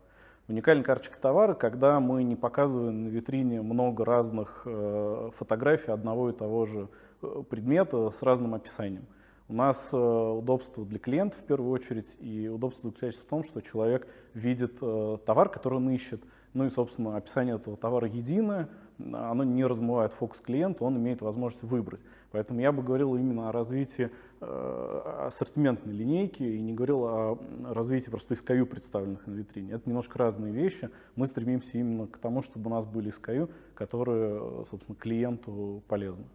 Уникальная 0.51 0.83
карточка 0.83 1.21
товара, 1.21 1.55
когда 1.55 2.01
мы 2.01 2.25
не 2.25 2.35
показываем 2.35 3.05
на 3.05 3.09
витрине 3.09 3.62
много 3.62 4.05
разных 4.05 4.62
э, 4.64 5.31
фотографий 5.38 5.93
одного 5.93 6.31
и 6.31 6.33
того 6.33 6.66
же 6.66 6.88
э, 7.23 7.43
предмета 7.49 8.11
с 8.11 8.23
разным 8.23 8.55
описанием. 8.55 9.07
У 9.49 9.55
нас 9.55 9.91
э, 9.93 9.97
удобство 9.97 10.85
для 10.85 10.99
клиента 10.99 11.37
в 11.37 11.43
первую 11.45 11.73
очередь, 11.73 12.17
и 12.21 12.49
удобство 12.49 12.91
заключается 12.91 13.23
в 13.23 13.25
том, 13.25 13.45
что 13.45 13.61
человек 13.61 14.07
видит 14.35 14.79
товар, 14.79 15.49
который 15.49 15.75
он 15.75 15.91
ищет, 15.91 16.23
ну 16.53 16.65
и, 16.67 16.71
собственно, 16.71 17.17
описание 17.17 17.55
этого 17.55 17.77
товара 17.77 18.09
единое, 18.09 18.69
оно 18.99 19.45
не 19.45 19.65
размывает 19.65 20.13
фокус 20.13 20.41
клиента, 20.41 20.85
он 20.85 20.97
имеет 20.99 21.23
возможность 21.23 21.63
выбрать. 21.63 22.01
Поэтому 22.33 22.61
я 22.61 22.73
бы 22.73 22.83
говорил 22.83 23.15
именно 23.17 23.49
о 23.49 23.53
развитии 23.53 24.11
э, 24.41 25.27
ассортиментной 25.27 25.93
линейки 25.93 26.43
и 26.43 26.61
не 26.61 26.73
говорил 26.73 27.05
о 27.05 27.39
развитии 27.65 28.11
просто 28.11 28.35
SKU, 28.35 28.67
представленных 28.67 29.27
на 29.27 29.33
витрине. 29.33 29.73
Это 29.73 29.89
немножко 29.89 30.19
разные 30.19 30.53
вещи. 30.53 30.91
Мы 31.17 31.27
стремимся 31.27 31.79
именно 31.79 32.07
к 32.07 32.19
тому, 32.19 32.43
чтобы 32.43 32.71
у 32.71 32.75
нас 32.75 32.85
были 32.85 33.13
SKU, 33.13 33.51
которые, 33.75 34.65
собственно, 34.71 34.97
клиенту 34.97 35.83
полезны. 35.89 36.27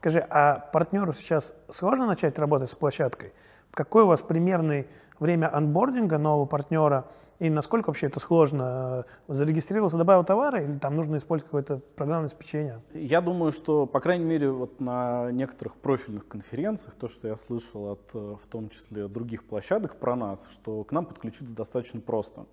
Скажи, 0.00 0.24
а 0.30 0.60
партнеру 0.72 1.12
сейчас 1.12 1.54
сложно 1.68 2.06
начать 2.06 2.38
работать 2.38 2.70
с 2.70 2.74
площадкой? 2.74 3.34
Какой 3.70 4.04
у 4.04 4.06
вас 4.06 4.22
примерный 4.22 4.86
время 5.18 5.54
анбординга 5.54 6.16
нового 6.16 6.46
партнера 6.46 7.04
и 7.40 7.48
насколько 7.48 7.88
вообще 7.88 8.06
это 8.06 8.20
сложно? 8.20 9.06
Зарегистрировался, 9.26 9.96
добавил 9.96 10.24
товары 10.24 10.64
или 10.64 10.78
там 10.78 10.94
нужно 10.94 11.16
использовать 11.16 11.46
какое-то 11.46 11.80
программное 11.96 12.26
обеспечение? 12.26 12.80
Я 12.92 13.22
думаю, 13.22 13.50
что, 13.50 13.86
по 13.86 13.98
крайней 13.98 14.26
мере, 14.26 14.50
вот 14.50 14.78
на 14.78 15.32
некоторых 15.32 15.74
профильных 15.76 16.28
конференциях, 16.28 16.94
то, 17.00 17.08
что 17.08 17.28
я 17.28 17.36
слышал 17.36 17.92
от, 17.92 18.12
в 18.12 18.46
том 18.50 18.68
числе, 18.68 19.08
других 19.08 19.44
площадок 19.44 19.96
про 19.96 20.16
нас, 20.16 20.46
что 20.52 20.84
к 20.84 20.92
нам 20.92 21.06
подключиться 21.06 21.56
достаточно 21.56 22.00
просто. 22.00 22.44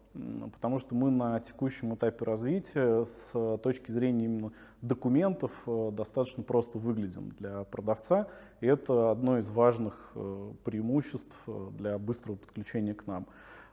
Потому 0.54 0.80
что 0.80 0.96
мы 0.96 1.12
на 1.12 1.40
текущем 1.42 1.94
этапе 1.94 2.24
развития 2.24 3.06
с 3.06 3.58
точки 3.58 3.92
зрения 3.92 4.26
именно 4.26 4.52
документов 4.82 5.52
э, 5.66 5.92
достаточно 5.92 6.44
просто 6.44 6.78
выглядим 6.78 7.30
для 7.40 7.64
продавца. 7.66 8.28
И 8.62 8.68
это 8.68 9.12
одно 9.12 9.38
из 9.38 9.50
важных 9.50 10.12
э, 10.16 10.52
преимуществ 10.64 11.36
э, 11.48 11.70
для 11.72 11.98
быстрого 11.98 12.36
подключения 12.36 12.94
к 12.94 13.08
нам. 13.08 13.28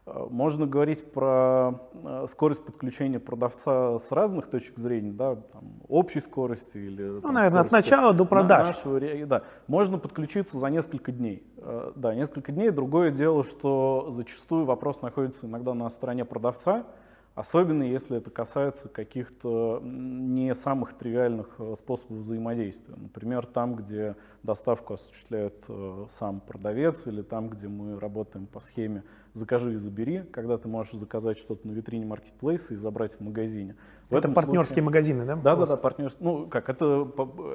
Можно 0.05 0.67
говорить 0.67 1.11
про 1.11 1.79
скорость 2.27 2.63
подключения 2.63 3.19
продавца 3.19 3.97
с 3.97 4.11
разных 4.11 4.47
точек 4.47 4.77
зрения, 4.77 5.11
да, 5.11 5.35
там, 5.35 5.81
общей 5.87 6.21
скорости 6.21 6.77
или... 6.77 7.03
Ну, 7.03 7.21
там, 7.21 7.33
наверное, 7.33 7.61
от 7.61 7.71
начала 7.71 8.13
до 8.13 8.23
продаж. 8.25 8.67
Нашего, 8.67 9.25
да. 9.25 9.41
Можно 9.65 9.97
подключиться 9.97 10.59
за 10.59 10.67
несколько 10.67 11.11
дней. 11.11 11.43
Да, 11.95 12.13
несколько 12.13 12.51
дней. 12.51 12.69
Другое 12.69 13.09
дело, 13.09 13.43
что 13.43 14.07
зачастую 14.09 14.65
вопрос 14.65 15.01
находится 15.01 15.47
иногда 15.47 15.73
на 15.73 15.89
стороне 15.89 16.23
продавца, 16.23 16.85
Особенно 17.35 17.83
если 17.83 18.17
это 18.17 18.31
касается 18.31 18.87
каких-то 18.87 19.81
не 19.83 20.55
самых 20.55 20.93
тривиальных 20.93 21.49
э, 21.59 21.73
способов 21.77 22.19
взаимодействия. 22.19 22.95
Например, 22.95 23.45
там, 23.45 23.75
где 23.75 24.15
доставку 24.41 24.93
осуществляет 24.93 25.65
э, 25.67 26.05
сам 26.11 26.39
продавец, 26.39 27.05
или 27.07 27.21
там, 27.21 27.49
где 27.49 27.67
мы 27.67 27.99
работаем 27.99 28.47
по 28.47 28.61
схеме 28.61 29.03
«закажи 29.35 29.73
и 29.73 29.75
забери», 29.75 30.23
когда 30.31 30.57
ты 30.57 30.67
можешь 30.67 30.93
заказать 30.93 31.37
что-то 31.37 31.67
на 31.67 31.73
витрине 31.73 32.05
маркетплейса 32.05 32.73
и 32.73 32.77
забрать 32.77 33.15
в 33.15 33.19
магазине. 33.19 33.75
В 34.09 34.15
это 34.15 34.29
партнерские 34.29 34.65
случае, 34.65 34.83
магазины, 34.83 35.25
да? 35.25 35.35
Да, 35.35 35.55
да, 35.55 35.65
да, 35.65 35.77
партнерские. 35.77 36.23
Ну, 36.23 36.47
как, 36.47 36.69
это, 36.69 37.07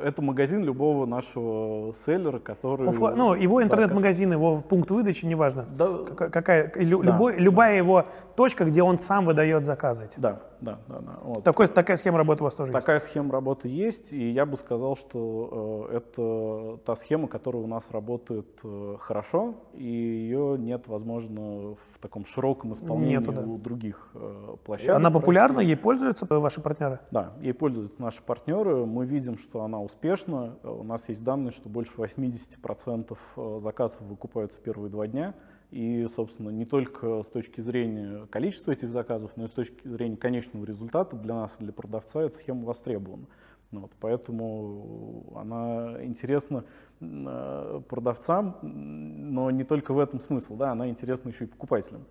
это 0.03 0.21
магазин 0.21 0.63
любого 0.63 1.07
нашего 1.07 1.95
селлера, 1.95 2.39
который... 2.39 2.89
Офла... 2.89 3.15
Ну, 3.17 3.35
его 3.35 3.63
интернет-магазин, 3.63 4.33
его 4.33 4.61
пункт 4.61 4.91
выдачи, 4.91 5.25
неважно. 5.25 5.67
Да. 5.77 6.05
Какая, 6.17 6.73
лю, 6.77 7.03
да. 7.03 7.13
Любой, 7.13 7.37
любая 7.39 7.77
его 7.77 8.05
точка, 8.37 8.65
где 8.65 8.83
он 8.83 8.99
сам 8.99 9.25
выдает 9.25 9.65
заказы. 9.65 10.09
Да, 10.17 10.43
да, 10.61 10.79
да. 10.89 11.01
да. 11.01 11.19
Вот. 11.23 11.45
Такой, 11.45 11.67
такая 11.67 11.97
схема 11.97 12.19
работы 12.19 12.43
у 12.43 12.45
вас 12.45 12.55
тоже 12.55 12.73
такая 12.73 12.79
есть? 12.79 12.87
Такая 12.87 12.99
схема 12.99 13.33
работы 13.33 13.69
есть, 13.69 14.13
и 14.13 14.31
я 14.31 14.47
бы 14.47 14.57
сказал, 14.57 14.97
что 14.97 15.89
э, 15.91 15.97
это 15.97 16.79
та 16.85 16.97
схема, 16.97 17.29
которая 17.29 17.63
у 17.63 17.67
нас 17.67 17.91
работает 17.91 18.47
э, 18.65 18.97
хорошо, 18.99 19.55
и 19.75 19.85
ее 19.85 20.57
нет, 20.59 20.87
возможно, 20.87 21.75
в 21.75 21.99
таком 22.01 22.25
широком 22.25 22.73
исполнении 22.73 23.17
Нету, 23.17 23.33
да. 23.33 23.43
у 23.43 23.59
других 23.59 24.11
э, 24.15 24.57
площадок. 24.65 24.97
Она 24.97 25.11
популярна, 25.11 25.61
ей 25.61 25.77
пользуются 25.77 26.27
ваши 26.29 26.61
партнеры? 26.61 27.01
Да, 27.11 27.33
ей 27.41 27.55
пользуются 27.55 28.01
наши 28.01 28.23
партнеры. 28.23 28.87
Мы 28.87 29.07
видим, 29.07 29.39
что 29.39 29.63
она 29.63 29.81
успешна. 29.81 30.57
У 30.63 30.85
нас 30.85 31.09
есть 31.09 31.25
данные, 31.25 31.53
что 31.53 31.69
больше 31.69 31.93
80% 31.97 33.17
э, 33.37 33.59
заказов 33.61 34.01
выкупаются 34.03 34.61
первые 34.61 34.91
два 34.91 35.07
дня. 35.07 35.35
И, 35.71 36.07
собственно, 36.15 36.51
не 36.51 36.65
только 36.65 37.23
с 37.23 37.29
точки 37.29 37.61
зрения 37.61 38.27
количества 38.27 38.73
этих 38.73 38.91
заказов, 38.91 39.33
но 39.37 39.45
и 39.45 39.49
с 39.49 39.53
точки 39.53 39.87
зрения 39.87 40.17
конечного 40.17 40.65
результата 40.65 41.17
для 41.17 41.35
нас, 41.35 41.55
для 41.59 41.73
продавца, 41.73 42.23
эта 42.23 42.37
схема 42.37 42.65
востребована. 42.65 43.27
Вот, 43.71 43.93
поэтому 44.01 45.33
она 45.37 46.05
интересна 46.05 46.65
э, 47.01 47.81
продавцам, 47.89 48.57
но 48.63 49.53
не 49.53 49.63
только 49.63 49.95
в 49.95 50.01
этом 50.01 50.19
смысл, 50.19 50.57
да, 50.57 50.73
она 50.73 50.89
интересна 50.89 51.29
еще 51.29 51.45
и 51.45 51.47
покупателям. 51.47 52.05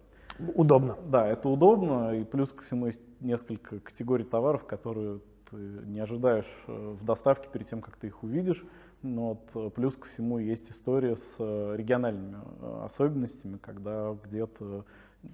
Удобно. 0.56 0.96
Да, 1.08 1.28
это 1.28 1.50
удобно, 1.50 2.16
и 2.16 2.24
плюс 2.24 2.54
ко 2.54 2.64
всему 2.64 2.88
есть 2.88 3.02
несколько 3.20 3.80
категорий 3.82 4.24
товаров, 4.24 4.66
которые 4.66 5.20
ты 5.50 5.58
не 5.58 6.00
ожидаешь 6.00 6.48
э, 6.68 6.96
в 6.98 7.04
доставке 7.04 7.50
перед 7.52 7.68
тем, 7.68 7.82
как 7.82 7.98
ты 7.98 8.08
их 8.08 8.24
увидишь. 8.24 8.66
Но 9.02 9.30
вот 9.30 9.50
э, 9.56 9.70
плюс 9.70 9.96
ко 9.96 10.08
всему 10.08 10.40
есть 10.40 10.72
история 10.72 11.16
с 11.16 11.36
э, 11.40 11.76
региональными 11.78 12.38
особенностями, 12.86 13.58
когда 13.58 14.16
где-то 14.24 14.86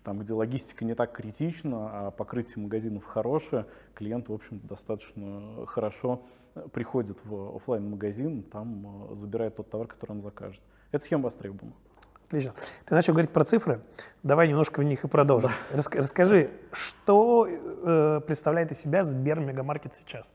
там, 0.03 0.19
где 0.19 0.33
логистика 0.33 0.83
не 0.83 0.95
так 0.95 1.11
критична, 1.13 2.07
а 2.07 2.11
покрытие 2.11 2.63
магазинов 2.63 3.05
хорошее, 3.05 3.67
клиент, 3.93 4.29
в 4.29 4.33
общем 4.33 4.59
достаточно 4.63 5.65
хорошо 5.67 6.23
приходит 6.71 7.17
в 7.25 7.55
офлайн 7.57 7.89
магазин 7.89 8.43
там 8.43 9.09
забирает 9.15 9.55
тот 9.55 9.69
товар, 9.69 9.87
который 9.87 10.11
он 10.11 10.21
закажет. 10.21 10.61
Эта 10.91 11.03
схема 11.03 11.23
востребована. 11.23 11.73
Отлично. 12.27 12.53
Ты 12.85 12.95
начал 12.95 13.13
говорить 13.13 13.31
про 13.31 13.45
цифры. 13.45 13.81
Давай 14.23 14.47
немножко 14.47 14.79
в 14.79 14.83
них 14.83 15.03
и 15.03 15.07
продолжим. 15.07 15.51
Да. 15.71 15.77
Расскажи, 15.77 16.49
что 16.71 17.47
э, 17.47 18.21
представляет 18.25 18.71
из 18.71 18.79
себя 18.79 19.03
Сбер 19.03 19.39
Мегамаркет 19.39 19.95
сейчас, 19.95 20.31
э, 20.31 20.33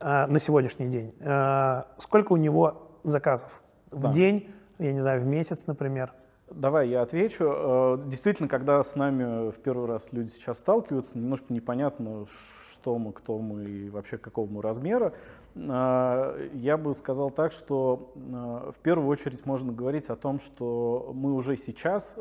на 0.00 0.38
сегодняшний 0.38 0.88
день? 0.88 1.14
Э, 1.20 1.84
сколько 1.98 2.32
у 2.32 2.36
него 2.36 2.90
заказов 3.04 3.62
в 3.90 4.02
да. 4.02 4.12
день, 4.12 4.48
я 4.78 4.92
не 4.92 5.00
знаю, 5.00 5.20
в 5.20 5.26
месяц, 5.26 5.66
например? 5.66 6.12
Давай 6.50 6.88
я 6.88 7.02
отвечу. 7.02 7.44
Э, 7.46 7.98
действительно, 8.06 8.48
когда 8.48 8.82
с 8.82 8.96
нами 8.96 9.50
в 9.50 9.58
первый 9.60 9.86
раз 9.86 10.12
люди 10.12 10.30
сейчас 10.30 10.58
сталкиваются, 10.58 11.16
немножко 11.16 11.52
непонятно, 11.52 12.26
что 12.72 12.98
мы, 12.98 13.12
кто 13.12 13.38
мы 13.38 13.64
и 13.64 13.90
вообще 13.90 14.18
какого 14.18 14.50
мы 14.50 14.60
размера. 14.60 15.12
Э, 15.54 16.48
я 16.54 16.76
бы 16.76 16.94
сказал 16.94 17.30
так, 17.30 17.52
что 17.52 18.12
э, 18.16 18.72
в 18.76 18.82
первую 18.82 19.08
очередь 19.08 19.46
можно 19.46 19.72
говорить 19.72 20.08
о 20.10 20.16
том, 20.16 20.40
что 20.40 21.12
мы 21.14 21.34
уже 21.34 21.56
сейчас 21.56 22.14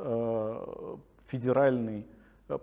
федеральный 1.28 2.06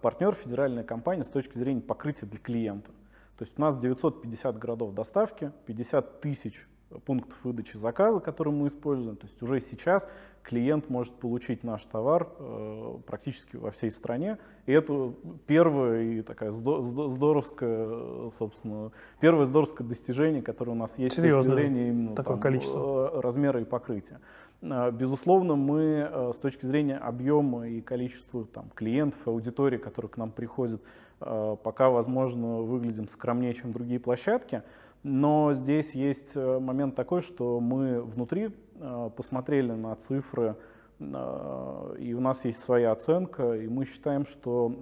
партнер, 0.02 0.35
федеральная 0.35 0.85
компания 0.85 1.24
с 1.24 1.29
точки 1.29 1.59
зрения 1.59 1.81
покрытия 1.81 2.26
для 2.26 2.38
клиента. 2.38 2.90
То 3.38 3.44
есть 3.44 3.59
у 3.59 3.61
нас 3.61 3.77
950 3.77 4.59
городов 4.59 4.94
доставки, 4.94 5.53
50 5.66 6.20
тысяч 6.20 6.66
пунктов 7.05 7.37
выдачи 7.42 7.77
заказа, 7.77 8.20
которые 8.20 8.55
мы 8.55 8.68
используем. 8.68 9.16
То 9.16 9.27
есть 9.27 9.42
уже 9.42 9.61
сейчас 9.61 10.09
клиент 10.42 10.88
может 10.88 11.14
получить 11.14 11.64
наш 11.64 11.85
товар 11.85 12.29
э, 12.38 12.99
практически 13.05 13.57
во 13.57 13.72
всей 13.72 13.90
стране. 13.90 14.38
И 14.66 14.72
это 14.72 15.12
первое 15.46 16.03
и 16.03 16.22
такая 16.22 16.53
здоровское, 16.53 18.31
собственно, 18.38 18.92
первое 19.20 19.44
здоровское 19.44 19.87
достижение, 19.87 20.42
которое 20.42 20.72
у 20.72 20.77
нас 20.77 20.96
есть 20.96 21.16
Серьезно, 21.16 21.42
с 21.42 21.44
точки 21.44 21.57
зрения 21.57 21.88
именно 21.88 22.14
такое 22.14 22.35
там, 22.37 22.40
количество. 22.40 23.11
Э, 23.14 23.20
размера 23.20 23.61
и 23.61 23.64
покрытия. 23.64 24.20
Э, 24.62 24.92
безусловно, 24.92 25.57
мы 25.57 26.09
э, 26.09 26.31
с 26.33 26.38
точки 26.38 26.66
зрения 26.66 26.96
объема 26.96 27.68
и 27.68 27.81
количества 27.81 28.44
там, 28.46 28.70
клиентов, 28.75 29.20
аудитории, 29.27 29.79
которые 29.79 30.09
к 30.11 30.16
нам 30.16 30.31
приходят, 30.31 30.81
э, 30.81 31.05
пока, 31.18 31.88
возможно, 31.88 32.59
выглядим 32.59 33.09
скромнее, 33.09 33.55
чем 33.55 33.72
другие 33.72 33.98
площадки. 33.98 34.62
Но 35.09 35.52
здесь 35.52 35.94
есть 35.94 36.33
э, 36.35 36.59
момент 36.59 36.96
такой, 36.96 37.20
что 37.20 37.61
мы 37.61 38.02
внутри 38.02 38.50
э, 38.74 39.11
посмотрели 39.16 39.70
на 39.70 39.94
цифры, 39.94 40.57
э, 40.98 41.96
и 42.00 42.12
у 42.12 42.20
нас 42.20 42.44
есть 42.44 42.59
своя 42.59 42.90
оценка, 42.90 43.52
и 43.52 43.68
мы 43.68 43.85
считаем, 43.85 44.26
что 44.26 44.74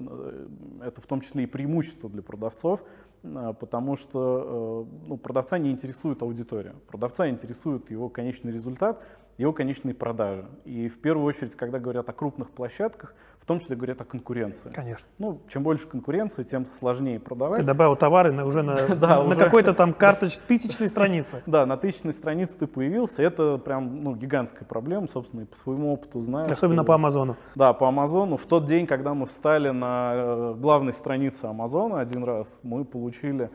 это 0.83 1.03
в 1.03 1.07
том 1.07 1.21
числе 1.21 1.45
и 1.45 1.47
преимущество 1.47 2.09
для 2.09 2.23
продавцов, 2.23 2.83
потому 3.23 3.97
что 3.97 4.87
ну, 5.07 5.19
продавца 5.19 5.59
не 5.59 5.71
интересует 5.71 6.23
аудитория. 6.23 6.75
Продавца 6.89 7.29
интересует 7.29 7.91
его 7.91 8.09
конечный 8.09 8.51
результат, 8.51 9.03
его 9.39 9.53
конечные 9.53 9.95
продажи. 9.95 10.45
И 10.65 10.89
в 10.89 11.01
первую 11.01 11.27
очередь, 11.27 11.55
когда 11.55 11.79
говорят 11.79 12.09
о 12.09 12.13
крупных 12.13 12.51
площадках, 12.51 13.15
в 13.45 13.47
том 13.47 13.61
числе 13.61 13.77
говорят 13.77 14.01
о 14.01 14.05
конкуренции. 14.05 14.71
Конечно. 14.71 15.07
Ну, 15.19 15.39
чем 15.49 15.63
больше 15.63 15.87
конкуренции, 15.87 16.45
тем 16.45 16.65
сложнее 16.65 17.21
продавать. 17.21 17.59
Ты 17.59 17.65
добавил 17.65 17.95
товары 17.95 18.33
на, 18.33 18.47
уже 18.47 18.63
на, 18.63 18.75
да, 18.97 19.23
на, 19.23 19.25
уже... 19.25 19.37
какой-то 19.37 19.75
там 19.75 19.93
карточ 19.93 20.39
тысячной 20.49 20.89
странице. 20.89 21.43
Да, 21.55 21.67
на 21.67 21.77
тысячной 21.77 22.13
странице 22.13 22.59
ты 22.59 22.67
появился. 22.67 23.23
Это 23.23 23.59
прям 23.59 24.03
ну, 24.03 24.17
гигантская 24.17 24.67
проблема, 24.67 25.09
собственно, 25.13 25.43
и 25.43 25.45
по 25.45 25.57
своему 25.57 25.93
опыту 25.93 26.21
знаю. 26.21 26.51
Особенно 26.51 26.83
что... 26.83 26.87
по 26.87 26.95
Амазону. 26.95 27.37
Да, 27.55 27.75
по 27.75 27.89
Амазону. 27.89 28.39
В 28.39 28.47
тот 28.47 28.65
день, 28.65 28.87
когда 28.87 29.13
мы 29.13 29.27
встали 29.27 29.69
на 29.69 30.13
э, 30.15 30.55
главной 30.57 30.95
странице 30.95 31.45
Амазона 31.45 32.01
один 32.01 32.25
раз, 32.25 32.59
мы 32.63 32.85
получили 32.85 33.51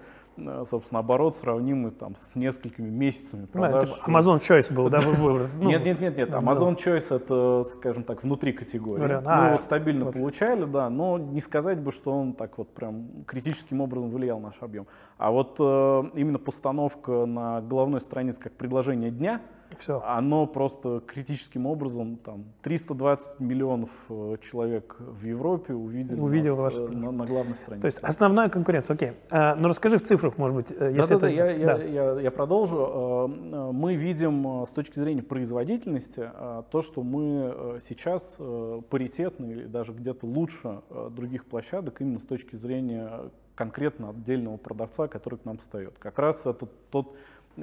собственно, 0.66 1.00
оборот 1.00 1.36
сравнимый 1.36 1.92
там 1.92 2.16
с 2.16 2.36
несколькими 2.36 2.90
месяцами 2.90 3.46
продаж. 3.46 3.90
Да, 3.90 3.96
типа 3.96 4.10
Amazon 4.10 4.40
Choice 4.40 4.74
был, 4.74 4.90
да, 4.90 5.00
выбор? 5.02 5.48
Ну, 5.60 5.70
нет, 5.70 5.84
нет, 5.84 6.00
нет, 6.00 6.18
нет. 6.18 6.30
Amazon 6.30 6.76
Choice 6.76 7.16
это, 7.16 7.64
скажем 7.66 8.04
так, 8.04 8.24
внутри 8.24 8.54
категории. 8.54 9.02
Вариант. 9.02 9.26
Мы 9.26 9.32
а, 9.34 9.48
его 9.48 9.58
стабильно 9.58 10.06
вот. 10.06 10.14
получали, 10.14 10.66
да, 10.66 10.90
но 10.90 11.18
не 11.18 11.42
сказать 11.42 11.80
бы, 11.80 11.92
что 11.92 12.12
он 12.12 12.34
так 12.34 12.58
вот 12.58 12.74
прям 12.74 13.24
критическим 13.26 13.82
образом 13.82 14.10
влиял 14.12 14.40
на 14.40 14.48
наш 14.48 14.62
объем. 14.62 14.88
А 15.18 15.32
вот 15.32 15.58
э, 15.60 15.64
именно 16.16 16.40
постановка 16.40 17.26
на 17.26 17.62
головной 17.62 18.02
странице 18.02 18.40
как 18.42 18.54
предложение 18.54 19.12
дня– 19.12 19.42
все. 19.78 20.02
Оно 20.06 20.48
просто 20.48 21.02
критическим 21.06 21.66
образом, 21.66 22.18
там, 22.18 22.46
320 22.62 23.40
миллионов 23.40 23.90
э, 24.10 24.38
человек 24.42 24.96
в 25.00 25.24
Европе 25.26 25.74
увидели 25.74 26.20
Увидел 26.20 26.58
нас, 26.58 26.78
ваш... 26.78 26.90
Э, 26.90 26.94
на, 26.94 27.12
на 27.12 27.26
главной 27.26 27.56
странице. 27.56 27.82
То 27.82 27.88
есть 27.88 28.00
основная 28.00 28.50
конкуренция, 28.50 28.96
окей. 28.96 29.12
А, 29.30 29.56
ну 29.56 29.68
расскажи 29.70 29.98
в 29.98 30.02
цифрах, 30.02 30.38
может 30.38 30.56
быть, 30.56 30.72
э, 30.72 30.92
если 30.96 31.16
да, 31.16 31.18
это... 31.18 31.20
Да, 31.20 31.30
я, 31.30 31.44
да. 31.44 31.84
Я, 31.84 32.14
я, 32.14 32.20
я 32.22 32.32
продолжу. 32.32 33.30
Мы 33.74 33.96
видим 33.96 34.66
с 34.66 34.70
точки 34.70 35.00
зрения 35.00 35.24
производительности 35.24 36.30
то, 36.72 36.82
что 36.82 37.04
мы 37.04 37.80
сейчас 37.82 38.38
паритетны 38.90 39.48
или 39.48 39.66
даже 39.66 39.94
где-то 39.94 40.26
лучше 40.26 40.82
других 41.12 41.46
площадок 41.46 42.02
именно 42.02 42.20
с 42.20 42.24
точки 42.24 42.56
зрения 42.56 43.30
конкретно 43.60 44.12
отдельного 44.12 44.56
продавца, 44.56 45.10
который 45.10 45.38
к 45.38 45.44
нам 45.44 45.58
встает. 45.58 46.00
Как 46.00 46.18
раз 46.18 46.46
это 46.46 46.66
тот 46.92 47.14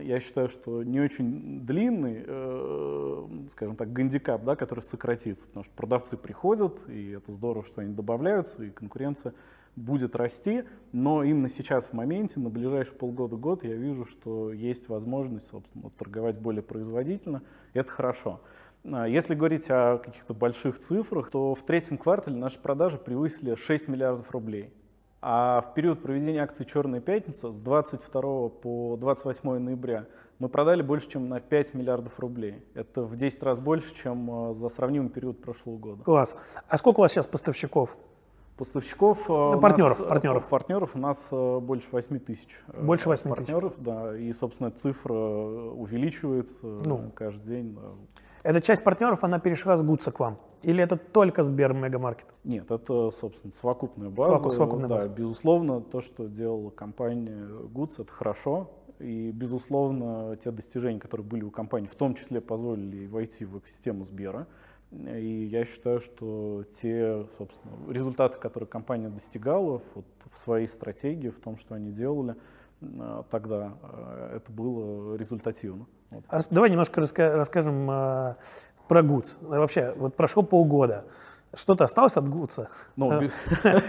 я 0.00 0.20
считаю, 0.20 0.48
что 0.48 0.82
не 0.82 1.00
очень 1.00 1.60
длинный, 1.60 2.24
э, 2.26 3.26
скажем 3.50 3.76
так, 3.76 3.92
гандикап, 3.92 4.44
да, 4.44 4.56
который 4.56 4.80
сократится, 4.80 5.46
потому 5.46 5.64
что 5.64 5.72
продавцы 5.74 6.16
приходят, 6.16 6.80
и 6.88 7.10
это 7.10 7.32
здорово, 7.32 7.64
что 7.64 7.80
они 7.80 7.92
добавляются, 7.92 8.64
и 8.64 8.70
конкуренция 8.70 9.34
будет 9.76 10.16
расти, 10.16 10.64
но 10.92 11.22
именно 11.22 11.48
сейчас 11.48 11.86
в 11.86 11.92
моменте, 11.92 12.40
на 12.40 12.48
ближайшие 12.48 12.96
полгода-год, 12.96 13.64
я 13.64 13.74
вижу, 13.74 14.04
что 14.06 14.52
есть 14.52 14.88
возможность, 14.88 15.48
собственно, 15.48 15.90
торговать 15.90 16.40
более 16.40 16.62
производительно, 16.62 17.42
и 17.74 17.78
это 17.78 17.90
хорошо. 17.90 18.40
А 18.84 19.06
если 19.06 19.34
говорить 19.34 19.66
о 19.68 19.98
каких-то 19.98 20.32
больших 20.32 20.78
цифрах, 20.78 21.30
то 21.30 21.54
в 21.54 21.62
третьем 21.62 21.98
квартале 21.98 22.36
наши 22.36 22.58
продажи 22.58 22.98
превысили 22.98 23.54
6 23.54 23.88
миллиардов 23.88 24.30
рублей. 24.30 24.72
А 25.28 25.60
в 25.60 25.74
период 25.74 26.02
проведения 26.02 26.40
акции 26.40 26.62
«Черная 26.62 27.00
пятница» 27.00 27.50
с 27.50 27.58
22 27.58 28.48
по 28.48 28.96
28 28.96 29.58
ноября 29.58 30.06
мы 30.38 30.48
продали 30.48 30.82
больше, 30.82 31.08
чем 31.08 31.28
на 31.28 31.40
5 31.40 31.74
миллиардов 31.74 32.20
рублей. 32.20 32.62
Это 32.74 33.02
в 33.02 33.16
10 33.16 33.42
раз 33.42 33.58
больше, 33.58 33.92
чем 33.92 34.50
э, 34.50 34.54
за 34.54 34.68
сравнимый 34.68 35.10
период 35.10 35.42
прошлого 35.42 35.78
года. 35.78 36.04
Класс. 36.04 36.36
А 36.68 36.78
сколько 36.78 37.00
у 37.00 37.02
вас 37.02 37.10
сейчас 37.10 37.26
поставщиков? 37.26 37.96
Поставщиков, 38.56 39.28
э, 39.28 39.58
партнеров, 39.60 39.98
нас, 39.98 40.08
партнеров. 40.08 40.46
партнеров 40.46 40.90
у 40.94 40.98
нас 41.00 41.26
э, 41.32 41.58
больше 41.58 41.88
8 41.90 42.20
тысяч. 42.20 42.62
Больше 42.80 43.08
8 43.08 43.28
партнеров, 43.28 43.72
тысяч. 43.72 43.84
да. 43.84 44.16
И, 44.16 44.32
собственно, 44.32 44.70
цифра 44.70 45.12
увеличивается 45.12 46.66
ну. 46.84 47.10
каждый 47.16 47.44
день. 47.46 47.78
Эта 48.46 48.60
часть 48.60 48.84
партнеров, 48.84 49.24
она 49.24 49.40
перешла 49.40 49.76
с 49.76 49.82
Гудса 49.82 50.12
к 50.12 50.20
вам? 50.20 50.38
Или 50.62 50.80
это 50.80 50.96
только 50.96 51.42
Сбер 51.42 51.72
Мегамаркет? 51.72 52.32
Нет, 52.44 52.70
это, 52.70 53.10
собственно, 53.10 53.52
совокупная 53.52 54.08
база. 54.08 54.50
совокупная 54.50 54.88
да, 54.88 54.94
база. 54.94 55.08
Безусловно, 55.08 55.80
то, 55.80 56.00
что 56.00 56.28
делала 56.28 56.70
компания 56.70 57.44
Гудс, 57.44 57.98
это 57.98 58.12
хорошо. 58.12 58.70
И, 59.00 59.32
безусловно, 59.32 60.36
те 60.36 60.52
достижения, 60.52 61.00
которые 61.00 61.26
были 61.26 61.42
у 61.42 61.50
компании, 61.50 61.88
в 61.88 61.96
том 61.96 62.14
числе 62.14 62.40
позволили 62.40 63.08
войти 63.08 63.44
в 63.44 63.58
экосистему 63.58 64.04
Сбера. 64.04 64.46
И 64.92 65.48
я 65.50 65.64
считаю, 65.64 65.98
что 65.98 66.62
те, 66.70 67.26
собственно, 67.38 67.92
результаты, 67.92 68.38
которые 68.38 68.68
компания 68.68 69.08
достигала 69.08 69.82
вот, 69.96 70.06
в 70.30 70.38
своей 70.38 70.68
стратегии, 70.68 71.30
в 71.30 71.40
том, 71.40 71.58
что 71.58 71.74
они 71.74 71.90
делали, 71.90 72.36
э, 72.80 73.22
тогда 73.28 73.76
э, 73.82 74.36
это 74.36 74.52
было 74.52 75.16
результативно. 75.16 75.86
Вот. 76.10 76.24
Давай 76.50 76.70
немножко 76.70 77.00
раска 77.00 77.36
расскажем 77.36 77.90
э, 77.90 78.34
про 78.88 79.02
ГУЦ. 79.02 79.36
Вообще, 79.40 79.92
вот 79.96 80.14
прошло 80.14 80.42
полгода. 80.42 81.04
Что-то 81.54 81.84
осталось 81.84 82.16
от 82.16 82.28
ГУЦа? 82.28 82.68
Ну, 82.96 83.08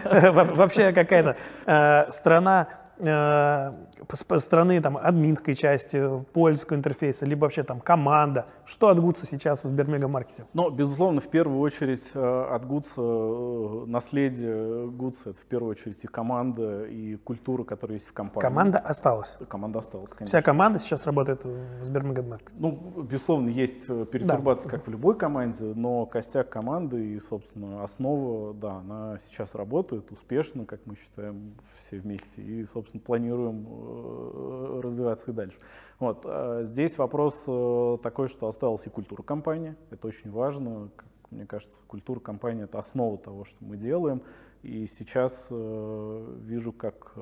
Вообще 0.03 0.93
какая-то 0.93 1.35
э, 1.65 2.11
страна 2.11 2.67
Э, 2.67 2.86
страны 2.97 4.81
там, 4.81 4.97
админской 4.97 5.53
части, 5.53 6.01
польского 6.33 6.77
интерфейса, 6.77 7.25
либо 7.25 7.41
вообще 7.41 7.63
там 7.63 7.79
команда. 7.79 8.45
Что 8.65 8.89
от 8.89 8.99
Гудса 8.99 9.25
сейчас 9.25 9.63
в 9.63 9.67
Сбермегамаркете? 9.67 10.45
Ну, 10.53 10.69
безусловно, 10.69 11.21
в 11.21 11.27
первую 11.27 11.59
очередь 11.59 12.11
э, 12.13 12.47
от 12.51 12.65
Гудса, 12.65 13.01
э, 13.01 13.83
наследие 13.87 14.87
Гудса, 14.87 15.31
это 15.31 15.41
в 15.41 15.45
первую 15.45 15.71
очередь 15.71 16.03
и 16.03 16.07
команда, 16.07 16.85
и 16.85 17.15
культура, 17.17 17.63
которая 17.63 17.97
есть 17.97 18.07
в 18.07 18.13
компании. 18.13 18.41
Команда 18.41 18.79
осталась? 18.79 19.37
Команда 19.47 19.79
осталась, 19.79 20.11
конечно. 20.11 20.39
Вся 20.39 20.41
команда 20.41 20.79
сейчас 20.79 21.05
работает 21.05 21.43
в 21.45 21.83
Сбермегамаркете? 21.83 22.55
Ну, 22.57 22.71
безусловно, 23.09 23.49
есть 23.49 23.87
перетурбация, 23.87 24.71
да. 24.71 24.77
как 24.77 24.87
в 24.87 24.91
любой 24.91 25.17
команде, 25.17 25.65
но 25.75 26.05
костяк 26.05 26.49
команды 26.49 27.13
и, 27.15 27.19
собственно, 27.19 27.83
основа, 27.83 28.53
да, 28.53 28.77
она 28.77 29.17
сейчас 29.19 29.55
работает 29.55 30.11
успешно, 30.11 30.65
как 30.65 30.81
мы 30.85 30.95
считаем 30.95 31.53
все 31.79 31.99
вместе, 31.99 32.41
и, 32.41 32.65
собственно, 32.65 32.86
собственно, 32.87 33.03
планируем 33.03 33.67
э, 33.67 34.81
развиваться 34.81 35.31
и 35.31 35.33
дальше. 35.33 35.57
Вот. 35.99 36.21
А 36.25 36.63
здесь 36.63 36.97
вопрос 36.97 37.43
э, 37.47 37.97
такой, 38.01 38.29
что 38.29 38.47
осталась 38.47 38.87
и 38.87 38.89
культура 38.89 39.23
компании. 39.23 39.75
Это 39.89 40.07
очень 40.07 40.31
важно. 40.31 40.89
Мне 41.29 41.45
кажется, 41.45 41.77
культура 41.87 42.19
компании— 42.19 42.63
это 42.65 42.79
основа 42.79 43.17
того, 43.17 43.43
что 43.43 43.57
мы 43.59 43.77
делаем. 43.77 44.21
И 44.63 44.87
сейчас 44.87 45.47
э, 45.49 46.35
вижу, 46.41 46.71
как 46.71 47.13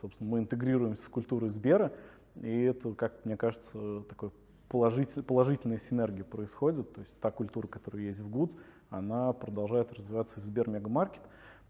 собственно, 0.00 0.30
мы 0.30 0.38
интегрируемся 0.38 1.04
с 1.04 1.08
культурой 1.08 1.50
Сбера, 1.50 1.92
и 2.36 2.62
это, 2.62 2.94
как 2.94 3.24
мне 3.24 3.36
кажется, 3.36 4.02
такой 4.08 4.30
положитель, 4.68 5.22
положительная 5.22 5.78
синергия 5.78 6.24
происходит. 6.24 6.92
То 6.94 7.00
есть 7.00 7.18
та 7.20 7.30
культура, 7.30 7.66
которая 7.66 8.04
есть 8.04 8.20
в 8.20 8.30
ГУД, 8.30 8.52
она 8.88 9.32
продолжает 9.32 9.92
развиваться 9.92 10.40
в 10.40 10.44
Сбер 10.44 10.68
Мегамаркет. 10.68 11.22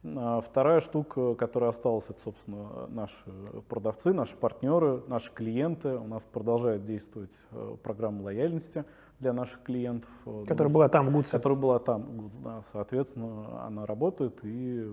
А 0.03 0.41
вторая 0.41 0.81
штука, 0.81 1.35
которая 1.35 1.71
осталась, 1.71 2.07
это, 2.09 2.21
собственно, 2.23 2.87
наши 2.89 3.25
продавцы, 3.69 4.15
наши 4.15 4.35
партнеры, 4.35 5.03
наши 5.09 5.31
клиенты. 5.33 5.91
У 5.91 6.07
нас 6.07 6.25
продолжает 6.25 6.85
действовать 6.85 7.37
э, 7.51 7.77
программа 7.83 8.23
лояльности 8.23 8.87
для 9.19 9.35
наших 9.35 9.63
клиентов. 9.63 10.09
Э, 10.25 10.45
которая 10.49 10.73
была 10.73 10.89
там, 10.89 11.09
в 11.09 11.13
ГУЦе. 11.13 11.37
Которая 11.37 11.59
была 11.59 11.79
там, 11.81 12.17
ГУЦ, 12.17 12.37
да. 12.37 12.63
Соответственно, 12.73 13.67
она 13.67 13.85
работает, 13.85 14.39
и 14.43 14.85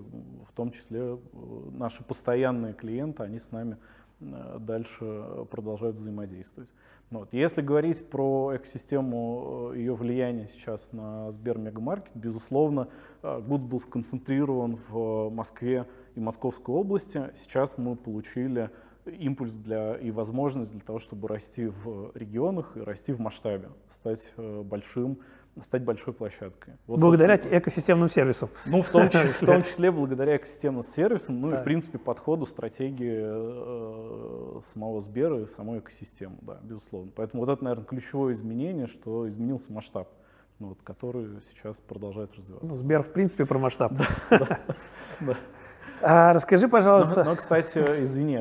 в 0.46 0.52
том 0.54 0.70
числе 0.72 1.00
э, 1.00 1.16
наши 1.72 2.04
постоянные 2.04 2.74
клиенты, 2.74 3.22
они 3.22 3.38
с 3.38 3.50
нами 3.50 3.78
дальше 4.20 5.46
продолжают 5.50 5.96
взаимодействовать. 5.96 6.68
Вот. 7.10 7.32
Если 7.32 7.62
говорить 7.62 8.10
про 8.10 8.56
экосистему, 8.56 9.70
э, 9.72 9.78
ее 9.78 9.94
влияния 9.94 10.48
сейчас 10.52 10.92
на 10.92 11.30
Сбер 11.30 11.56
Мегамаркет, 11.56 12.12
безусловно, 12.14 12.88
ГУДС 13.22 13.64
был 13.64 13.80
сконцентрирован 13.80 14.78
в 14.88 15.30
Москве 15.30 15.86
и 16.14 16.20
Московской 16.20 16.74
области. 16.74 17.30
Сейчас 17.36 17.78
мы 17.78 17.96
получили 17.96 18.70
импульс 19.06 19.54
для, 19.54 19.94
и 19.94 20.10
возможность 20.10 20.72
для 20.72 20.82
того, 20.82 20.98
чтобы 20.98 21.28
расти 21.28 21.66
в 21.66 22.12
регионах 22.14 22.76
и 22.76 22.80
расти 22.80 23.12
в 23.12 23.20
масштабе, 23.20 23.70
стать 23.88 24.32
э, 24.36 24.62
большим 24.62 25.18
стать 25.62 25.82
большой 25.82 26.14
площадкой. 26.14 26.74
Вот, 26.86 26.98
благодаря 26.98 27.36
экосистемным 27.36 28.08
сервисам. 28.08 28.50
Ну, 28.66 28.82
в 28.82 28.88
том, 28.88 29.08
числе, 29.08 29.32
в 29.32 29.40
том 29.40 29.62
числе 29.64 29.90
благодаря 29.90 30.36
экосистемным 30.36 30.82
сервисам, 30.82 31.40
ну 31.40 31.50
да. 31.50 31.58
и, 31.58 31.60
в 31.60 31.64
принципе, 31.64 31.98
подходу, 31.98 32.46
стратегии 32.46 33.20
э, 33.22 34.60
самого 34.72 35.00
Сбера 35.00 35.40
и 35.40 35.46
самой 35.46 35.80
экосистемы, 35.80 36.36
да, 36.42 36.58
безусловно. 36.62 37.10
Поэтому 37.14 37.44
вот 37.44 37.52
это, 37.52 37.62
наверное, 37.64 37.84
ключевое 37.84 38.32
изменение, 38.32 38.86
что 38.86 39.28
изменился 39.28 39.72
масштаб. 39.72 40.08
Ну, 40.58 40.68
вот, 40.68 40.78
который 40.82 41.28
сейчас 41.50 41.76
продолжает 41.76 42.34
развиваться. 42.34 42.66
Ну, 42.68 42.76
Сбер, 42.76 43.02
в 43.02 43.12
принципе, 43.12 43.46
про 43.46 43.58
масштаб. 43.58 43.92
Да, 45.20 45.36
А 46.02 46.32
расскажи, 46.32 46.68
пожалуйста. 46.68 47.24
Но, 47.24 47.30
но, 47.30 47.36
кстати, 47.36 47.78
извини, 48.02 48.38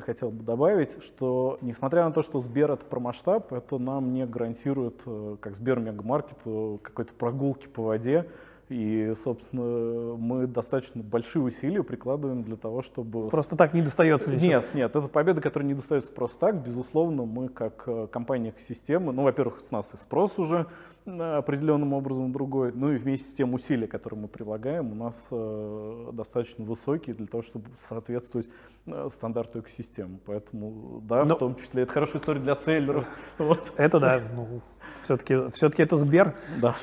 хотел 0.00 0.30
бы 0.30 0.42
добавить, 0.44 1.02
что 1.02 1.58
несмотря 1.60 2.04
на 2.04 2.12
то, 2.12 2.22
что 2.22 2.40
Сбер 2.40 2.70
это 2.72 2.84
про 2.84 3.00
масштаб, 3.00 3.52
это 3.52 3.78
нам 3.78 4.12
не 4.12 4.26
гарантирует, 4.26 5.00
э, 5.06 5.36
как 5.40 5.56
Сбер 5.56 5.80
Мегамаркет, 5.80 6.38
какой-то 6.82 7.14
прогулки 7.14 7.66
по 7.68 7.82
воде 7.82 8.26
И, 8.70 9.12
собственно, 9.22 10.16
мы 10.16 10.46
достаточно 10.46 11.02
большие 11.02 11.42
усилия 11.42 11.82
прикладываем 11.82 12.44
для 12.44 12.56
того, 12.56 12.82
чтобы... 12.82 13.28
Просто 13.28 13.56
так 13.56 13.74
не 13.74 13.82
достается 13.82 14.32
ничего? 14.32 14.46
Нет, 14.46 14.64
нет, 14.74 14.90
это 14.94 15.08
победа, 15.08 15.40
которая 15.40 15.66
не 15.66 15.74
достается 15.74 16.12
просто 16.12 16.38
так. 16.38 16.62
Безусловно, 16.62 17.24
мы 17.24 17.48
как 17.48 17.82
э, 17.86 18.06
компания 18.12 18.50
экосистемы, 18.50 19.12
ну, 19.12 19.24
во-первых, 19.24 19.60
с 19.60 19.72
нас 19.72 19.92
и 19.94 19.96
спрос 19.96 20.38
уже 20.38 20.68
определенным 21.04 21.94
образом 21.94 22.30
другой, 22.30 22.72
ну 22.72 22.92
и 22.92 22.96
вместе 22.96 23.26
с 23.26 23.32
тем 23.32 23.54
усилия, 23.54 23.88
которые 23.88 24.20
мы 24.20 24.28
прилагаем, 24.28 24.92
у 24.92 24.94
нас 24.94 25.26
э, 25.30 26.10
достаточно 26.12 26.64
высокие 26.64 27.16
для 27.16 27.26
того, 27.26 27.42
чтобы 27.42 27.70
соответствовать 27.76 28.48
э, 28.86 29.08
стандарту 29.10 29.60
экосистемы. 29.60 30.18
Поэтому, 30.26 31.02
да, 31.08 31.24
Но... 31.24 31.34
в 31.34 31.38
том 31.38 31.56
числе, 31.56 31.82
это 31.82 31.92
хорошая 31.92 32.20
история 32.20 32.40
для 32.40 32.54
селлеров. 32.54 33.04
Вот. 33.38 33.72
Это 33.76 33.98
да, 33.98 34.20
ну, 34.36 34.60
все-таки 35.02 35.50
все 35.50 35.68
это 35.68 35.96
Сбер. 35.96 36.34
Да. 36.60 36.76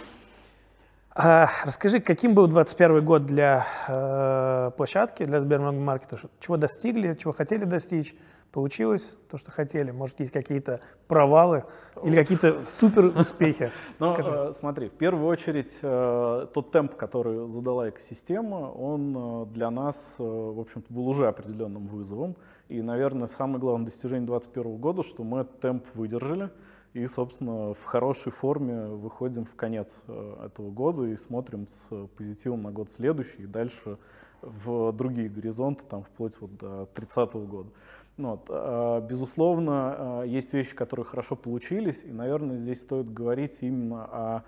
А, 1.19 1.49
расскажи, 1.65 1.99
каким 1.99 2.35
был 2.35 2.45
2021 2.45 3.03
год 3.03 3.25
для 3.25 3.65
э, 3.87 4.69
площадки, 4.77 5.23
для 5.23 5.41
Сбермаркета? 5.41 6.19
Чего 6.39 6.57
достигли, 6.57 7.15
чего 7.15 7.33
хотели 7.33 7.63
достичь? 7.63 8.13
Получилось 8.51 9.17
то, 9.27 9.39
что 9.39 9.49
хотели? 9.49 9.89
Может, 9.89 10.19
есть 10.19 10.31
какие-то 10.31 10.79
провалы 11.07 11.63
или 12.03 12.15
какие-то 12.15 12.63
супер 12.67 13.05
успехи? 13.19 13.71
Ну, 13.97 14.15
э, 14.15 14.53
смотри, 14.53 14.89
в 14.89 14.91
первую 14.91 15.25
очередь, 15.25 15.79
э, 15.81 16.47
тот 16.53 16.71
темп, 16.71 16.93
который 16.93 17.49
задала 17.49 17.89
экосистема, 17.89 18.71
он 18.71 19.15
э, 19.17 19.45
для 19.47 19.71
нас, 19.71 20.17
э, 20.19 20.23
в 20.23 20.59
общем-то, 20.59 20.93
был 20.93 21.07
уже 21.07 21.27
определенным 21.27 21.87
вызовом. 21.87 22.35
И, 22.69 22.79
наверное, 22.83 23.27
самое 23.27 23.57
главное 23.57 23.85
достижение 23.85 24.27
2021 24.27 24.77
года, 24.77 25.01
что 25.01 25.23
мы 25.23 25.39
этот 25.39 25.59
темп 25.61 25.83
выдержали 25.95 26.51
и, 26.93 27.05
собственно, 27.07 27.73
в 27.73 27.83
хорошей 27.83 28.31
форме 28.31 28.87
выходим 28.87 29.45
в 29.45 29.55
конец 29.55 29.99
э, 30.07 30.45
этого 30.45 30.71
года 30.71 31.03
и 31.03 31.15
смотрим 31.15 31.67
с 31.67 32.07
позитивом 32.17 32.61
на 32.61 32.71
год 32.71 32.91
следующий 32.91 33.43
и 33.43 33.47
дальше 33.47 33.97
в 34.41 34.91
другие 34.93 35.29
горизонты, 35.29 35.83
там, 35.89 36.03
вплоть 36.03 36.39
вот 36.39 36.55
до 36.57 36.85
30 36.93 37.33
года. 37.33 37.69
Ну 38.17 38.31
вот. 38.31 38.47
А, 38.49 38.99
безусловно, 39.01 39.73
а, 39.73 40.23
есть 40.23 40.51
вещи, 40.53 40.75
которые 40.75 41.05
хорошо 41.05 41.35
получились, 41.35 42.03
и, 42.03 42.11
наверное, 42.11 42.57
здесь 42.57 42.81
стоит 42.81 43.13
говорить 43.13 43.59
именно 43.61 44.05
о 44.05 44.43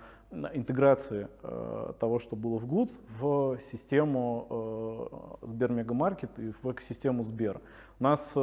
интеграции 0.53 1.27
а, 1.43 1.93
того, 1.93 2.17
что 2.17 2.35
было 2.35 2.57
в 2.57 2.65
ГУЦ, 2.65 2.99
в 3.19 3.59
систему 3.61 5.37
Сбермегамаркет 5.43 6.31
и 6.39 6.51
в 6.51 6.71
экосистему 6.71 7.23
Сбер. 7.23 7.61
У 7.99 8.03
нас 8.03 8.33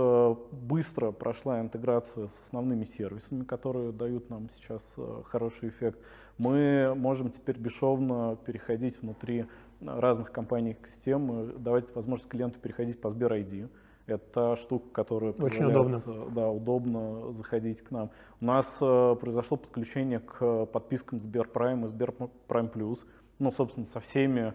быстро 0.52 1.10
прошла 1.10 1.60
интеграция 1.60 2.28
с 2.28 2.40
основными 2.44 2.84
сервисами, 2.84 3.42
которые 3.42 3.90
дают 3.92 4.30
нам 4.30 4.48
сейчас 4.50 4.96
хороший 5.24 5.70
эффект. 5.70 5.98
Мы 6.38 6.94
можем 6.94 7.30
теперь 7.30 7.58
бесшовно 7.58 8.36
переходить 8.44 9.00
внутри 9.00 9.46
разных 9.80 10.30
компаний 10.30 10.72
экосистемы, 10.72 11.52
давать 11.58 11.94
возможность 11.94 12.30
клиенту 12.30 12.60
переходить 12.60 13.00
по 13.00 13.10
Сбер 13.10 13.32
ID 13.32 13.68
это 14.06 14.56
штука, 14.56 14.88
которая 14.92 15.32
Очень 15.32 15.66
удобно. 15.66 16.02
Э, 16.06 16.28
да, 16.32 16.48
удобно 16.48 17.32
заходить 17.32 17.82
к 17.82 17.90
нам. 17.90 18.10
У 18.40 18.44
нас 18.44 18.78
э, 18.80 19.16
произошло 19.20 19.56
подключение 19.56 20.20
к 20.20 20.66
подпискам 20.66 21.20
Сберпрайм 21.20 21.84
и 21.84 21.88
Сберпрайм 21.88 22.68
Плюс 22.68 23.06
ну, 23.38 23.52
собственно, 23.52 23.86
со 23.86 24.00
всеми 24.00 24.54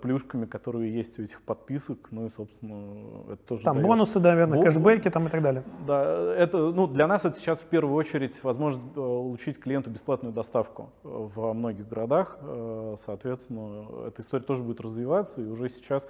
плюшками, 0.00 0.46
которые 0.46 0.94
есть 0.94 1.18
у 1.18 1.22
этих 1.22 1.42
подписок, 1.42 1.98
ну 2.10 2.26
и, 2.26 2.30
собственно, 2.30 3.32
это 3.32 3.42
тоже 3.46 3.62
Там 3.64 3.76
дает. 3.76 3.86
бонусы, 3.86 4.20
наверное, 4.20 4.58
Бо... 4.58 4.64
кэшбэки 4.64 5.10
там 5.10 5.26
и 5.26 5.30
так 5.30 5.42
далее. 5.42 5.62
Да, 5.86 6.34
это, 6.34 6.58
ну, 6.72 6.86
для 6.86 7.06
нас 7.06 7.24
это 7.24 7.38
сейчас 7.38 7.60
в 7.60 7.66
первую 7.66 7.94
очередь 7.94 8.42
возможность 8.42 8.86
э, 8.92 8.94
получить 8.94 9.58
клиенту 9.58 9.90
бесплатную 9.90 10.32
доставку 10.32 10.90
э, 11.04 11.08
во 11.34 11.52
многих 11.52 11.88
городах, 11.88 12.38
э, 12.40 12.96
соответственно, 13.04 14.06
эта 14.06 14.22
история 14.22 14.44
тоже 14.44 14.62
будет 14.62 14.80
развиваться, 14.80 15.42
и 15.42 15.44
уже 15.44 15.68
сейчас 15.68 16.08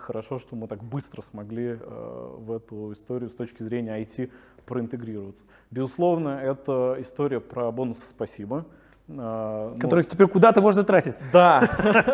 хорошо, 0.00 0.38
что 0.40 0.56
мы 0.56 0.66
так 0.66 0.82
быстро 0.82 1.22
смогли 1.22 1.78
в 1.80 2.50
эту 2.50 2.92
историю 2.92 3.30
с 3.30 3.34
точки 3.34 3.62
зрения 3.62 4.02
IT 4.02 4.28
проинтегрироваться. 4.66 5.44
Безусловно, 5.70 6.40
это 6.42 6.96
история 6.98 7.38
про 7.38 7.70
бонусы 7.70 8.04
«Спасибо», 8.04 8.66
а, 9.18 9.76
Которых 9.78 10.06
ну, 10.06 10.10
теперь 10.10 10.26
куда-то 10.28 10.60
можно 10.60 10.84
тратить. 10.84 11.14
Да. 11.32 11.68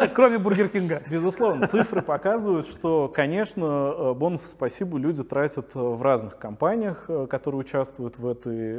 Кроме 0.14 0.38
Бургер 0.38 0.68
Кинга. 0.68 1.02
Безусловно. 1.10 1.66
Цифры 1.66 2.00
показывают, 2.00 2.68
что, 2.68 3.10
конечно, 3.14 3.94
э, 3.96 4.14
бонусы 4.14 4.48
спасибо 4.48 4.96
люди 4.98 5.22
тратят 5.22 5.74
э, 5.74 5.78
в 5.78 6.00
разных 6.00 6.38
компаниях, 6.38 7.04
э, 7.08 7.26
которые 7.28 7.60
участвуют 7.60 8.18
в 8.18 8.26
этой 8.26 8.76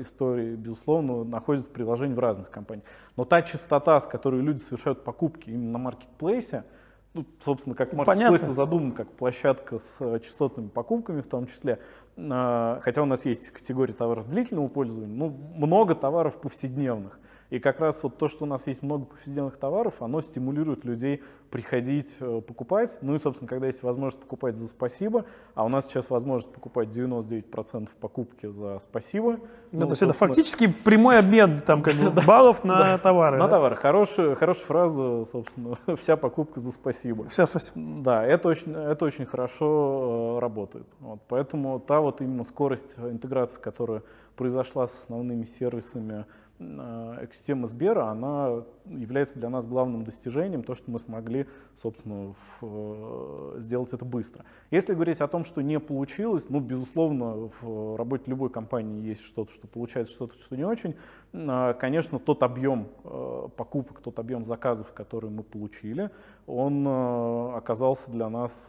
истории. 0.00 0.54
Безусловно, 0.54 1.24
находят 1.24 1.68
приложения 1.72 2.14
в 2.14 2.18
разных 2.18 2.50
компаниях. 2.50 2.86
Но 3.16 3.24
та 3.24 3.42
частота, 3.42 4.00
с 4.00 4.06
которой 4.06 4.40
люди 4.40 4.60
совершают 4.60 5.04
покупки 5.04 5.50
именно 5.50 5.72
на 5.72 5.78
маркетплейсе, 5.78 6.64
ну, 7.12 7.26
собственно, 7.44 7.74
как 7.74 7.92
маркетплейс 7.92 8.42
задуман 8.42 8.92
как 8.92 9.10
площадка 9.10 9.78
с 9.78 10.20
частотными 10.20 10.68
покупками 10.68 11.20
в 11.20 11.26
том 11.26 11.46
числе, 11.46 11.80
хотя 12.16 13.02
у 13.02 13.04
нас 13.04 13.24
есть 13.24 13.50
категория 13.50 13.94
товаров 13.94 14.28
длительного 14.28 14.68
пользования, 14.68 15.12
ну, 15.12 15.28
много 15.56 15.96
товаров 15.96 16.40
повседневных. 16.40 17.18
И 17.50 17.58
как 17.58 17.80
раз 17.80 18.02
вот 18.02 18.16
то, 18.16 18.28
что 18.28 18.44
у 18.44 18.46
нас 18.46 18.66
есть 18.68 18.82
много 18.82 19.06
повседневных 19.06 19.56
товаров, 19.56 19.94
оно 20.00 20.20
стимулирует 20.20 20.84
людей 20.84 21.22
приходить, 21.50 22.16
э, 22.20 22.40
покупать. 22.46 22.98
Ну 23.02 23.16
и, 23.16 23.18
собственно, 23.18 23.48
когда 23.48 23.66
есть 23.66 23.82
возможность 23.82 24.22
покупать 24.22 24.56
за 24.56 24.68
спасибо, 24.68 25.24
а 25.54 25.64
у 25.64 25.68
нас 25.68 25.86
сейчас 25.86 26.10
возможность 26.10 26.52
покупать 26.52 26.88
99% 26.88 27.88
покупки 28.00 28.46
за 28.46 28.78
спасибо. 28.78 29.32
Ну, 29.72 29.80
ну, 29.80 29.86
то 29.86 29.92
есть 29.92 30.02
это 30.02 30.12
фактически 30.12 30.68
прямой 30.68 31.18
обмен 31.18 31.58
там, 31.58 31.82
как 31.82 31.96
бы, 31.96 32.10
баллов 32.26 32.62
на 32.62 32.98
товары. 32.98 33.38
На 33.38 33.48
товары. 33.48 33.74
Хорошая, 33.74 34.36
фраза, 34.36 35.24
собственно, 35.24 35.76
вся 35.96 36.16
покупка 36.16 36.60
за 36.60 36.70
спасибо. 36.70 37.28
Вся 37.28 37.46
спасибо. 37.46 38.02
Да, 38.02 38.24
это 38.24 38.48
очень, 38.48 38.72
это 38.72 39.04
очень 39.04 39.26
хорошо 39.26 40.36
э, 40.36 40.40
работает. 40.40 40.86
Вот, 41.00 41.20
поэтому 41.28 41.80
та 41.80 42.00
вот 42.00 42.20
именно 42.20 42.44
скорость 42.44 42.94
интеграции, 42.96 43.60
которая 43.60 44.02
произошла 44.36 44.86
с 44.86 44.94
основными 44.94 45.44
сервисами 45.44 46.26
экосистема 46.60 47.66
Сбера, 47.66 48.06
она 48.10 48.64
является 48.90 49.38
для 49.38 49.48
нас 49.48 49.66
главным 49.66 50.04
достижением, 50.04 50.62
то, 50.62 50.74
что 50.74 50.90
мы 50.90 50.98
смогли, 50.98 51.46
собственно, 51.76 52.34
в, 52.34 52.62
э, 52.62 53.60
сделать 53.60 53.92
это 53.92 54.04
быстро. 54.04 54.44
Если 54.70 54.94
говорить 54.94 55.20
о 55.20 55.28
том, 55.28 55.44
что 55.44 55.62
не 55.62 55.78
получилось, 55.78 56.46
ну, 56.48 56.60
безусловно, 56.60 57.50
в 57.60 57.96
работе 57.96 58.24
любой 58.26 58.50
компании 58.50 59.00
есть 59.00 59.22
что-то, 59.22 59.52
что 59.52 59.66
получается, 59.68 60.12
что-то, 60.14 60.34
что 60.40 60.56
не 60.56 60.64
очень. 60.64 60.96
А, 61.32 61.74
конечно, 61.74 62.18
тот 62.18 62.42
объем 62.42 62.88
э, 63.04 63.48
покупок, 63.56 64.00
тот 64.00 64.18
объем 64.18 64.44
заказов, 64.44 64.92
который 64.92 65.30
мы 65.30 65.42
получили, 65.42 66.10
он 66.46 66.84
э, 66.86 67.56
оказался 67.56 68.10
для 68.10 68.28
нас 68.28 68.68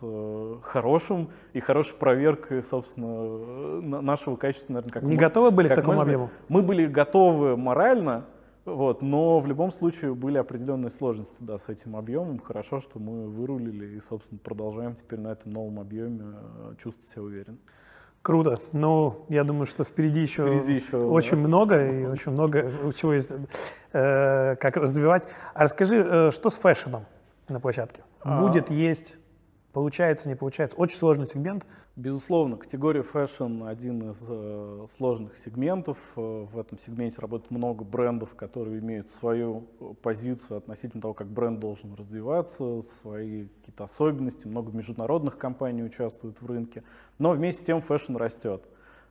хорошим 0.63 1.29
и 1.53 1.59
хорошей 1.59 1.95
проверкой, 1.95 2.61
собственно, 2.63 4.01
нашего 4.01 4.35
качества, 4.35 4.73
наверное, 4.73 4.93
как 4.93 5.03
Не 5.03 5.15
мы, 5.15 5.17
готовы 5.17 5.51
были 5.51 5.67
к 5.67 5.75
такому 5.75 6.01
объему? 6.01 6.29
Мы 6.49 6.61
были 6.61 6.85
готовы 6.85 7.57
морально, 7.57 8.25
вот, 8.65 9.01
но 9.01 9.39
в 9.39 9.47
любом 9.47 9.71
случае 9.71 10.13
были 10.13 10.37
определенные 10.37 10.91
сложности 10.91 11.37
да, 11.39 11.57
с 11.57 11.67
этим 11.67 11.95
объемом. 11.95 12.39
Хорошо, 12.39 12.79
что 12.79 12.99
мы 12.99 13.27
вырулили 13.27 13.97
и, 13.97 14.01
собственно, 14.07 14.39
продолжаем 14.43 14.95
теперь 14.95 15.19
на 15.19 15.29
этом 15.29 15.51
новом 15.51 15.79
объеме 15.79 16.35
э, 16.35 16.75
чувствовать 16.77 17.09
себя 17.09 17.23
уверенно. 17.23 17.57
Круто. 18.21 18.59
Ну, 18.71 19.25
я 19.29 19.43
думаю, 19.43 19.65
что 19.65 19.83
впереди 19.83 20.21
еще, 20.21 20.45
впереди 20.45 20.75
еще 20.75 20.97
очень 20.97 21.41
да. 21.41 21.47
много 21.47 21.91
и 21.91 22.05
очень 22.05 22.31
много 22.31 22.71
чего 22.95 23.13
есть, 23.13 23.31
э, 23.93 24.55
как 24.57 24.77
развивать. 24.77 25.27
А 25.55 25.63
расскажи, 25.63 25.97
э, 25.97 26.31
что 26.31 26.51
с 26.51 26.57
фэшном 26.57 27.05
на 27.49 27.59
площадке? 27.59 28.03
А... 28.21 28.41
Будет, 28.41 28.69
есть? 28.69 29.17
Получается, 29.73 30.27
не 30.27 30.35
получается. 30.35 30.75
Очень 30.77 30.97
сложный 30.97 31.25
сегмент. 31.25 31.65
Безусловно, 31.95 32.57
категория 32.57 33.03
фэшн 33.03 33.63
один 33.63 34.11
из 34.11 34.17
э, 34.27 34.85
сложных 34.89 35.37
сегментов. 35.37 35.97
Э, 36.17 36.45
в 36.51 36.59
этом 36.59 36.77
сегменте 36.77 37.21
работает 37.21 37.51
много 37.51 37.85
брендов, 37.85 38.35
которые 38.35 38.79
имеют 38.79 39.09
свою 39.09 39.67
э, 39.79 39.93
позицию 40.01 40.57
относительно 40.57 41.01
того, 41.01 41.13
как 41.13 41.27
бренд 41.27 41.59
должен 41.59 41.93
развиваться, 41.95 42.81
свои 43.01 43.47
какие-то 43.47 43.85
особенности. 43.85 44.45
Много 44.45 44.73
международных 44.73 45.37
компаний 45.37 45.83
участвуют 45.83 46.41
в 46.41 46.45
рынке. 46.45 46.83
Но 47.17 47.31
вместе 47.31 47.61
с 47.61 47.65
тем 47.65 47.81
фэшн 47.81 48.17
растет. 48.17 48.65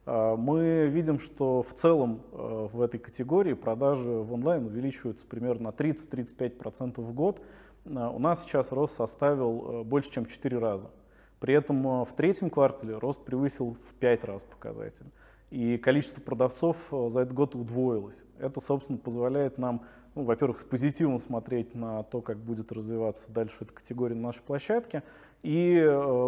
Э, 0.05 0.37
мы 0.37 0.89
видим, 0.89 1.19
что 1.21 1.63
в 1.63 1.73
целом 1.73 2.21
в 2.33 2.83
этой 2.83 3.01
категории 3.01 3.55
продажи 3.55 4.11
в 4.11 4.31
онлайн 4.35 4.67
увеличиваются 4.67 5.25
примерно 5.25 5.71
на 5.71 5.75
30-35% 5.75 7.01
в 7.01 7.15
год. 7.15 7.41
Э, 7.85 8.09
у 8.09 8.19
нас 8.19 8.45
сейчас 8.45 8.73
рост 8.73 8.95
составил 8.95 9.81
э, 9.81 9.85
больше, 9.85 10.11
чем 10.11 10.25
в 10.25 10.33
4 10.33 10.59
раза. 10.59 10.91
При 11.39 11.55
этом 11.55 11.87
э, 11.87 12.05
в 12.05 12.13
третьем 12.15 12.51
квартале 12.51 12.99
рост 12.99 13.25
превысил 13.25 13.77
в 13.89 13.95
5 13.95 14.25
раз 14.25 14.45
показатель. 14.45 15.07
И 15.51 15.79
количество 15.79 16.21
продавцов 16.21 16.77
за 16.91 17.23
этот 17.23 17.35
год 17.35 17.57
удвоилось. 17.57 18.23
Это, 18.39 18.61
собственно, 18.61 18.99
позволяет 18.99 19.59
нам, 19.59 19.85
ну, 20.15 20.23
во-первых, 20.23 20.61
с 20.61 20.65
позитивом 20.65 21.19
смотреть 21.19 21.75
на 21.75 22.05
то, 22.05 22.21
как 22.21 22.39
будет 22.39 22.71
развиваться 22.71 23.25
дальше 23.33 23.57
эта 23.61 23.73
категория 23.73 24.15
на 24.15 24.29
нашей 24.29 24.43
площадке. 24.43 25.03
И 25.43 25.75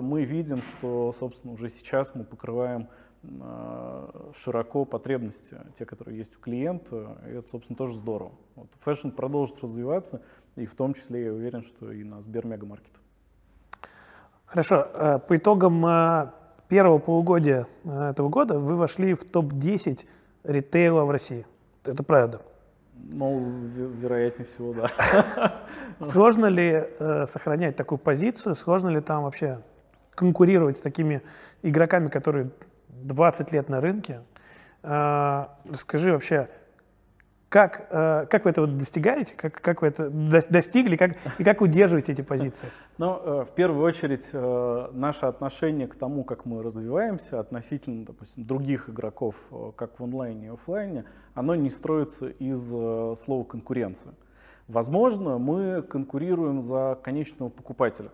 мы 0.03 0.25
видим, 0.25 0.63
что, 0.63 1.15
собственно, 1.17 1.53
уже 1.53 1.71
сейчас 1.71 2.17
мы 2.17 2.25
покрываем 2.25 2.89
широко 4.35 4.85
потребности, 4.85 5.57
те, 5.79 5.85
которые 5.85 6.19
есть 6.19 6.35
у 6.35 6.41
клиента, 6.41 7.17
и 7.25 7.31
это, 7.31 7.49
собственно, 7.49 7.77
тоже 7.77 7.95
здорово. 7.95 8.33
Вот, 8.57 8.67
фэшн 8.81 9.11
продолжит 9.11 9.63
развиваться, 9.63 10.21
и 10.57 10.67
в 10.67 10.75
том 10.75 10.95
числе 10.95 11.27
я 11.27 11.33
уверен, 11.33 11.63
что 11.63 11.91
и 11.93 12.05
на 12.05 12.21
Сбермегамаркет. 12.21 12.93
Хорошо. 14.47 14.87
Э, 14.95 15.19
по 15.19 15.37
итогам 15.37 15.85
э, 15.87 16.31
первого 16.69 16.99
полугодия 16.99 17.67
э, 17.85 18.11
этого 18.11 18.29
года 18.29 18.59
вы 18.59 18.77
вошли 18.77 19.15
в 19.15 19.25
топ-10 19.25 20.07
ритейла 20.45 21.05
в 21.05 21.11
России. 21.11 21.47
Это 21.85 22.03
правда? 22.03 22.43
Ну, 22.95 23.41
вероятнее 24.01 24.47
всего, 24.47 24.75
да. 24.75 25.63
Сложно 26.01 26.47
ли 26.47 26.85
э, 26.99 27.27
сохранять 27.27 27.77
такую 27.77 27.99
позицию? 27.99 28.55
Сложно 28.55 28.91
ли 28.91 29.01
там 29.01 29.25
вообще 29.25 29.61
конкурировать 30.15 30.77
с 30.79 30.81
такими 30.81 31.23
игроками, 31.63 32.09
которые 32.09 32.51
20 32.89 33.53
лет 33.53 33.69
на 33.69 33.81
рынке? 33.81 34.21
Э, 34.83 35.47
расскажи 35.65 36.13
вообще, 36.13 36.49
как, 37.53 37.87
э, 37.91 38.25
как 38.31 38.47
вы 38.47 38.51
этого 38.51 38.67
достигаете, 38.67 39.35
как, 39.37 39.61
как 39.61 39.83
вы 39.83 39.89
это 39.89 40.09
достигли, 40.09 40.97
как, 40.97 41.19
и 41.39 41.45
как 41.45 41.61
удерживаете 41.61 42.13
эти 42.13 42.23
позиции? 42.23 42.71
Ну, 42.97 43.21
э, 43.23 43.45
в 43.45 43.55
первую 43.55 43.85
очередь, 43.85 44.27
э, 44.33 44.89
наше 44.93 45.27
отношение 45.27 45.87
к 45.87 45.95
тому, 45.95 46.25
как 46.25 46.47
мы 46.47 46.63
развиваемся 46.63 47.41
относительно, 47.41 48.07
допустим, 48.07 48.47
других 48.47 48.89
игроков, 48.89 49.35
как 49.77 50.01
в 50.01 50.03
онлайне 50.03 50.47
и 50.47 50.49
офлайне, 50.49 51.05
оно 51.35 51.55
не 51.55 51.69
строится 51.69 52.29
из 52.29 52.71
слова 53.21 53.45
конкуренция. 53.45 54.15
Возможно, 54.67 55.37
мы 55.37 55.83
конкурируем 55.83 56.63
за 56.63 56.99
конечного 57.03 57.51
покупателя. 57.51 58.09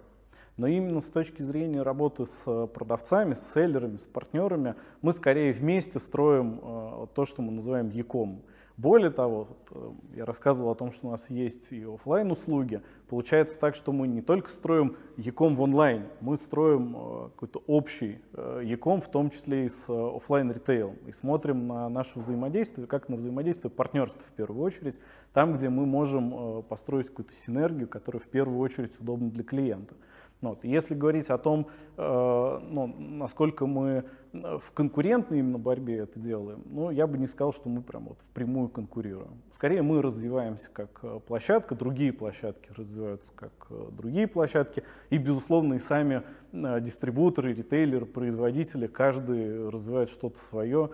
Но 0.57 0.66
именно 0.66 1.01
с 1.01 1.09
точки 1.09 1.43
зрения 1.43 1.82
работы 1.82 2.26
с 2.26 2.66
продавцами, 2.74 3.34
с 3.34 3.53
селлерами, 3.53 3.99
с 3.99 4.07
партнерами, 4.07 4.74
мы 5.01 5.12
скорее 5.12 5.53
вместе 5.53 6.01
строим 6.01 7.09
то, 7.14 7.24
что 7.24 7.43
мы 7.43 7.53
называем 7.53 7.91
e-com. 7.91 8.43
Более 8.79 9.11
того, 9.11 9.49
э, 9.72 9.91
я 10.14 10.24
рассказывал 10.24 10.70
о 10.70 10.74
том, 10.76 10.93
что 10.93 11.09
у 11.09 11.11
нас 11.11 11.29
есть 11.29 11.72
и 11.72 11.83
офлайн 11.83 12.31
услуги. 12.31 12.81
Получается 13.09 13.59
так, 13.59 13.74
что 13.74 13.93
мы 13.93 14.07
не 14.07 14.22
только 14.22 14.51
строим 14.51 14.97
Яком 15.16 15.57
в 15.57 15.62
онлайн, 15.62 16.07
мы 16.20 16.37
строим 16.37 16.97
э, 16.97 17.29
какой-то 17.35 17.62
общий 17.66 18.20
Яком, 18.62 19.01
в 19.01 19.09
том 19.09 19.31
числе 19.31 19.66
и 19.66 19.68
с 19.68 19.89
офлайн 19.89 20.53
ритейлом. 20.53 20.95
И 21.09 21.12
смотрим 21.12 21.66
на 21.66 21.89
наше 21.89 22.20
взаимодействие, 22.20 22.87
как 22.87 23.09
на 23.09 23.16
взаимодействие 23.16 23.70
партнерств 23.70 24.24
в 24.24 24.33
первую 24.33 24.62
очередь, 24.62 25.01
там, 25.33 25.57
где 25.57 25.68
мы 25.68 25.85
можем 25.85 26.61
э, 26.61 26.62
построить 26.62 27.09
какую-то 27.09 27.33
синергию, 27.33 27.89
которая 27.89 28.20
в 28.20 28.29
первую 28.29 28.61
очередь 28.61 28.99
удобна 29.01 29.31
для 29.31 29.43
клиента. 29.43 29.97
Ну 30.41 30.51
вот. 30.51 30.62
Если 30.62 30.95
говорить 30.95 31.30
о 31.30 31.39
том, 31.39 31.66
э, 31.97 32.61
ну, 32.70 32.86
насколько 32.86 33.66
мы 33.66 34.05
э, 34.32 34.59
в 34.62 34.70
конкурентной 34.72 35.41
именно 35.41 35.59
борьбе 35.59 35.99
это 35.99 36.20
делаем, 36.20 36.62
ну, 36.66 36.91
я 36.91 37.09
бы 37.09 37.18
не 37.18 37.26
сказал, 37.26 37.53
что 37.53 37.68
мы 37.68 37.82
прям 37.82 38.07
вот 38.07 38.20
впрямую 38.30 38.68
конкурируем. 38.68 39.43
Скорее, 39.53 39.82
мы 39.82 40.01
развиваемся 40.01 40.70
как 40.70 41.01
э, 41.03 41.18
площадка, 41.26 41.74
другие 41.74 42.12
площадки 42.12 42.70
развиваются 42.76 43.32
как 43.34 43.53
э, 43.70 43.89
другие 43.91 44.28
площадки, 44.28 44.84
и, 45.11 45.18
безусловно, 45.18 45.74
и 45.74 45.78
сами 45.80 46.22
дистрибуторы, 46.53 47.53
ритейлеры, 47.53 48.07
производители, 48.07 48.86
каждый 48.86 49.68
развивает 49.68 50.09
что-то 50.09 50.39
свое, 50.39 50.91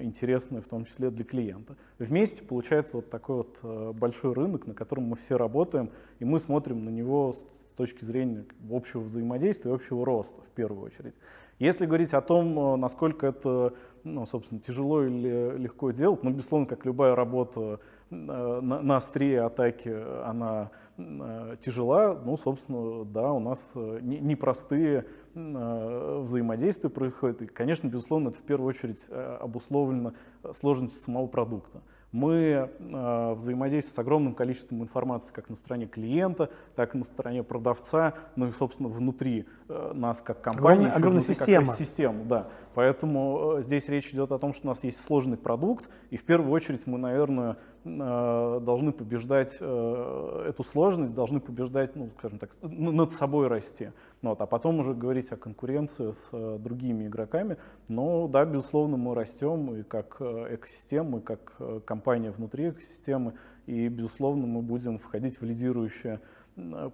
интересное, 0.00 0.60
в 0.60 0.66
том 0.66 0.84
числе 0.84 1.10
для 1.10 1.24
клиента. 1.24 1.76
Вместе 1.98 2.42
получается 2.42 2.96
вот 2.96 3.08
такой 3.08 3.36
вот 3.36 3.94
большой 3.94 4.34
рынок, 4.34 4.66
на 4.66 4.74
котором 4.74 5.04
мы 5.04 5.16
все 5.16 5.38
работаем, 5.38 5.90
и 6.18 6.26
мы 6.26 6.38
смотрим 6.38 6.84
на 6.84 6.90
него 6.90 7.34
точки 7.80 8.04
зрения 8.04 8.44
общего 8.70 9.00
взаимодействия, 9.00 9.72
общего 9.72 10.04
роста 10.04 10.42
в 10.42 10.54
первую 10.54 10.84
очередь. 10.84 11.14
Если 11.58 11.86
говорить 11.86 12.12
о 12.12 12.20
том, 12.20 12.58
э, 12.58 12.76
насколько 12.76 13.26
это, 13.26 13.72
ну, 14.04 14.26
собственно, 14.26 14.60
тяжело 14.60 15.02
или 15.02 15.56
легко 15.56 15.90
делать, 15.90 16.22
ну, 16.22 16.28
безусловно, 16.28 16.66
как 16.66 16.84
любая 16.84 17.14
работа 17.14 17.80
на, 18.10 18.60
на 18.82 18.96
острие 18.96 19.42
атаки, 19.42 19.94
она 20.24 20.70
э, 20.98 21.56
тяжела, 21.60 22.20
ну, 22.24 22.36
собственно, 22.36 23.04
да, 23.04 23.32
у 23.32 23.40
нас 23.40 23.72
непростые 23.74 25.06
взаимодействия 25.32 26.90
происходят. 26.90 27.42
И, 27.42 27.46
конечно, 27.46 27.86
безусловно, 27.86 28.30
это 28.30 28.38
в 28.38 28.42
первую 28.42 28.68
очередь 28.68 29.06
обусловлено 29.10 30.12
сложностью 30.52 31.00
самого 31.00 31.28
продукта. 31.28 31.82
Мы 32.12 32.68
э, 32.78 33.34
взаимодействуем 33.34 33.94
с 33.94 33.98
огромным 34.00 34.34
количеством 34.34 34.82
информации 34.82 35.32
как 35.32 35.48
на 35.48 35.54
стороне 35.54 35.86
клиента, 35.86 36.50
так 36.74 36.96
и 36.96 36.98
на 36.98 37.04
стороне 37.04 37.44
продавца, 37.44 38.14
ну 38.34 38.48
и, 38.48 38.50
собственно, 38.50 38.88
внутри 38.88 39.46
э, 39.68 39.92
нас 39.94 40.20
как 40.20 40.40
компании. 40.40 40.86
Огромная, 40.86 40.92
огромная 40.96 41.20
система. 41.20 41.66
Как 41.66 41.76
систему, 41.76 42.24
да. 42.24 42.48
Поэтому 42.74 43.58
э, 43.58 43.62
здесь 43.62 43.88
речь 43.88 44.08
идет 44.08 44.32
о 44.32 44.40
том, 44.40 44.54
что 44.54 44.66
у 44.66 44.70
нас 44.70 44.82
есть 44.82 45.04
сложный 45.04 45.36
продукт, 45.36 45.88
и 46.10 46.16
в 46.16 46.24
первую 46.24 46.50
очередь 46.50 46.84
мы, 46.88 46.98
наверное, 46.98 47.52
э, 47.52 47.79
должны 47.84 48.92
побеждать 48.92 49.56
э, 49.58 50.44
эту 50.48 50.62
сложность, 50.62 51.14
должны 51.14 51.40
побеждать, 51.40 51.96
ну, 51.96 52.10
скажем 52.18 52.38
так, 52.38 52.50
над 52.60 53.12
собой 53.12 53.48
расти. 53.48 53.90
Ну 54.20 54.30
вот, 54.30 54.40
а 54.42 54.46
потом 54.46 54.80
уже 54.80 54.92
говорить 54.92 55.32
о 55.32 55.36
конкуренции 55.36 56.12
с 56.12 56.28
э, 56.32 56.58
другими 56.60 57.06
игроками. 57.06 57.56
Но 57.88 58.28
да, 58.28 58.44
безусловно, 58.44 58.98
мы 58.98 59.14
растем 59.14 59.74
и 59.76 59.82
как 59.82 60.16
э, 60.20 60.56
экосистема, 60.56 61.18
и 61.18 61.22
как 61.22 61.54
э, 61.58 61.80
компания 61.86 62.30
внутри 62.30 62.68
экосистемы, 62.68 63.32
и, 63.66 63.88
безусловно, 63.88 64.46
мы 64.46 64.60
будем 64.60 64.98
входить 64.98 65.40
в 65.40 65.44
лидирующие 65.44 66.20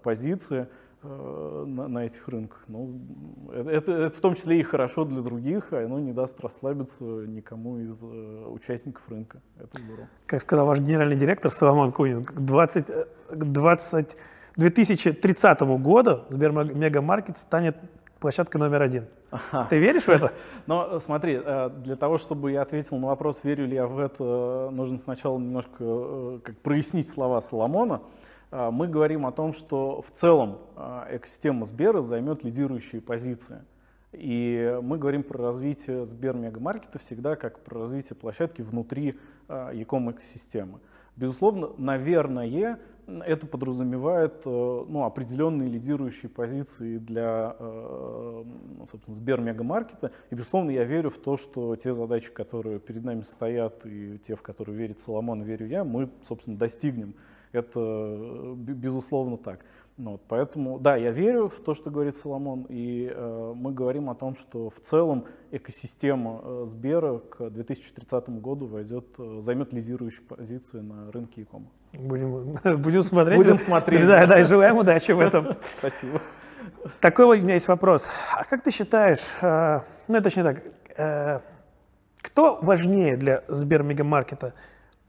позиции 0.03 0.69
на, 1.07 1.89
на 1.89 2.05
этих 2.05 2.27
рынках. 2.29 2.65
Ну, 2.69 3.01
это, 3.53 3.93
это, 3.93 4.17
в 4.17 4.21
том 4.21 4.35
числе 4.35 4.61
и 4.61 4.63
хорошо 4.63 5.05
для 5.05 5.21
других, 5.21 5.73
а 5.73 5.85
оно 5.85 5.99
не 6.01 6.13
даст 6.13 6.41
расслабиться 6.41 7.05
никому 7.05 7.79
из 7.79 8.03
участников 8.03 9.03
рынка. 9.09 9.41
Это 9.59 9.81
здорово. 9.81 10.09
Как 10.27 10.41
сказал 10.41 10.67
ваш 10.67 10.81
генеральный 10.81 11.17
директор 11.17 11.53
Соломон 11.53 11.93
Кунин, 11.93 12.25
20, 12.25 12.87
20 13.31 14.17
2030 14.57 15.61
году 15.81 16.23
Сбермегамаркет 16.29 17.37
станет 17.37 17.77
площадкой 18.21 18.57
номер 18.57 18.83
один. 18.83 19.07
Ага. 19.31 19.67
Ты 19.69 19.79
веришь 19.79 20.05
в 20.05 20.09
это? 20.09 20.33
Но 20.67 20.99
смотри, 21.01 21.41
э, 21.43 21.71
для 21.85 21.97
того, 21.97 22.17
чтобы 22.17 22.53
я 22.53 22.63
ответил 22.63 22.97
на 22.97 23.09
вопрос, 23.09 23.41
верю 23.43 23.67
ли 23.67 23.75
я 23.75 23.87
в 23.87 23.99
это, 23.99 24.71
нужно 24.73 24.99
сначала 24.99 25.39
немножко 25.39 25.77
э, 25.81 26.39
как 26.43 26.57
прояснить 26.59 27.09
слова 27.09 27.41
Соломона. 27.41 28.01
Э, 28.51 28.71
мы 28.71 28.89
говорим 28.89 29.27
о 29.27 29.33
том, 29.33 29.53
что 29.53 30.03
в 30.03 30.11
целом 30.11 30.59
экосистема 31.11 31.65
Сбера 31.65 32.01
займет 32.01 32.45
лидирующие 32.45 33.01
позиции. 33.01 33.65
И 34.13 34.79
мы 34.83 34.99
говорим 34.99 35.23
про 35.23 35.43
развитие 35.43 36.07
Сбермегамаркета 36.07 36.99
всегда 36.99 37.37
как 37.37 37.61
про 37.61 37.81
развитие 37.81 38.17
площадки 38.17 38.63
внутри 38.63 39.19
e-com 39.49 40.11
экосистемы. 40.11 40.81
Безусловно, 41.17 41.71
наверное, 41.77 42.79
это 43.07 43.47
подразумевает 43.47 44.43
э, 44.45 44.85
ну, 44.89 45.05
определенные 45.05 45.69
лидирующие 45.69 46.29
позиции 46.29 46.99
для 46.99 47.55
э, 47.59 48.45
собственно, 48.91 49.15
Сбермегамаркета. 49.15 50.11
И, 50.31 50.35
безусловно, 50.35 50.71
я 50.71 50.85
верю 50.85 51.11
в 51.11 51.19
то, 51.19 51.37
что 51.37 51.77
те 51.77 51.93
задачи, 51.93 52.33
которые 52.33 52.81
перед 52.81 53.05
нами 53.05 53.23
стоят, 53.23 53.87
и 53.87 54.19
те, 54.19 54.35
в 54.35 54.43
которые 54.43 54.77
верит 54.77 55.01
Соломон, 55.01 55.43
верю 55.43 55.67
я, 55.67 55.85
мы, 55.85 56.11
собственно, 56.23 56.57
достигнем. 56.57 57.15
Это, 57.57 57.81
э, 57.81 58.55
безусловно, 58.57 59.37
так. 59.39 59.65
Ну, 59.99 60.13
вот, 60.13 60.21
поэтому, 60.29 60.79
да, 60.79 60.95
я 60.97 61.11
верю 61.11 61.49
в 61.49 61.59
то, 61.61 61.73
что 61.73 61.91
говорит 61.91 62.15
Соломон, 62.15 62.67
и 62.69 63.11
э, 63.11 63.53
мы 63.57 63.73
говорим 63.73 64.11
о 64.11 64.15
том, 64.15 64.37
что 64.37 64.69
в 64.69 64.79
целом 64.81 65.25
экосистема 65.53 66.43
э, 66.43 66.65
Сбера 66.67 67.19
к 67.19 67.49
2030 67.49 68.29
году 68.41 68.67
войдет, 68.67 69.07
э, 69.19 69.39
займет 69.41 69.73
лидирующие 69.73 70.23
позиции 70.23 70.81
на 70.81 71.11
рынке 71.13 71.47
e 71.51 71.99
Будем, 71.99 72.59
будем 72.83 73.01
смотреть. 73.01 73.39
Будем 73.39 73.59
смотреть. 73.59 74.07
Да, 74.07 74.27
да, 74.27 74.39
и 74.39 74.45
желаем 74.45 74.77
удачи 74.77 75.13
в 75.13 75.21
этом. 75.21 75.57
Спасибо. 75.79 76.21
Такой 77.01 77.39
у 77.39 77.43
меня 77.43 77.55
есть 77.55 77.69
вопрос. 77.69 78.07
А 78.37 78.45
как 78.45 78.63
ты 78.63 78.71
считаешь, 78.71 79.27
э, 79.41 79.81
ну, 80.09 80.21
точнее 80.21 80.43
так, 80.43 80.63
э, 80.99 81.37
кто 82.19 82.59
важнее 82.61 83.17
для 83.17 83.45
Сбермегамаркета? 83.49 84.53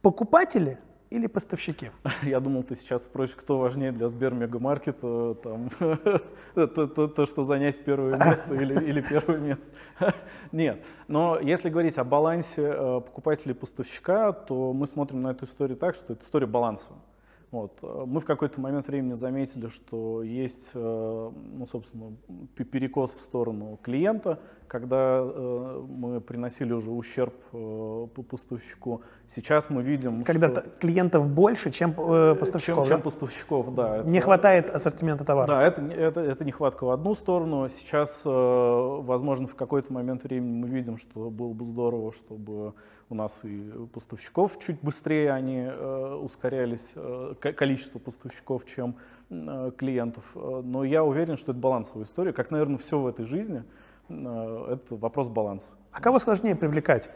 Покупатели 0.02 0.78
или 1.10 1.28
поставщики? 1.28 1.92
Я 2.24 2.40
думал, 2.40 2.64
ты 2.64 2.76
сейчас 2.76 3.04
спросишь, 3.04 3.36
кто 3.36 3.58
важнее 3.58 3.92
для 3.92 4.08
Сбермегамаркета, 4.08 5.36
там, 5.36 5.70
то, 6.56 6.68
то, 6.68 7.08
то, 7.08 7.26
что 7.26 7.44
занять 7.44 7.84
первое 7.84 8.18
место 8.26 8.56
или, 8.56 8.74
или 8.86 9.02
первое 9.02 9.38
место. 9.40 9.72
Нет, 10.52 10.84
но 11.08 11.40
если 11.40 11.70
говорить 11.70 11.98
о 11.98 12.04
балансе 12.04 12.64
э, 12.64 13.02
покупателя 13.06 13.54
и 13.54 13.56
поставщика, 13.56 14.32
то 14.32 14.74
мы 14.74 14.88
смотрим 14.88 15.22
на 15.22 15.30
эту 15.30 15.46
историю 15.46 15.78
так, 15.78 15.96
что 15.96 16.14
это 16.14 16.24
история 16.24 16.48
баланса. 16.48 16.92
Вот. 17.52 17.78
Э, 17.82 18.04
мы 18.06 18.20
в 18.20 18.26
какой-то 18.26 18.60
момент 18.60 18.88
времени 18.88 19.14
заметили, 19.14 19.68
что 19.68 20.22
есть, 20.22 20.72
э, 20.74 21.32
ну, 21.54 21.66
собственно, 21.66 22.14
перекос 22.56 23.14
в 23.14 23.22
сторону 23.22 23.80
клиента, 23.82 24.40
когда 24.68 25.22
э, 25.22 25.86
мы 25.88 26.20
приносили 26.20 26.74
уже 26.74 26.92
ущерб 26.92 27.34
по 27.52 28.24
поставщику. 28.30 29.02
Сейчас 29.28 29.70
мы 29.70 29.82
видим, 29.82 30.26
Когда 30.26 30.50
что... 30.50 30.62
клиентов 30.80 31.28
больше, 31.28 31.72
чем 31.72 31.94
поставщиков, 31.94 32.86
чем, 32.86 32.98
чем 32.98 33.02
поставщиков, 33.02 33.74
да. 33.74 34.04
Не 34.04 34.18
это... 34.18 34.26
хватает 34.26 34.70
ассортимента 34.70 35.24
товара. 35.24 35.48
Да, 35.48 35.64
это, 35.64 35.82
это, 35.82 36.20
это 36.20 36.44
нехватка 36.44 36.84
в 36.86 36.90
одну 36.90 37.16
сторону. 37.16 37.70
Сейчас, 37.70 38.22
возможно, 38.26 39.48
в 39.48 39.56
какой-то 39.56 39.94
момент 39.94 40.24
времени 40.24 40.66
мы 40.66 40.68
видим, 40.68 40.98
что 40.98 41.30
было 41.30 41.54
бы 41.54 41.64
здорово, 41.64 42.12
чтобы 42.12 42.74
у 43.10 43.16
нас 43.16 43.40
и 43.44 43.72
поставщиков 43.94 44.60
чуть 44.60 44.82
быстрее 44.82 45.32
они 45.32 45.66
э, 45.66 46.20
ускорялись, 46.22 46.92
э, 46.96 47.36
количество 47.56 48.00
поставщиков, 48.00 48.66
чем 48.66 48.96
э, 49.30 49.72
клиентов. 49.78 50.26
Но 50.36 50.84
я 50.84 51.04
уверен, 51.04 51.38
что 51.38 51.52
это 51.52 51.62
балансовая 51.62 52.06
история. 52.06 52.34
Как, 52.34 52.52
наверное, 52.52 52.78
все 52.78 53.00
в 53.00 53.08
этой 53.08 53.26
жизни, 53.26 53.64
э, 54.10 54.74
это 54.74 54.96
вопрос 54.96 55.30
баланса. 55.30 55.68
А 55.92 56.02
кого 56.02 56.20
сложнее 56.20 56.56
привлекать? 56.56 57.10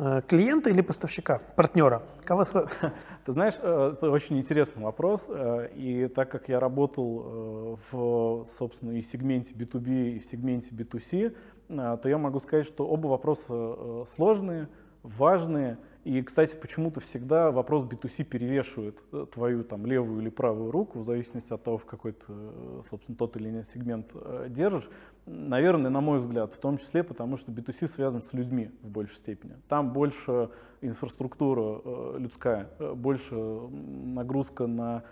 Э, 0.00 0.22
клиента 0.26 0.70
или 0.70 0.80
поставщика, 0.80 1.40
партнера? 1.56 2.02
Кого... 2.24 2.44
Ты 3.24 3.32
знаешь, 3.32 3.54
э, 3.60 3.94
это 3.94 4.10
очень 4.10 4.38
интересный 4.38 4.84
вопрос. 4.84 5.24
Э, 5.28 5.68
и 5.74 6.06
так 6.06 6.30
как 6.30 6.48
я 6.48 6.60
работал 6.60 7.78
в, 7.90 8.44
собственно, 8.46 8.92
и 8.92 9.02
сегменте 9.02 9.54
B2B, 9.54 10.10
и 10.10 10.18
в 10.20 10.24
сегменте 10.24 10.72
B2C, 10.72 11.34
то 11.68 12.08
я 12.08 12.16
могу 12.16 12.40
сказать, 12.40 12.66
что 12.66 12.86
оба 12.86 13.08
вопроса 13.08 14.04
сложные, 14.06 14.68
важные. 15.16 15.78
И, 16.04 16.22
кстати, 16.22 16.56
почему-то 16.56 17.00
всегда 17.00 17.50
вопрос 17.50 17.84
B2C 17.84 18.24
перевешивает 18.24 18.98
э, 19.12 19.26
твою 19.32 19.62
там 19.64 19.84
левую 19.84 20.22
или 20.22 20.30
правую 20.30 20.70
руку, 20.70 21.00
в 21.00 21.04
зависимости 21.04 21.52
от 21.52 21.62
того, 21.62 21.76
в 21.76 21.84
какой 21.84 22.12
ты, 22.12 22.24
э, 22.28 22.82
собственно, 22.88 23.16
тот 23.16 23.36
или 23.36 23.50
иной 23.50 23.64
сегмент 23.64 24.12
э, 24.14 24.46
держишь. 24.48 24.88
Наверное, 25.26 25.90
на 25.90 26.00
мой 26.00 26.20
взгляд, 26.20 26.54
в 26.54 26.58
том 26.58 26.78
числе 26.78 27.02
потому, 27.02 27.36
что 27.36 27.52
B2C 27.52 27.88
связан 27.88 28.22
с 28.22 28.32
людьми 28.32 28.70
в 28.82 28.88
большей 28.88 29.16
степени. 29.16 29.56
Там 29.68 29.92
больше 29.92 30.48
инфраструктура 30.80 32.16
людская, 32.16 32.70
больше 32.94 33.34
нагрузка 33.34 34.66
на 34.66 35.02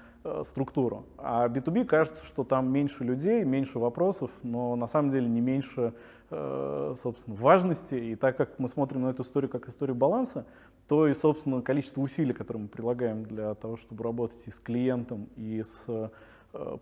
структуру. 0.44 1.04
А 1.18 1.48
B2B 1.48 1.84
кажется, 1.84 2.24
что 2.24 2.44
там 2.44 2.70
меньше 2.70 3.04
людей, 3.04 3.44
меньше 3.44 3.78
вопросов, 3.78 4.30
но 4.42 4.76
на 4.76 4.86
самом 4.86 5.10
деле 5.10 5.28
не 5.28 5.40
меньше 5.40 5.92
Э, 6.28 6.94
собственно, 7.00 7.36
важности. 7.36 7.94
И 7.94 8.16
так 8.16 8.36
как 8.36 8.58
мы 8.58 8.68
смотрим 8.68 9.02
на 9.02 9.10
эту 9.10 9.22
историю 9.22 9.48
как 9.48 9.68
историю 9.68 9.94
баланса, 9.94 10.44
то 10.88 11.06
и, 11.06 11.14
собственно, 11.14 11.62
количество 11.62 12.00
усилий, 12.00 12.32
которые 12.32 12.64
мы 12.64 12.68
прилагаем 12.68 13.24
для 13.24 13.54
того, 13.54 13.76
чтобы 13.76 14.02
работать 14.02 14.42
и 14.46 14.50
с 14.50 14.58
клиентом, 14.58 15.28
и 15.36 15.62
с 15.62 15.84
э, 15.86 16.08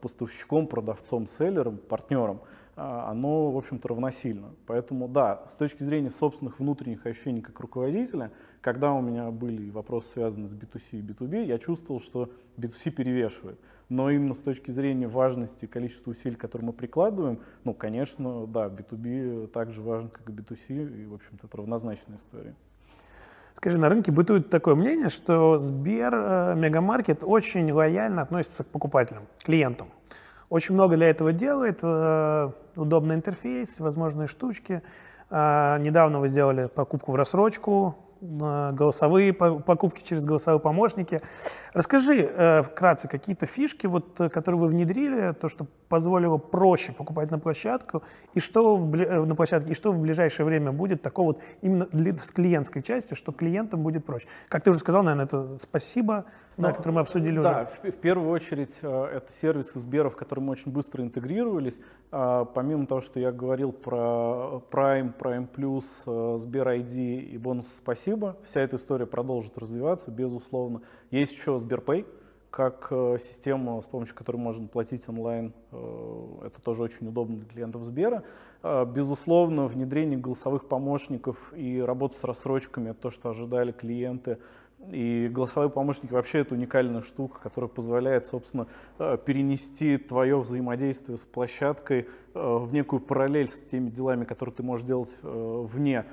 поставщиком, 0.01 0.67
продавцом, 0.67 1.27
селлером, 1.27 1.77
партнером, 1.77 2.41
оно, 2.77 3.51
в 3.51 3.57
общем-то, 3.57 3.89
равносильно. 3.89 4.49
Поэтому, 4.66 5.09
да, 5.09 5.45
с 5.49 5.57
точки 5.57 5.83
зрения 5.83 6.11
собственных 6.11 6.59
внутренних 6.59 7.07
ощущений 7.07 7.41
как 7.41 7.61
руководителя, 7.61 8.33
когда 8.61 8.93
у 8.93 9.01
меня 9.01 9.31
были 9.31 9.70
вопросы, 9.70 10.09
связанные 10.09 10.49
с 10.49 10.55
B2C 10.55 10.99
и 10.99 11.03
B2B, 11.03 11.45
я 11.45 11.59
чувствовал, 11.59 12.01
что 12.01 12.31
B2C 12.57 12.91
перевешивает. 12.91 13.59
Но 13.89 14.11
именно 14.11 14.35
с 14.35 14.39
точки 14.39 14.70
зрения 14.70 15.07
важности 15.07 15.66
количества 15.66 16.11
усилий, 16.11 16.37
которые 16.37 16.66
мы 16.66 16.72
прикладываем, 16.72 17.41
ну, 17.64 17.75
конечно, 17.75 18.47
да, 18.47 18.66
B2B 18.66 19.49
так 19.49 19.72
же 19.72 19.83
важен, 19.83 20.09
как 20.09 20.29
и 20.29 20.33
B2C, 20.33 21.03
и, 21.03 21.07
в 21.07 21.14
общем-то, 21.14 21.47
это 21.47 21.57
равнозначная 21.57 22.16
история. 22.16 22.55
Скажи, 23.55 23.79
на 23.79 23.89
рынке 23.89 24.11
бытует 24.11 24.51
такое 24.51 24.75
мнение, 24.75 25.11
что 25.11 25.59
Сбер, 25.59 26.12
э, 26.14 26.55
Мегамаркет 26.57 27.20
очень 27.22 27.70
лояльно 27.70 28.22
относится 28.22 28.64
к 28.64 28.66
покупателям, 28.66 29.27
клиентам. 29.43 29.89
Очень 30.49 30.75
много 30.75 30.97
для 30.97 31.09
этого 31.09 31.33
делает, 31.33 31.81
э, 31.83 32.51
удобный 32.77 33.15
интерфейс, 33.15 33.81
возможные 33.81 34.29
штучки. 34.29 34.83
Э, 35.31 35.79
недавно 35.81 36.21
вы 36.21 36.29
сделали 36.29 36.67
покупку 36.67 37.13
в 37.13 37.17
рассрочку, 37.17 37.97
голосовые 38.25 39.33
покупки 39.33 40.03
через 40.03 40.25
голосовые 40.25 40.61
помощники. 40.61 41.20
Расскажи 41.75 42.22
э, 42.22 42.62
вкратце 42.62 43.09
какие-то 43.09 43.47
фишки, 43.47 43.87
вот, 43.87 44.20
э, 44.20 44.29
которые 44.29 44.61
вы 44.61 44.68
внедрили, 44.68 45.33
то, 45.33 45.49
что 45.49 45.66
позволило 45.89 46.39
проще 46.39 46.93
покупать 46.93 47.31
на 47.31 47.39
площадку, 47.39 48.03
и 48.33 48.41
что 48.41 48.77
в, 48.77 48.95
э, 48.95 49.25
на 49.25 49.35
площадке, 49.35 49.72
и 49.72 49.75
что 49.75 49.93
в 49.93 49.99
ближайшее 49.99 50.47
время 50.47 50.72
будет 50.72 51.03
такого 51.03 51.27
вот 51.27 51.43
именно 51.61 51.87
для, 51.93 52.16
с 52.16 52.31
клиентской 52.31 52.83
части, 52.83 53.14
что 53.14 53.33
клиентам 53.33 53.83
будет 53.83 54.07
проще. 54.07 54.27
Как 54.49 54.62
ты 54.62 54.70
уже 54.70 54.79
сказал, 54.79 55.03
наверное, 55.03 55.27
это 55.27 55.59
спасибо, 55.59 56.25
Но, 56.57 56.68
да, 56.68 56.72
который 56.72 56.93
мы 56.93 57.01
обсудили 57.01 57.41
да, 57.41 57.68
уже. 57.83 57.91
В, 57.91 57.97
в 57.97 58.01
первую 58.01 58.31
очередь 58.31 58.79
это 58.81 59.27
сервисы 59.31 59.79
Сберов, 59.79 60.16
которые 60.16 60.45
мы 60.45 60.53
очень 60.53 60.70
быстро 60.70 61.03
интегрировались. 61.03 61.81
А, 62.12 62.45
помимо 62.45 62.87
того, 62.87 63.01
что 63.01 63.18
я 63.18 63.33
говорил 63.33 63.72
про 63.72 64.62
Prime, 64.70 65.12
Prime 65.18 65.49
Plus, 65.49 66.39
Сбер 66.39 66.68
ID 66.68 67.20
и 67.20 67.37
бонус 67.37 67.66
«Спасибо», 67.77 68.14
вся 68.43 68.61
эта 68.61 68.77
история 68.77 69.07
продолжит 69.07 69.59
развиваться, 69.59 70.11
безусловно. 70.11 70.83
Есть 71.11 71.33
еще 71.33 71.59
Сберпэй, 71.59 72.07
как 72.55 72.87
э, 72.91 73.17
система, 73.21 73.81
с 73.81 73.87
помощью 73.87 74.15
которой 74.15 74.37
можно 74.37 74.69
платить 74.69 75.09
онлайн. 75.09 75.53
Э, 75.73 76.47
это 76.47 76.62
тоже 76.62 76.83
очень 76.85 77.09
удобно 77.09 77.37
для 77.37 77.47
клиентов 77.47 77.83
Сбера. 77.83 78.23
Э, 78.62 78.85
безусловно, 78.85 79.67
внедрение 79.67 80.17
голосовых 80.17 80.69
помощников 80.69 81.53
и 81.57 81.81
работа 81.81 82.17
с 82.17 82.23
рассрочками, 82.23 82.93
то, 82.93 83.11
что 83.11 83.31
ожидали 83.31 83.73
клиенты, 83.73 84.39
и 84.91 85.28
голосовые 85.28 85.70
помощники 85.70 86.12
вообще 86.12 86.41
это 86.41 86.55
уникальная 86.55 87.03
штука, 87.03 87.41
которая 87.41 87.68
позволяет, 87.68 88.26
собственно, 88.26 88.66
э, 88.99 89.16
перенести 89.24 89.97
твое 89.97 90.39
взаимодействие 90.39 91.16
с 91.16 91.24
площадкой 91.24 92.09
э, 92.35 92.57
в 92.57 92.72
некую 92.72 93.01
параллель 93.01 93.49
с 93.49 93.61
теми 93.61 93.91
делами, 93.91 94.24
которые 94.24 94.55
ты 94.55 94.62
можешь 94.62 94.87
делать 94.87 95.14
э, 95.22 95.66
вне 95.70 96.05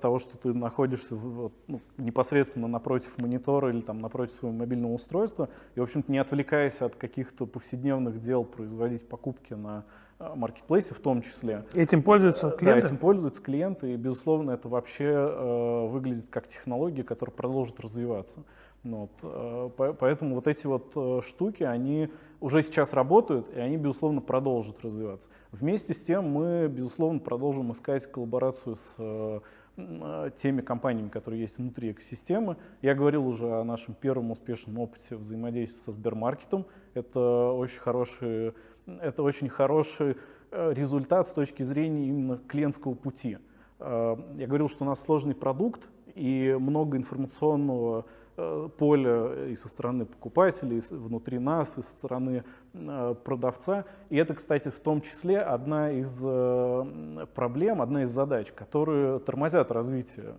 того, 0.00 0.18
что 0.18 0.38
ты 0.38 0.54
находишься 0.54 1.14
ну, 1.14 1.80
непосредственно 1.98 2.68
напротив 2.68 3.18
монитора 3.18 3.70
или 3.70 3.80
там 3.80 4.00
напротив 4.00 4.34
своего 4.34 4.56
мобильного 4.56 4.92
устройства, 4.92 5.50
и, 5.74 5.80
в 5.80 5.82
общем-то, 5.82 6.10
не 6.10 6.18
отвлекаясь 6.18 6.80
от 6.80 6.96
каких-то 6.96 7.44
повседневных 7.44 8.18
дел, 8.18 8.44
производить 8.44 9.06
покупки 9.06 9.52
на 9.52 9.84
маркетплейсе 10.18 10.94
в 10.94 11.00
том 11.00 11.22
числе. 11.22 11.64
Этим 11.74 12.02
пользуются 12.02 12.50
клиенты? 12.50 12.80
Да, 12.80 12.86
этим 12.86 12.98
пользуются 12.98 13.42
клиенты, 13.42 13.92
и, 13.94 13.96
безусловно, 13.96 14.52
это 14.52 14.68
вообще 14.68 15.04
э, 15.04 15.86
выглядит 15.88 16.26
как 16.30 16.48
технология, 16.48 17.04
которая 17.04 17.34
продолжит 17.34 17.78
развиваться. 17.80 18.44
Вот, 18.84 19.10
э, 19.22 19.70
поэтому 19.98 20.36
вот 20.36 20.46
эти 20.46 20.66
вот 20.66 20.92
э, 20.94 21.20
штуки, 21.24 21.62
они 21.62 22.10
уже 22.40 22.62
сейчас 22.62 22.92
работают, 22.92 23.48
и 23.54 23.58
они, 23.58 23.76
безусловно, 23.76 24.20
продолжат 24.20 24.80
развиваться. 24.84 25.28
Вместе 25.52 25.94
с 25.94 26.02
тем 26.02 26.30
мы, 26.30 26.68
безусловно, 26.68 27.18
продолжим 27.18 27.72
искать 27.72 28.06
коллаборацию 28.10 28.76
с 28.76 28.94
э, 28.98 29.40
э, 29.76 30.30
теми 30.36 30.60
компаниями, 30.60 31.08
которые 31.08 31.40
есть 31.42 31.58
внутри 31.58 31.92
экосистемы. 31.92 32.56
Я 32.82 32.94
говорил 32.94 33.26
уже 33.26 33.48
о 33.52 33.64
нашем 33.64 33.94
первом 33.94 34.30
успешном 34.30 34.78
опыте 34.78 35.16
взаимодействия 35.16 35.82
со 35.82 35.92
Сбермаркетом. 35.92 36.66
Это 36.94 37.52
очень 37.52 37.80
хороший 37.80 38.54
это 39.00 39.22
очень 39.22 39.48
хороший 39.48 40.16
э, 40.50 40.72
результат 40.72 41.28
с 41.28 41.32
точки 41.32 41.62
зрения 41.62 42.08
именно 42.08 42.38
клиентского 42.38 42.94
пути. 42.94 43.38
Э, 43.78 44.16
я 44.36 44.46
говорил, 44.46 44.68
что 44.68 44.84
у 44.84 44.86
нас 44.86 45.00
сложный 45.00 45.34
продукт 45.34 45.88
и 46.14 46.56
много 46.58 46.96
информационного 46.96 48.06
Э, 48.40 48.68
поле 48.78 49.50
и 49.50 49.56
со 49.56 49.68
стороны 49.68 50.06
покупателей, 50.06 50.78
и 50.78 50.94
внутри 50.94 51.40
нас, 51.40 51.76
и 51.76 51.82
со 51.82 51.90
стороны 51.90 52.44
э, 52.72 53.14
продавца. 53.24 53.84
И 54.10 54.16
это, 54.16 54.34
кстати, 54.34 54.68
в 54.68 54.78
том 54.78 55.00
числе 55.00 55.40
одна 55.40 55.90
из 55.90 56.20
э, 56.22 57.26
проблем, 57.34 57.82
одна 57.82 58.04
из 58.04 58.10
задач, 58.10 58.52
которые 58.52 59.18
тормозят 59.18 59.72
развитие 59.72 60.34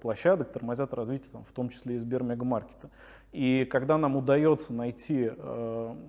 площадок, 0.00 0.52
тормозят 0.52 0.94
развитие 0.94 1.32
там, 1.32 1.42
в 1.42 1.50
том 1.50 1.70
числе 1.70 1.96
и 1.96 1.98
Сбермегамаркета. 1.98 2.88
И 3.32 3.66
когда 3.68 3.98
нам 3.98 4.14
удается 4.14 4.72
найти 4.72 5.30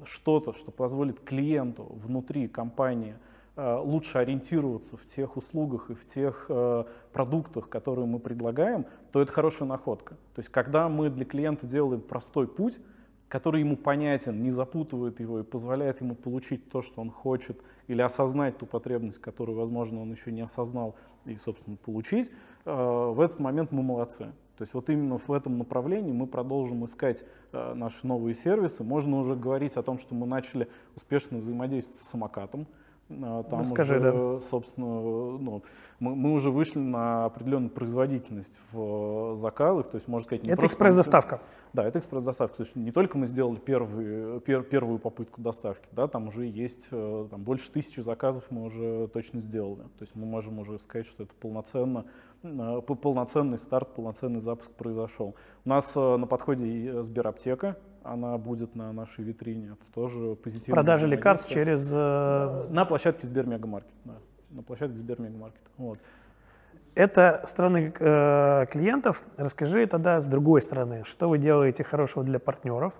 что-то, 0.05 0.53
что 0.53 0.71
позволит 0.71 1.21
клиенту 1.21 1.87
внутри 2.03 2.47
компании 2.47 3.15
лучше 3.61 4.17
ориентироваться 4.17 4.97
в 4.97 5.05
тех 5.05 5.37
услугах 5.37 5.91
и 5.91 5.93
в 5.93 6.05
тех 6.05 6.45
э, 6.49 6.83
продуктах, 7.13 7.69
которые 7.69 8.07
мы 8.07 8.19
предлагаем, 8.19 8.87
то 9.11 9.21
это 9.21 9.31
хорошая 9.31 9.67
находка. 9.67 10.15
То 10.33 10.39
есть 10.39 10.49
когда 10.49 10.89
мы 10.89 11.09
для 11.09 11.25
клиента 11.25 11.67
делаем 11.67 12.01
простой 12.01 12.47
путь, 12.47 12.79
который 13.27 13.61
ему 13.61 13.77
понятен, 13.77 14.41
не 14.41 14.49
запутывает 14.49 15.19
его 15.19 15.39
и 15.39 15.43
позволяет 15.43 16.01
ему 16.01 16.15
получить 16.15 16.69
то, 16.69 16.81
что 16.81 17.01
он 17.01 17.11
хочет, 17.11 17.61
или 17.87 18.01
осознать 18.01 18.57
ту 18.57 18.65
потребность, 18.65 19.19
которую, 19.19 19.57
возможно, 19.57 20.01
он 20.01 20.11
еще 20.11 20.31
не 20.31 20.41
осознал, 20.41 20.95
и, 21.25 21.37
собственно, 21.37 21.77
получить, 21.77 22.31
э, 22.65 22.73
в 22.73 23.19
этот 23.19 23.39
момент 23.39 23.71
мы 23.71 23.83
молодцы. 23.83 24.31
То 24.57 24.63
есть 24.63 24.73
вот 24.73 24.89
именно 24.89 25.17
в 25.17 25.31
этом 25.31 25.57
направлении 25.57 26.11
мы 26.11 26.27
продолжим 26.27 26.85
искать 26.85 27.25
наши 27.51 28.05
новые 28.05 28.35
сервисы. 28.35 28.83
Можно 28.83 29.17
уже 29.17 29.35
говорить 29.35 29.75
о 29.75 29.81
том, 29.81 29.97
что 29.97 30.13
мы 30.13 30.27
начали 30.27 30.67
успешно 30.95 31.39
взаимодействовать 31.39 31.99
с 31.99 32.09
самокатом, 32.09 32.67
Там 33.19 33.59
Расскажи, 33.59 33.97
уже, 33.97 34.11
да. 34.11 34.39
собственно, 34.49 34.87
ну, 34.87 35.63
мы, 35.99 36.15
мы 36.15 36.33
уже 36.33 36.49
вышли 36.49 36.79
на 36.79 37.25
определенную 37.25 37.69
производительность 37.69 38.59
в 38.71 39.35
заказах, 39.35 39.89
то 39.89 39.95
есть 39.95 40.07
можно 40.07 40.25
сказать... 40.25 40.45
Не 40.45 40.51
это 40.51 40.65
экспресс-доставка. 40.65 41.41
Да, 41.73 41.85
это 41.85 41.99
экспресс-доставка. 41.99 42.57
То 42.57 42.63
есть 42.63 42.75
не 42.75 42.91
только 42.91 43.17
мы 43.17 43.27
сделали 43.27 43.57
первый, 43.57 44.39
пер, 44.41 44.63
первую 44.63 44.99
попытку 44.99 45.41
доставки, 45.41 45.87
да, 45.91 46.07
там 46.07 46.27
уже 46.27 46.45
есть 46.45 46.87
э, 46.91 47.27
там, 47.29 47.43
больше 47.43 47.71
тысячи 47.71 47.99
заказов 47.99 48.43
мы 48.49 48.63
уже 48.63 49.07
точно 49.09 49.41
сделали. 49.41 49.83
То 49.97 50.01
есть 50.01 50.15
мы 50.15 50.25
можем 50.25 50.59
уже 50.59 50.79
сказать, 50.79 51.07
что 51.07 51.23
это 51.23 51.33
полноценно, 51.35 52.05
э, 52.43 52.81
полноценный 52.81 53.57
старт, 53.57 53.93
полноценный 53.93 54.41
запуск 54.41 54.71
произошел. 54.71 55.35
У 55.65 55.69
нас 55.69 55.91
э, 55.95 56.17
на 56.17 56.27
подходе 56.27 57.03
Сбераптека, 57.03 57.77
она 58.03 58.37
будет 58.37 58.75
на 58.75 58.91
нашей 58.93 59.23
витрине. 59.23 59.73
Это 59.73 59.93
тоже 59.93 60.35
позитивно. 60.35 60.75
Продажа 60.75 61.07
лекарств 61.07 61.49
через... 61.49 61.89
Э, 61.91 62.67
на 62.69 62.85
площадке 62.85 63.27
Сбермегамаркет, 63.27 63.93
да. 64.05 64.13
На 64.49 64.63
площадке 64.63 64.97
Сбермегамаркет. 64.97 65.61
Вот. 65.77 65.99
Это 66.93 67.41
стороны 67.45 67.93
э, 67.97 68.65
клиентов. 68.69 69.23
Расскажи 69.37 69.85
тогда 69.87 70.19
с 70.19 70.27
другой 70.27 70.61
стороны, 70.61 71.03
что 71.05 71.29
вы 71.29 71.37
делаете 71.37 71.83
хорошего 71.83 72.25
для 72.25 72.37
партнеров, 72.39 72.93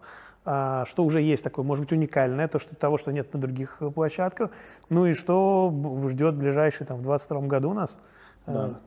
э, 0.46 0.84
что 0.88 1.04
уже 1.04 1.22
есть 1.22 1.44
такое, 1.44 1.66
может 1.66 1.86
быть, 1.86 1.92
уникальное, 1.92 2.48
то, 2.48 2.58
что 2.60 2.76
того, 2.76 2.98
что 2.98 3.12
нет 3.12 3.34
на 3.34 3.40
других 3.40 3.82
площадках, 3.94 4.52
ну 4.90 5.06
и 5.06 5.14
что 5.14 5.74
ждет 6.08 6.36
ближайший 6.36 6.86
там 6.86 6.98
в 6.98 7.04
2022 7.04 7.48
году 7.48 7.74
нас. 7.74 8.00
Да. 8.46 8.80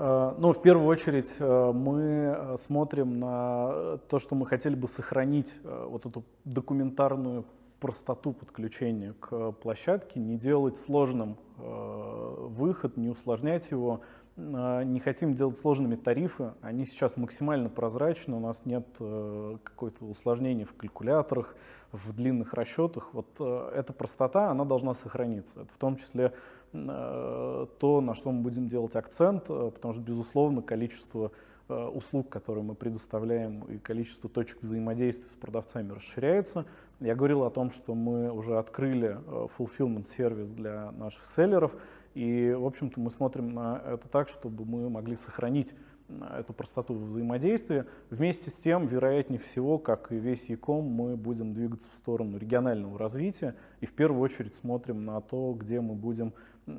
Э, 0.00 0.34
ну, 0.38 0.54
в 0.54 0.62
первую 0.62 0.86
очередь 0.86 1.36
э, 1.38 1.72
мы 1.74 2.00
э, 2.00 2.56
смотрим 2.56 3.20
на 3.20 3.98
то, 4.08 4.18
что 4.18 4.34
мы 4.34 4.46
хотели 4.46 4.74
бы 4.74 4.88
сохранить 4.88 5.60
вот 5.62 6.06
эту 6.06 6.24
документарную 6.44 7.44
простоту 7.80 8.32
подключения 8.32 9.14
к 9.20 9.52
площадке, 9.52 10.20
не 10.20 10.36
делать 10.36 10.76
сложным 10.78 11.38
выход, 11.56 12.98
не 12.98 13.08
усложнять 13.08 13.70
его, 13.70 14.02
не 14.36 15.00
хотим 15.00 15.34
делать 15.34 15.58
сложными 15.58 15.96
тарифы, 15.96 16.52
они 16.60 16.84
сейчас 16.84 17.16
максимально 17.16 17.70
прозрачны, 17.70 18.36
у 18.36 18.40
нас 18.40 18.66
нет 18.66 18.86
какой-то 18.98 20.04
усложнений 20.04 20.64
в 20.64 20.74
калькуляторах, 20.74 21.54
в 21.90 22.12
длинных 22.12 22.52
расчетах. 22.52 23.14
Вот 23.14 23.40
эта 23.40 23.94
простота, 23.94 24.50
она 24.50 24.66
должна 24.66 24.92
сохраниться. 24.92 25.66
В 25.74 25.78
том 25.78 25.96
числе 25.96 26.34
то, 26.72 28.00
на 28.00 28.14
что 28.14 28.30
мы 28.30 28.42
будем 28.42 28.68
делать 28.68 28.94
акцент, 28.96 29.44
э, 29.48 29.70
потому 29.74 29.94
что, 29.94 30.02
безусловно, 30.02 30.62
количество 30.62 31.32
э, 31.68 31.74
услуг, 31.74 32.28
которые 32.28 32.62
мы 32.62 32.74
предоставляем, 32.74 33.62
и 33.62 33.78
количество 33.78 34.30
точек 34.30 34.62
взаимодействия 34.62 35.30
с 35.30 35.34
продавцами 35.34 35.92
расширяется. 35.92 36.66
Я 37.00 37.14
говорил 37.14 37.44
о 37.44 37.50
том, 37.50 37.72
что 37.72 37.94
мы 37.94 38.30
уже 38.30 38.58
открыли 38.58 39.18
fulfillment 39.58 40.04
сервис 40.04 40.50
для 40.50 40.92
наших 40.92 41.26
селлеров, 41.26 41.72
и, 42.14 42.54
в 42.56 42.66
общем-то, 42.66 43.00
мы 43.00 43.10
смотрим 43.10 43.52
на 43.54 43.82
это 43.84 44.08
так, 44.08 44.28
чтобы 44.28 44.64
мы 44.64 44.90
могли 44.90 45.16
сохранить 45.16 45.74
эту 46.36 46.52
простоту 46.52 46.94
взаимодействия. 46.94 47.86
Вместе 48.10 48.50
с 48.50 48.54
тем, 48.54 48.86
вероятнее 48.86 49.38
всего, 49.38 49.78
как 49.78 50.12
и 50.12 50.16
весь 50.16 50.48
ЯКом, 50.48 50.84
мы 50.84 51.16
будем 51.16 51.52
двигаться 51.54 51.88
в 51.90 51.94
сторону 51.94 52.38
регионального 52.38 52.98
развития 52.98 53.54
и 53.80 53.86
в 53.86 53.92
первую 53.92 54.20
очередь 54.20 54.54
смотрим 54.54 55.04
на 55.04 55.20
то, 55.20 55.54
где 55.58 55.80
мы 55.80 55.94
будем 55.94 56.32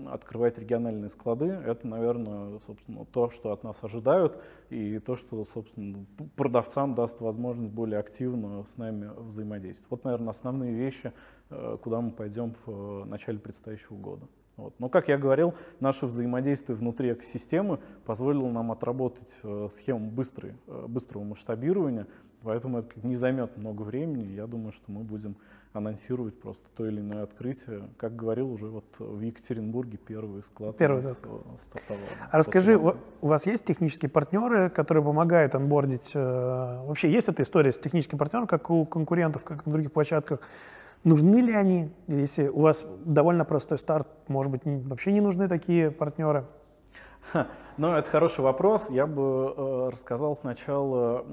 открывать 0.08 0.58
региональные 0.58 1.10
склады. 1.10 1.46
Это, 1.46 1.88
наверное, 1.88 2.60
собственно, 2.66 3.06
то, 3.06 3.30
что 3.30 3.52
от 3.52 3.64
нас 3.64 3.84
ожидают 3.84 4.42
и 4.70 5.00
то, 5.00 5.16
что, 5.16 5.46
собственно, 5.46 6.06
продавцам 6.36 6.96
даст 6.96 7.22
возможность 7.22 7.74
более 7.74 8.00
активно 8.00 8.64
с 8.64 8.78
нами 8.78 9.12
взаимодействовать. 9.18 9.92
Вот, 9.92 10.04
наверное, 10.04 10.30
основные 10.30 10.74
вещи, 10.74 11.14
э, 11.50 11.78
куда 11.82 12.02
мы 12.02 12.12
пойдем 12.12 12.56
в 12.66 13.06
начале 13.06 13.40
предстоящего 13.40 13.96
года. 13.96 14.28
Вот. 14.58 14.76
Но, 14.80 14.90
как 14.90 15.08
я 15.08 15.18
говорил, 15.18 15.56
наше 15.80 16.06
взаимодействие 16.06 16.78
внутри 16.78 17.14
экосистемы 17.14 17.80
позволило 18.06 18.50
нам 18.50 18.72
отработать 18.72 19.36
э, 19.44 19.68
схему 19.72 20.12
быстрой, 20.12 20.54
э, 20.68 20.86
быстрого 20.88 21.24
масштабирования, 21.24 22.08
поэтому 22.44 22.80
это 22.80 22.90
не 23.04 23.16
займет 23.16 23.58
много 23.58 23.84
времени. 23.84 24.34
Я 24.34 24.48
думаю, 24.48 24.72
что 24.72 24.92
мы 24.92 25.02
будем 25.04 25.36
анонсировать 25.74 26.40
просто 26.40 26.68
то 26.76 26.86
или 26.86 27.00
иное 27.00 27.24
открытие. 27.24 27.90
Как 27.98 28.16
говорил 28.16 28.52
уже 28.52 28.68
вот 28.68 28.86
в 29.00 29.22
Екатеринбурге 29.22 29.98
первый 29.98 30.44
склад 30.44 30.78
первый, 30.78 31.02
да. 31.02 31.14
стартовал. 31.14 32.02
А 32.30 32.38
расскажи, 32.38 32.78
у 32.78 33.28
вас 33.28 33.46
есть 33.46 33.66
технические 33.66 34.10
партнеры, 34.10 34.70
которые 34.70 35.04
помогают 35.04 35.56
анбордить? 35.56 36.12
Э, 36.14 36.86
вообще 36.86 37.12
есть 37.12 37.30
эта 37.30 37.44
история 37.44 37.72
с 37.72 37.80
техническим 37.80 38.18
партнером, 38.18 38.48
как 38.48 38.70
у 38.70 38.86
конкурентов, 38.86 39.44
как 39.44 39.66
на 39.66 39.72
других 39.72 39.92
площадках? 39.92 40.42
Нужны 41.04 41.38
ли 41.38 41.54
они? 41.54 41.92
Если 42.08 42.48
у 42.48 42.62
вас 42.62 42.86
довольно 43.06 43.46
простой 43.46 43.80
старт, 43.80 44.08
может 44.28 44.52
быть, 44.52 44.62
вообще 44.66 45.12
не 45.12 45.22
нужны 45.22 45.48
такие 45.48 45.90
партнеры? 45.90 46.46
Ну, 47.78 47.94
это 47.94 48.08
хороший 48.10 48.42
вопрос. 48.42 48.90
Я 48.90 49.08
бы 49.08 49.54
э, 49.56 49.90
рассказал 49.92 50.36
сначала 50.36 51.26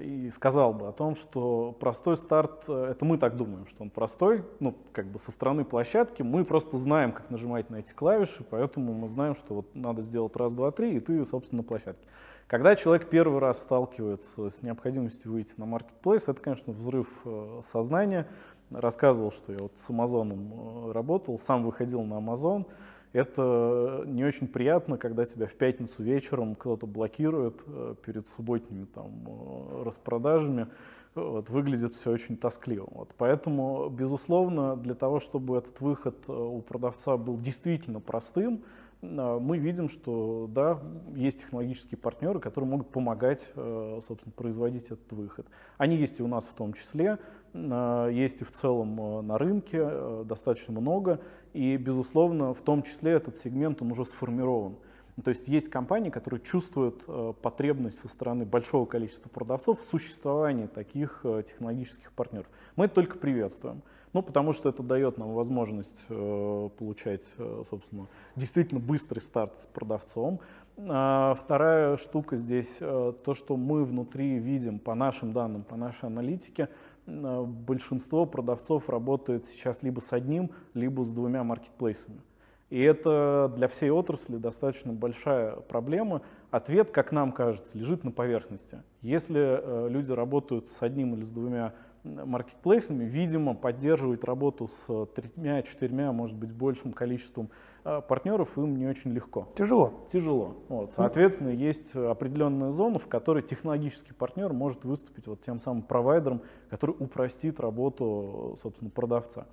и 0.00 0.30
сказал 0.30 0.74
бы 0.74 0.88
о 0.88 0.92
том, 0.92 1.14
что 1.14 1.74
простой 1.78 2.16
старт, 2.16 2.64
э, 2.66 2.88
это 2.90 3.04
мы 3.04 3.18
так 3.18 3.36
думаем, 3.36 3.66
что 3.66 3.84
он 3.84 3.90
простой, 3.90 4.44
ну, 4.58 4.76
как 4.92 5.06
бы 5.06 5.18
со 5.20 5.30
стороны 5.30 5.64
площадки. 5.64 6.22
Мы 6.22 6.44
просто 6.44 6.76
знаем, 6.76 7.12
как 7.12 7.30
нажимать 7.30 7.70
на 7.70 7.76
эти 7.76 7.94
клавиши, 7.94 8.44
поэтому 8.50 8.92
мы 8.94 9.08
знаем, 9.08 9.36
что 9.36 9.54
вот 9.54 9.74
надо 9.74 10.02
сделать 10.02 10.36
раз, 10.36 10.54
два, 10.54 10.72
три, 10.72 10.96
и 10.96 11.00
ты, 11.00 11.24
собственно, 11.24 11.62
на 11.62 11.68
площадке. 11.68 12.06
Когда 12.48 12.76
человек 12.76 13.08
первый 13.08 13.38
раз 13.38 13.58
сталкивается 13.58 14.50
с 14.50 14.62
необходимостью 14.62 15.32
выйти 15.32 15.54
на 15.56 15.66
маркетплейс, 15.66 16.28
это, 16.28 16.40
конечно, 16.40 16.72
взрыв 16.72 17.08
э, 17.24 17.60
сознания. 17.62 18.26
Рассказывал, 18.70 19.30
что 19.30 19.52
я 19.52 19.58
вот 19.60 19.72
с 19.76 19.88
Амазоном 19.88 20.90
работал, 20.90 21.38
сам 21.38 21.64
выходил 21.64 22.02
на 22.02 22.16
Амазон. 22.16 22.66
Это 23.12 24.02
не 24.06 24.24
очень 24.24 24.46
приятно, 24.46 24.98
когда 24.98 25.24
тебя 25.24 25.46
в 25.46 25.54
пятницу 25.54 26.02
вечером 26.02 26.54
кто-то 26.54 26.86
блокирует 26.86 27.62
э, 27.66 27.94
перед 28.04 28.28
субботними 28.28 28.86
там, 28.86 29.82
распродажами. 29.84 30.68
Вот, 31.14 31.48
выглядит 31.48 31.94
все 31.94 32.10
очень 32.10 32.36
тоскливо. 32.36 32.88
Вот, 32.90 33.14
поэтому, 33.16 33.88
безусловно, 33.88 34.76
для 34.76 34.94
того, 34.94 35.18
чтобы 35.18 35.56
этот 35.56 35.80
выход 35.80 36.28
у 36.28 36.60
продавца 36.60 37.16
был 37.16 37.38
действительно 37.38 38.00
простым, 38.00 38.62
мы 39.06 39.58
видим, 39.58 39.88
что 39.88 40.48
да, 40.50 40.80
есть 41.14 41.40
технологические 41.40 41.98
партнеры, 41.98 42.40
которые 42.40 42.68
могут 42.68 42.90
помогать, 42.90 43.50
э, 43.54 44.00
собственно, 44.06 44.32
производить 44.32 44.86
этот 44.86 45.12
выход. 45.12 45.46
Они 45.78 45.96
есть 45.96 46.20
и 46.20 46.22
у 46.22 46.26
нас 46.26 46.44
в 46.44 46.54
том 46.54 46.72
числе, 46.72 47.18
а, 47.54 48.08
есть 48.08 48.42
и 48.42 48.44
в 48.44 48.50
целом 48.50 49.00
э, 49.00 49.20
на 49.22 49.38
рынке 49.38 49.78
э, 49.80 50.24
достаточно 50.26 50.78
много, 50.80 51.20
и, 51.52 51.76
безусловно, 51.76 52.54
в 52.54 52.60
том 52.60 52.82
числе 52.82 53.12
этот 53.12 53.36
сегмент, 53.36 53.82
он 53.82 53.92
уже 53.92 54.04
сформирован. 54.04 54.76
То 55.24 55.30
есть 55.30 55.48
есть 55.48 55.70
компании, 55.70 56.10
которые 56.10 56.40
чувствуют 56.40 57.06
потребность 57.40 58.00
со 58.00 58.06
стороны 58.06 58.44
большого 58.44 58.84
количества 58.84 59.30
продавцов 59.30 59.80
в 59.80 59.84
существовании 59.84 60.66
таких 60.66 61.24
технологических 61.46 62.12
партнеров. 62.12 62.46
Мы 62.76 62.84
это 62.84 62.96
только 62.96 63.16
приветствуем. 63.16 63.80
Ну, 64.16 64.22
потому 64.22 64.54
что 64.54 64.70
это 64.70 64.82
дает 64.82 65.18
нам 65.18 65.34
возможность 65.34 66.02
э, 66.08 66.70
получать, 66.78 67.20
э, 67.36 67.64
собственно, 67.68 68.06
действительно 68.34 68.80
быстрый 68.80 69.18
старт 69.18 69.58
с 69.58 69.66
продавцом. 69.66 70.40
А 70.78 71.34
вторая 71.34 71.98
штука 71.98 72.36
здесь, 72.36 72.78
э, 72.80 73.12
то, 73.22 73.34
что 73.34 73.58
мы 73.58 73.84
внутри 73.84 74.38
видим 74.38 74.78
по 74.78 74.94
нашим 74.94 75.34
данным, 75.34 75.64
по 75.64 75.76
нашей 75.76 76.06
аналитике, 76.06 76.70
э, 77.06 77.42
большинство 77.44 78.24
продавцов 78.24 78.88
работает 78.88 79.44
сейчас 79.44 79.82
либо 79.82 80.00
с 80.00 80.14
одним, 80.14 80.50
либо 80.72 81.04
с 81.04 81.12
двумя 81.12 81.44
маркетплейсами. 81.44 82.22
И 82.70 82.80
это 82.80 83.52
для 83.54 83.68
всей 83.68 83.90
отрасли 83.90 84.38
достаточно 84.38 84.94
большая 84.94 85.56
проблема. 85.56 86.22
Ответ, 86.50 86.90
как 86.90 87.12
нам 87.12 87.32
кажется, 87.32 87.76
лежит 87.76 88.02
на 88.02 88.12
поверхности. 88.12 88.82
Если 89.02 89.40
э, 89.40 89.88
люди 89.90 90.10
работают 90.10 90.68
с 90.68 90.82
одним 90.82 91.14
или 91.14 91.24
с 91.26 91.30
двумя 91.30 91.74
маркетплейсами, 92.06 93.04
видимо, 93.04 93.54
поддерживать 93.54 94.24
работу 94.24 94.68
с 94.68 95.06
тремя, 95.14 95.62
четырьмя, 95.62 96.12
может 96.12 96.36
быть, 96.36 96.52
большим 96.52 96.92
количеством 96.92 97.50
а, 97.84 98.00
партнеров 98.00 98.56
им 98.58 98.76
не 98.76 98.86
очень 98.86 99.12
легко. 99.12 99.48
Тяжело. 99.54 100.06
Тяжело. 100.12 100.56
Вот. 100.68 100.92
Соответственно, 100.92 101.50
есть 101.50 101.94
определенная 101.94 102.70
зона, 102.70 102.98
в 102.98 103.06
которой 103.06 103.42
технологический 103.42 104.12
партнер 104.12 104.52
может 104.52 104.84
выступить 104.84 105.26
вот 105.26 105.42
тем 105.42 105.58
самым 105.58 105.82
провайдером, 105.82 106.42
который 106.70 106.96
упростит 106.98 107.60
работу, 107.60 108.58
собственно, 108.62 108.90
продавца. 108.90 109.46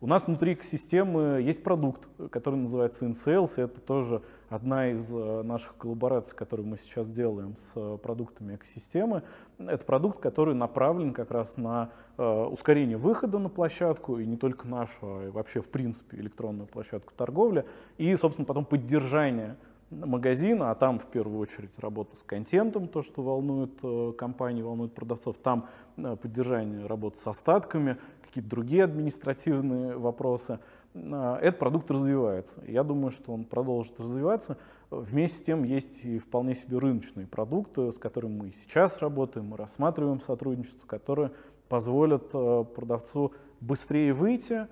У 0.00 0.06
нас 0.06 0.26
внутри 0.26 0.52
экосистемы 0.52 1.40
есть 1.40 1.62
продукт, 1.62 2.08
который 2.30 2.56
называется 2.56 3.06
InSales. 3.06 3.52
Это 3.56 3.80
тоже 3.80 4.22
одна 4.48 4.90
из 4.90 5.10
э, 5.12 5.42
наших 5.42 5.76
коллабораций, 5.76 6.36
которую 6.36 6.68
мы 6.68 6.78
сейчас 6.78 7.10
делаем 7.10 7.56
с 7.56 7.72
э, 7.74 7.98
продуктами 8.02 8.56
экосистемы. 8.56 9.22
Это 9.58 9.84
продукт, 9.84 10.20
который 10.20 10.54
направлен 10.54 11.12
как 11.12 11.30
раз 11.30 11.56
на 11.56 11.90
э, 12.16 12.22
ускорение 12.24 12.96
выхода 12.96 13.38
на 13.38 13.48
площадку, 13.48 14.18
и 14.18 14.26
не 14.26 14.36
только 14.36 14.68
нашу, 14.68 14.98
а 15.02 15.30
вообще 15.30 15.60
в 15.60 15.68
принципе 15.68 16.18
электронную 16.18 16.66
площадку 16.66 17.12
торговли, 17.16 17.64
и, 17.98 18.14
собственно, 18.16 18.46
потом 18.46 18.64
поддержание 18.64 19.56
магазина, 19.90 20.70
а 20.70 20.74
там 20.74 20.98
в 20.98 21.06
первую 21.06 21.38
очередь 21.38 21.78
работа 21.78 22.16
с 22.16 22.22
контентом, 22.22 22.88
то, 22.88 23.02
что 23.02 23.22
волнует 23.22 23.80
компании, 24.16 24.62
волнует 24.62 24.92
продавцов, 24.92 25.36
там 25.40 25.68
поддержание 25.94 26.86
работы 26.86 27.18
с 27.18 27.26
остатками, 27.26 27.98
какие-то 28.34 28.50
другие 28.50 28.82
административные 28.82 29.96
вопросы. 29.96 30.58
Этот 30.94 31.58
продукт 31.58 31.90
развивается. 31.90 32.62
Я 32.66 32.84
думаю, 32.84 33.10
что 33.10 33.32
он 33.32 33.44
продолжит 33.44 33.98
развиваться. 33.98 34.56
Вместе 34.90 35.38
с 35.38 35.42
тем 35.42 35.64
есть 35.64 36.04
и 36.04 36.18
вполне 36.18 36.54
себе 36.54 36.78
рыночные 36.78 37.26
продукты, 37.26 37.90
с 37.90 37.98
которыми 37.98 38.42
мы 38.42 38.52
сейчас 38.52 38.98
работаем, 38.98 39.46
мы 39.46 39.56
рассматриваем 39.56 40.20
сотрудничество, 40.20 40.86
которые 40.86 41.32
позволят 41.68 42.30
продавцу 42.30 43.32
быстрее 43.60 44.12
выйти 44.12 44.68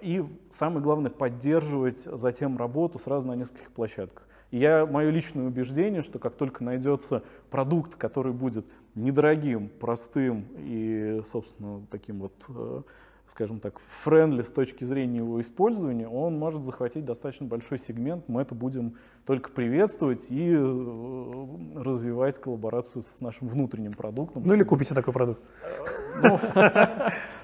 и, 0.00 0.24
самое 0.50 0.80
главное, 0.80 1.10
поддерживать 1.10 1.98
затем 1.98 2.56
работу 2.56 2.98
сразу 2.98 3.28
на 3.28 3.34
нескольких 3.34 3.70
площадках. 3.72 4.26
Я, 4.50 4.86
мое 4.86 5.10
личное 5.10 5.46
убеждение, 5.46 6.00
что 6.00 6.18
как 6.18 6.34
только 6.34 6.64
найдется 6.64 7.22
продукт, 7.50 7.96
который 7.96 8.32
будет 8.32 8.64
недорогим, 8.94 9.68
простым 9.68 10.46
и, 10.56 11.20
собственно, 11.30 11.86
таким 11.90 12.20
вот 12.20 12.86
скажем 13.28 13.60
так, 13.60 13.78
френдли 14.02 14.42
с 14.42 14.50
точки 14.50 14.84
зрения 14.84 15.18
его 15.18 15.40
использования, 15.40 16.08
он 16.08 16.38
может 16.38 16.64
захватить 16.64 17.04
достаточно 17.04 17.46
большой 17.46 17.78
сегмент. 17.78 18.24
Мы 18.28 18.42
это 18.42 18.54
будем 18.54 18.96
только 19.26 19.50
приветствовать 19.50 20.26
и 20.30 20.54
э, 20.54 21.46
развивать 21.76 22.40
коллаборацию 22.40 23.02
с 23.02 23.20
нашим 23.20 23.48
внутренним 23.48 23.92
продуктом. 23.92 24.42
Ну 24.44 24.54
или 24.54 24.62
купите 24.62 24.94
такой 24.94 25.12
продукт. 25.12 25.42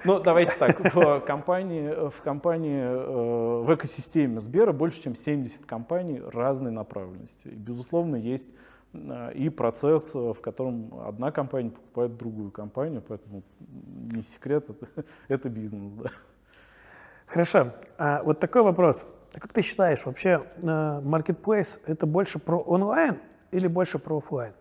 Ну, 0.04 0.20
давайте 0.20 0.54
так, 0.58 0.94
в 0.94 1.20
компании, 1.20 2.10
в 2.10 2.20
компании, 2.22 2.82
э, 2.82 3.62
в 3.62 3.74
экосистеме 3.74 4.40
Сбера 4.40 4.72
больше, 4.72 5.02
чем 5.02 5.14
70 5.14 5.64
компаний 5.64 6.20
разной 6.20 6.72
направленности. 6.72 7.48
И, 7.48 7.54
безусловно, 7.54 8.16
есть 8.16 8.54
и 9.34 9.48
процесс, 9.48 10.14
э, 10.14 10.18
в 10.18 10.40
котором 10.40 11.00
одна 11.06 11.30
компания 11.30 11.70
покупает 11.70 12.16
другую 12.16 12.50
компанию, 12.50 13.02
поэтому 13.06 13.42
не 13.60 14.22
секрет, 14.22 14.70
это, 14.70 15.04
это 15.28 15.48
бизнес, 15.48 15.92
да. 15.92 16.10
Хорошо. 17.26 17.72
А 17.98 18.22
вот 18.22 18.40
такой 18.40 18.62
вопрос. 18.62 19.06
Как 19.32 19.52
ты 19.52 19.62
считаешь, 19.62 20.06
вообще 20.06 20.44
э, 20.62 20.66
marketplace 20.66 21.80
это 21.86 22.06
больше 22.06 22.38
про 22.38 22.58
онлайн 22.58 23.18
или 23.50 23.66
больше 23.66 23.98
про 23.98 24.18
офлайн? 24.18 24.52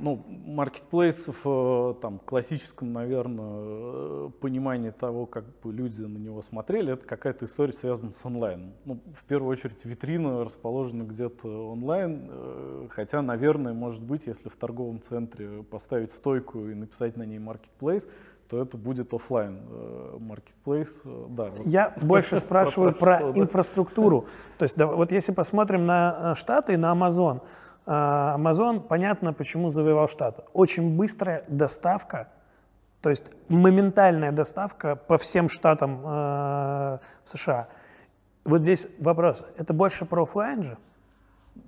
Ну, 0.00 0.24
маркетплейс 0.28 1.26
в 1.42 1.96
там, 2.00 2.18
классическом, 2.18 2.92
наверное, 2.92 4.30
понимании 4.40 4.90
того, 4.90 5.26
как 5.26 5.44
бы 5.62 5.72
люди 5.72 6.02
на 6.02 6.18
него 6.18 6.42
смотрели, 6.42 6.92
это 6.92 7.06
какая-то 7.06 7.44
история 7.44 7.72
связана 7.72 8.12
с 8.12 8.24
онлайн. 8.24 8.72
Ну, 8.84 9.00
в 9.12 9.24
первую 9.24 9.50
очередь 9.50 9.84
витрина 9.84 10.44
расположена 10.44 11.04
где-то 11.04 11.70
онлайн, 11.70 12.28
э, 12.28 12.88
хотя, 12.90 13.22
наверное, 13.22 13.72
может 13.72 14.02
быть, 14.02 14.26
если 14.26 14.48
в 14.48 14.56
торговом 14.56 15.00
центре 15.00 15.62
поставить 15.62 16.12
стойку 16.12 16.66
и 16.68 16.74
написать 16.74 17.16
на 17.16 17.24
ней 17.24 17.38
маркетплейс, 17.38 18.08
то 18.48 18.60
это 18.60 18.76
будет 18.76 19.12
офлайн 19.14 19.60
маркетплейс. 20.18 21.00
Э, 21.04 21.26
да. 21.30 21.50
Я 21.64 21.94
больше 22.00 22.36
спрашиваю 22.38 22.94
про 22.94 23.30
инфраструктуру. 23.34 24.26
То 24.58 24.64
есть 24.64 24.76
вот 24.78 25.12
если 25.12 25.32
посмотрим 25.32 25.86
на 25.86 26.32
э, 26.32 26.34
Штаты 26.38 26.74
и 26.74 26.76
на 26.76 26.92
Amazon, 26.92 27.42
Amazon, 27.86 28.80
понятно, 28.80 29.32
почему 29.32 29.70
завоевал 29.70 30.08
Штаты. 30.08 30.42
Очень 30.52 30.96
быстрая 30.96 31.44
доставка, 31.48 32.28
то 33.02 33.10
есть 33.10 33.30
моментальная 33.48 34.32
доставка 34.32 34.96
по 34.96 35.18
всем 35.18 35.48
штатам 35.48 36.00
э, 36.00 36.04
в 36.04 37.28
США. 37.28 37.68
Вот 38.44 38.62
здесь 38.62 38.88
вопрос, 38.98 39.44
это 39.58 39.74
больше 39.74 40.06
про 40.06 40.22
офлайн 40.22 40.62
же? 40.62 40.78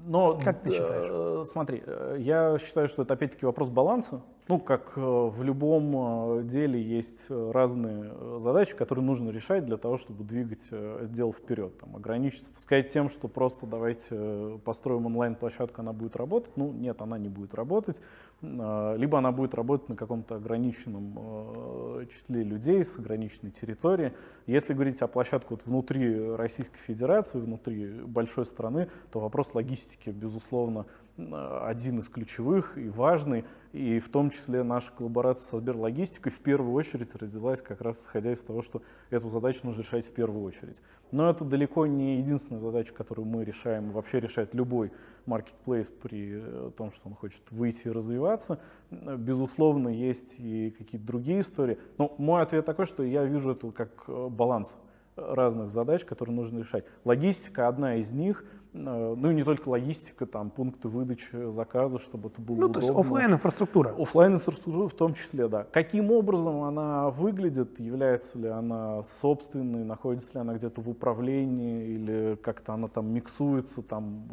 Но, 0.07 0.38
как 0.42 0.62
ты 0.62 0.70
считаешь? 0.70 1.07
Э, 1.09 1.44
смотри, 1.50 1.82
э, 1.84 2.16
я 2.20 2.59
считаю, 2.59 2.86
что 2.86 3.02
это 3.02 3.14
опять-таки 3.14 3.44
вопрос 3.44 3.70
баланса. 3.70 4.22
Ну, 4.46 4.61
как 4.61 4.92
э, 4.94 5.00
в 5.00 5.42
любом 5.42 6.46
деле 6.46 6.80
есть 6.80 7.26
разные 7.28 8.38
задачи, 8.38 8.76
которые 8.76 9.04
нужно 9.04 9.30
решать 9.30 9.66
для 9.66 9.76
того, 9.76 9.98
чтобы 9.98 10.22
двигать 10.22 10.70
дело 11.11 11.32
вперед. 11.32 11.76
Там, 11.80 11.96
ограничиться, 11.96 12.54
сказать 12.61 12.86
тем, 12.86 13.11
что 13.11 13.26
просто 13.26 13.66
давайте 13.66 14.61
построим 14.64 15.07
онлайн-площадку, 15.07 15.80
она 15.80 15.92
будет 15.92 16.14
работать. 16.14 16.57
Ну, 16.57 16.70
нет, 16.70 17.02
она 17.02 17.18
не 17.18 17.28
будет 17.28 17.54
работать. 17.54 18.00
Либо 18.42 19.18
она 19.18 19.32
будет 19.32 19.54
работать 19.54 19.88
на 19.88 19.96
каком-то 19.96 20.36
ограниченном 20.36 22.07
числе 22.11 22.44
людей 22.44 22.84
с 22.84 22.98
ограниченной 22.98 23.50
территорией. 23.50 24.12
Если 24.46 24.74
говорить 24.74 25.00
о 25.02 25.09
площадке 25.09 25.48
вот 25.50 25.62
внутри 25.64 26.34
Российской 26.36 26.78
Федерации, 26.78 27.40
внутри 27.40 27.88
большой 28.02 28.44
страны, 28.46 28.88
то 29.11 29.18
вопрос 29.18 29.54
логистики, 29.54 29.95
безусловно, 30.05 30.86
один 31.16 31.99
из 31.99 32.09
ключевых 32.09 32.76
и 32.76 32.88
важный, 32.88 33.44
и 33.72 33.99
в 33.99 34.09
том 34.11 34.30
числе 34.30 34.62
наша 34.62 34.92
коллаборация 34.92 35.49
со 35.49 35.59
Сберлогистикой 35.59 36.30
в 36.30 36.40
первую 36.40 36.74
очередь 36.74 37.14
родилась 37.14 37.62
как 37.62 37.80
раз 37.80 38.01
исходя 38.01 38.32
из 38.32 38.42
того, 38.42 38.62
что 38.62 38.82
эту 39.11 39.30
задачу 39.30 39.61
нужно 39.64 39.80
решать 39.80 40.07
в 40.07 40.12
первую 40.12 40.44
очередь. 40.44 40.80
Но 41.12 41.30
это 41.30 41.44
далеко 41.44 41.86
не 41.86 42.18
единственная 42.18 42.61
задача, 42.61 42.92
которую 42.92 43.26
мы 43.26 43.44
решаем, 43.44 43.92
вообще 43.92 44.20
решает 44.20 44.55
любой 44.55 44.92
маркетплейс 45.24 45.88
при 45.88 46.32
э, 46.34 46.70
том, 46.76 46.92
что 46.92 47.09
он 47.09 47.14
хочет 47.14 47.42
выйти 47.51 47.88
и 47.88 47.90
развиваться. 47.90 48.61
Безусловно, 48.90 49.88
есть 49.88 50.36
и 50.38 50.74
какие-то 50.76 51.07
другие 51.07 51.40
истории. 51.40 51.78
Но 51.99 52.14
мой 52.18 52.42
ответ 52.42 52.66
такой, 52.66 52.86
что 52.86 53.03
я 53.03 53.24
вижу 53.24 53.53
это 53.53 53.70
как 53.72 54.05
э, 54.09 54.28
баланс 54.28 54.76
разных 55.16 55.70
задач, 55.70 56.05
которые 56.05 56.36
нужно 56.36 56.59
решать. 56.59 56.84
Логистика 57.05 57.68
одна 57.68 57.97
из 57.97 58.12
них– 58.12 58.44
Э, 58.65 58.65
ну 58.76 59.30
и 59.30 59.34
не 59.34 59.42
только 59.42 59.68
логистика, 59.68 60.26
там 60.26 60.50
пункты 60.50 60.88
выдачи 60.88 61.50
заказа, 61.50 61.98
чтобы 61.98 62.28
это 62.28 62.40
было 62.40 62.56
Ну, 62.56 62.66
удобно. 62.66 62.74
то 62.74 62.86
есть 62.86 62.98
офлайн 62.98 63.32
инфраструктура. 63.32 63.94
Офлайн 63.98 64.34
инфраструктура 64.34 64.88
в 64.88 64.94
том 64.94 65.14
числе, 65.14 65.48
да. 65.48 65.64
Каким 65.72 66.10
образом 66.10 66.62
она 66.62 67.10
выглядит, 67.10 67.80
является 67.80 68.38
ли 68.38 68.48
она 68.48 69.02
собственной, 69.20 69.84
находится 69.84 70.34
ли 70.34 70.40
она 70.40 70.54
где-то 70.54 70.80
в 70.80 70.88
управлении 70.88 71.86
или 71.88 72.38
как-то 72.42 72.74
она 72.74 72.88
там 72.88 73.12
миксуется, 73.12 73.82
там 73.82 74.28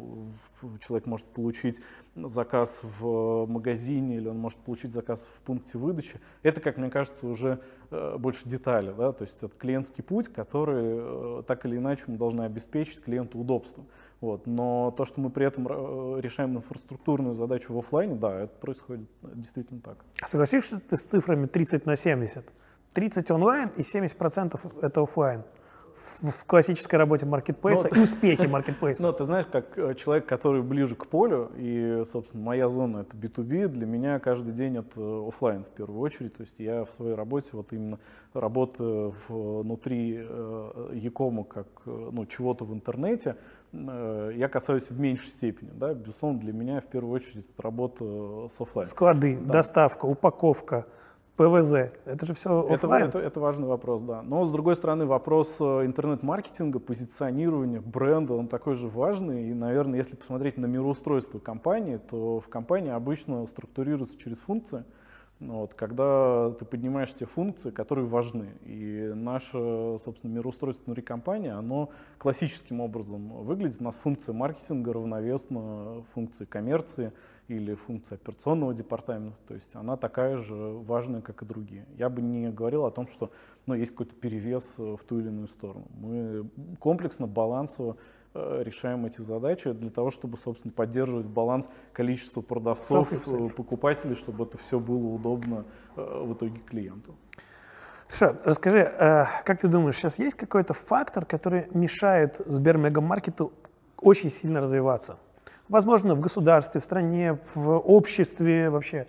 человек 0.86 1.06
может 1.06 1.26
получить 1.26 1.80
заказ 2.14 2.80
в 2.98 3.46
магазине 3.46 4.16
или 4.16 4.28
он 4.28 4.38
может 4.38 4.58
получить 4.60 4.92
заказ 4.92 5.26
в 5.38 5.40
пункте 5.42 5.78
выдачи. 5.78 6.20
Это, 6.42 6.60
как 6.60 6.76
мне 6.78 6.90
кажется, 6.90 7.26
уже 7.26 7.60
э, 7.90 8.16
больше 8.18 8.48
детали, 8.48 8.94
да, 8.96 9.12
то 9.12 9.24
есть 9.24 9.42
это 9.42 9.54
клиентский 9.56 10.02
путь, 10.04 10.28
который 10.28 10.84
э, 10.84 11.42
так 11.46 11.66
или 11.66 11.76
иначе 11.76 12.04
мы 12.06 12.16
должны 12.16 12.42
обеспечить 12.42 13.02
клиенту 13.02 13.38
удобством. 13.38 13.86
Вот. 14.24 14.46
Но 14.46 14.90
то, 14.96 15.04
что 15.04 15.20
мы 15.20 15.28
при 15.28 15.44
этом 15.44 15.68
э, 15.68 16.20
решаем 16.22 16.56
инфраструктурную 16.56 17.34
задачу 17.34 17.74
в 17.74 17.78
офлайне, 17.78 18.14
да, 18.14 18.44
это 18.44 18.54
происходит 18.58 19.06
действительно 19.22 19.82
так. 19.82 19.98
Согласишься 20.24 20.80
ты 20.80 20.96
с 20.96 21.02
цифрами 21.02 21.44
30 21.44 21.84
на 21.84 21.94
70? 21.94 22.42
30 22.94 23.30
онлайн 23.30 23.70
и 23.76 23.82
70% 23.82 24.58
это 24.80 25.02
офлайн 25.02 25.42
в 26.22 26.46
классической 26.46 26.96
работе 26.96 27.26
маркетплейса 27.26 27.88
ну, 27.90 27.98
и 27.98 28.02
успехи 28.02 28.46
маркетплейса. 28.46 29.02
Ну, 29.06 29.12
ты 29.12 29.24
знаешь, 29.24 29.46
как 29.50 29.76
э, 29.78 29.94
человек, 29.94 30.26
который 30.26 30.62
ближе 30.62 30.96
к 30.96 31.06
полю, 31.06 31.52
и, 31.56 32.02
собственно, 32.10 32.42
моя 32.42 32.68
зона 32.68 32.98
это 32.98 33.16
B2B, 33.16 33.68
для 33.68 33.86
меня 33.86 34.18
каждый 34.18 34.52
день 34.52 34.78
это 34.78 35.28
офлайн 35.28 35.64
в 35.64 35.68
первую 35.68 36.00
очередь. 36.00 36.34
То 36.34 36.42
есть 36.42 36.58
я 36.58 36.84
в 36.84 36.92
своей 36.92 37.14
работе 37.14 37.50
вот 37.52 37.72
именно 37.72 37.98
работаю 38.32 39.14
внутри 39.28 40.18
э, 40.18 40.90
Якома 40.94 41.44
как 41.44 41.66
э, 41.86 42.10
ну, 42.12 42.24
чего-то 42.26 42.64
в 42.64 42.72
интернете, 42.72 43.36
я 44.34 44.48
касаюсь 44.48 44.90
в 44.90 44.98
меньшей 44.98 45.28
степени. 45.28 45.70
Да? 45.74 45.94
Безусловно, 45.94 46.40
для 46.40 46.52
меня 46.52 46.80
в 46.80 46.86
первую 46.86 47.14
очередь 47.14 47.46
это 47.50 47.62
работа 47.62 48.48
с 48.48 48.60
офлайн. 48.60 48.86
Склады, 48.86 49.36
да. 49.36 49.54
доставка, 49.54 50.06
упаковка, 50.06 50.86
ПВЗ, 51.36 51.90
это 52.04 52.26
же 52.26 52.34
все 52.34 52.60
офлайн. 52.60 53.08
Это, 53.08 53.18
это, 53.18 53.26
это 53.26 53.40
важный 53.40 53.66
вопрос, 53.66 54.02
да. 54.02 54.22
Но, 54.22 54.44
с 54.44 54.52
другой 54.52 54.76
стороны, 54.76 55.04
вопрос 55.04 55.56
э, 55.58 55.84
интернет-маркетинга, 55.84 56.78
позиционирования, 56.78 57.80
бренда, 57.80 58.34
он 58.34 58.46
такой 58.46 58.76
же 58.76 58.86
важный. 58.86 59.50
И, 59.50 59.54
наверное, 59.54 59.98
если 59.98 60.14
посмотреть 60.14 60.58
на 60.58 60.66
мироустройство 60.66 61.40
компании, 61.40 61.96
то 61.96 62.38
в 62.38 62.48
компании 62.48 62.92
обычно 62.92 63.44
структурируется 63.48 64.16
через 64.16 64.38
функции. 64.38 64.84
Вот, 65.46 65.74
когда 65.74 66.50
ты 66.58 66.64
поднимаешь 66.64 67.12
те 67.14 67.26
функции, 67.26 67.70
которые 67.70 68.06
важны. 68.06 68.48
И 68.64 69.12
наше, 69.14 69.98
собственно, 70.04 70.32
мироустройство 70.32 70.84
внутри 70.86 71.02
компании, 71.02 71.50
оно 71.50 71.90
классическим 72.18 72.80
образом 72.80 73.28
выглядит. 73.44 73.80
У 73.80 73.84
нас 73.84 73.96
функция 73.96 74.32
маркетинга 74.32 74.92
равновесна 74.92 76.02
функции 76.14 76.44
коммерции, 76.44 77.12
или 77.48 77.74
функция 77.74 78.16
операционного 78.16 78.72
департамента, 78.72 79.36
то 79.46 79.54
есть 79.54 79.74
она 79.74 79.96
такая 79.96 80.38
же 80.38 80.54
важная, 80.54 81.20
как 81.20 81.42
и 81.42 81.46
другие. 81.46 81.84
Я 81.98 82.08
бы 82.08 82.22
не 82.22 82.48
говорил 82.50 82.86
о 82.86 82.90
том, 82.90 83.06
что 83.06 83.30
ну, 83.66 83.74
есть 83.74 83.90
какой-то 83.90 84.14
перевес 84.14 84.74
в 84.78 84.98
ту 85.06 85.18
или 85.18 85.28
иную 85.28 85.48
сторону. 85.48 85.86
Мы 85.94 86.48
комплексно, 86.78 87.26
балансово 87.26 87.96
решаем 88.34 89.06
эти 89.06 89.20
задачи 89.20 89.72
для 89.72 89.90
того, 89.90 90.10
чтобы, 90.10 90.36
собственно, 90.36 90.72
поддерживать 90.72 91.26
баланс 91.26 91.68
количества 91.92 92.40
продавцов, 92.40 93.12
э, 93.12 93.48
покупателей, 93.50 94.16
чтобы 94.16 94.44
это 94.44 94.58
все 94.58 94.78
было 94.80 95.06
удобно 95.14 95.64
в 95.96 96.34
итоге 96.34 96.58
клиенту. 96.60 97.14
Хорошо, 98.08 98.36
расскажи, 98.44 98.92
как 99.44 99.60
ты 99.60 99.68
думаешь, 99.68 99.96
сейчас 99.96 100.18
есть 100.18 100.36
какой-то 100.36 100.74
фактор, 100.74 101.24
который 101.24 101.68
мешает 101.72 102.40
Сбермегамаркету 102.46 103.52
очень 103.96 104.30
сильно 104.30 104.60
развиваться? 104.60 105.18
возможно, 105.68 106.14
в 106.14 106.20
государстве, 106.20 106.80
в 106.80 106.84
стране, 106.84 107.38
в 107.54 107.78
обществе 107.78 108.70
вообще. 108.70 109.06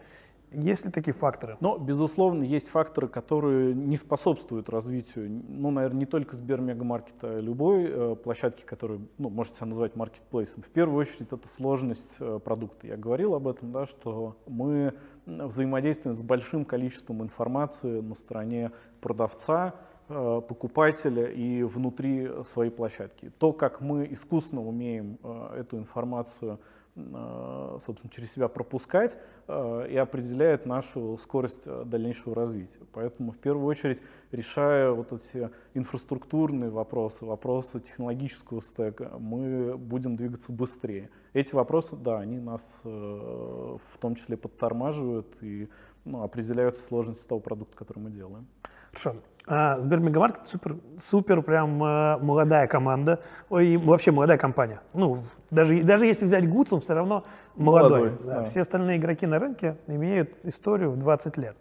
Есть 0.52 0.86
ли 0.86 0.92
такие 0.92 1.14
факторы? 1.14 1.58
Но, 1.60 1.78
безусловно, 1.78 2.44
есть 2.44 2.70
факторы, 2.70 3.08
которые 3.08 3.74
не 3.74 3.98
способствуют 3.98 4.70
развитию, 4.70 5.30
ну, 5.48 5.72
наверное, 5.72 6.00
не 6.00 6.06
только 6.06 6.36
Сбермегамаркета, 6.36 7.38
а 7.38 7.40
любой 7.40 7.86
э, 7.86 8.16
площадки, 8.16 8.64
которую, 8.64 9.08
ну, 9.18 9.30
можете 9.30 9.58
себя 9.58 9.68
назвать 9.68 9.96
маркетплейсом. 9.96 10.64
В 10.64 10.70
первую 10.70 11.00
очередь, 11.00 11.32
это 11.32 11.48
сложность 11.48 12.16
э, 12.20 12.40
продукта. 12.44 12.88
Я 12.88 12.98
говорил 12.98 13.36
об 13.36 13.48
этом, 13.48 13.72
да, 13.72 13.86
что 13.86 14.38
мы 14.48 14.94
взаимодействуем 15.26 16.16
с 16.16 16.22
большим 16.22 16.66
количеством 16.66 17.24
информации 17.24 18.00
на 18.00 18.16
стороне 18.16 18.72
продавца, 19.02 19.76
э, 20.08 20.42
покупателя 20.48 21.26
и 21.26 21.64
внутри 21.64 22.30
своей 22.44 22.72
площадки. 22.72 23.32
То, 23.40 23.52
как 23.52 23.82
мы 23.82 24.08
искусно 24.12 24.62
умеем 24.62 25.18
э, 25.24 25.58
эту 25.60 25.78
информацию 25.78 26.60
собственно, 26.96 28.10
через 28.10 28.32
себя 28.32 28.48
пропускать 28.48 29.18
э, 29.48 29.88
и 29.90 29.98
определяет 29.98 30.66
нашу 30.66 31.18
скорость 31.18 31.64
э, 31.66 31.84
дальнейшего 31.86 32.34
развития. 32.34 32.80
Поэтому 32.94 33.32
в 33.32 33.38
первую 33.38 33.68
очередь, 33.68 34.02
решая 34.32 34.92
вот 34.92 35.12
эти 35.12 35.50
инфраструктурные 35.74 36.70
вопросы, 36.70 37.26
вопросы 37.26 37.82
технологического 37.82 38.62
стека, 38.62 39.12
мы 39.20 39.78
будем 39.78 40.16
двигаться 40.16 40.54
быстрее. 40.54 41.10
Эти 41.34 41.54
вопросы, 41.54 41.98
да, 41.98 42.20
они 42.20 42.40
нас 42.40 42.64
в 42.84 43.98
том 44.00 44.16
числе 44.16 44.38
подтормаживают 44.38 45.28
и 45.42 45.68
ну, 46.06 46.24
определяют 46.24 46.78
сложность 46.78 47.28
того 47.28 47.42
продукта, 47.42 47.76
который 47.76 48.00
мы 48.00 48.12
делаем. 48.12 48.48
Хорошо. 48.92 49.16
А, 49.48 49.80
Сбермегамаркет 49.80 50.48
супер, 50.48 50.78
супер 51.00 51.42
прям 51.44 51.84
э, 51.84 52.18
молодая 52.18 52.68
команда, 52.68 53.22
ой, 53.50 53.68
и 53.68 53.78
вообще 53.78 54.12
молодая 54.12 54.40
компания. 54.40 54.82
Ну, 54.94 55.24
даже, 55.52 55.84
даже 55.84 56.08
если 56.08 56.26
взять 56.26 56.50
Гудс, 56.50 56.74
он 56.74 56.82
все 56.82 56.96
равно 56.96 57.24
молодой. 57.56 58.00
молодой 58.00 58.26
да. 58.26 58.36
Да. 58.40 58.44
Все 58.46 58.62
остальные 58.62 58.98
игроки 58.98 59.28
на 59.28 59.38
рынке 59.38 59.78
имеют 59.88 60.32
историю 60.44 60.92
в 60.92 60.98
20 60.98 61.38
лет. 61.38 61.56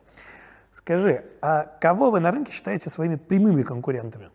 Скажи, 0.73 1.25
а 1.43 1.65
кого 1.81 2.11
вы 2.11 2.21
на 2.21 2.31
рынке 2.31 2.53
считаете 2.53 2.89
своими 2.89 3.17
прямыми 3.17 3.63
конкурентами? 3.63 4.31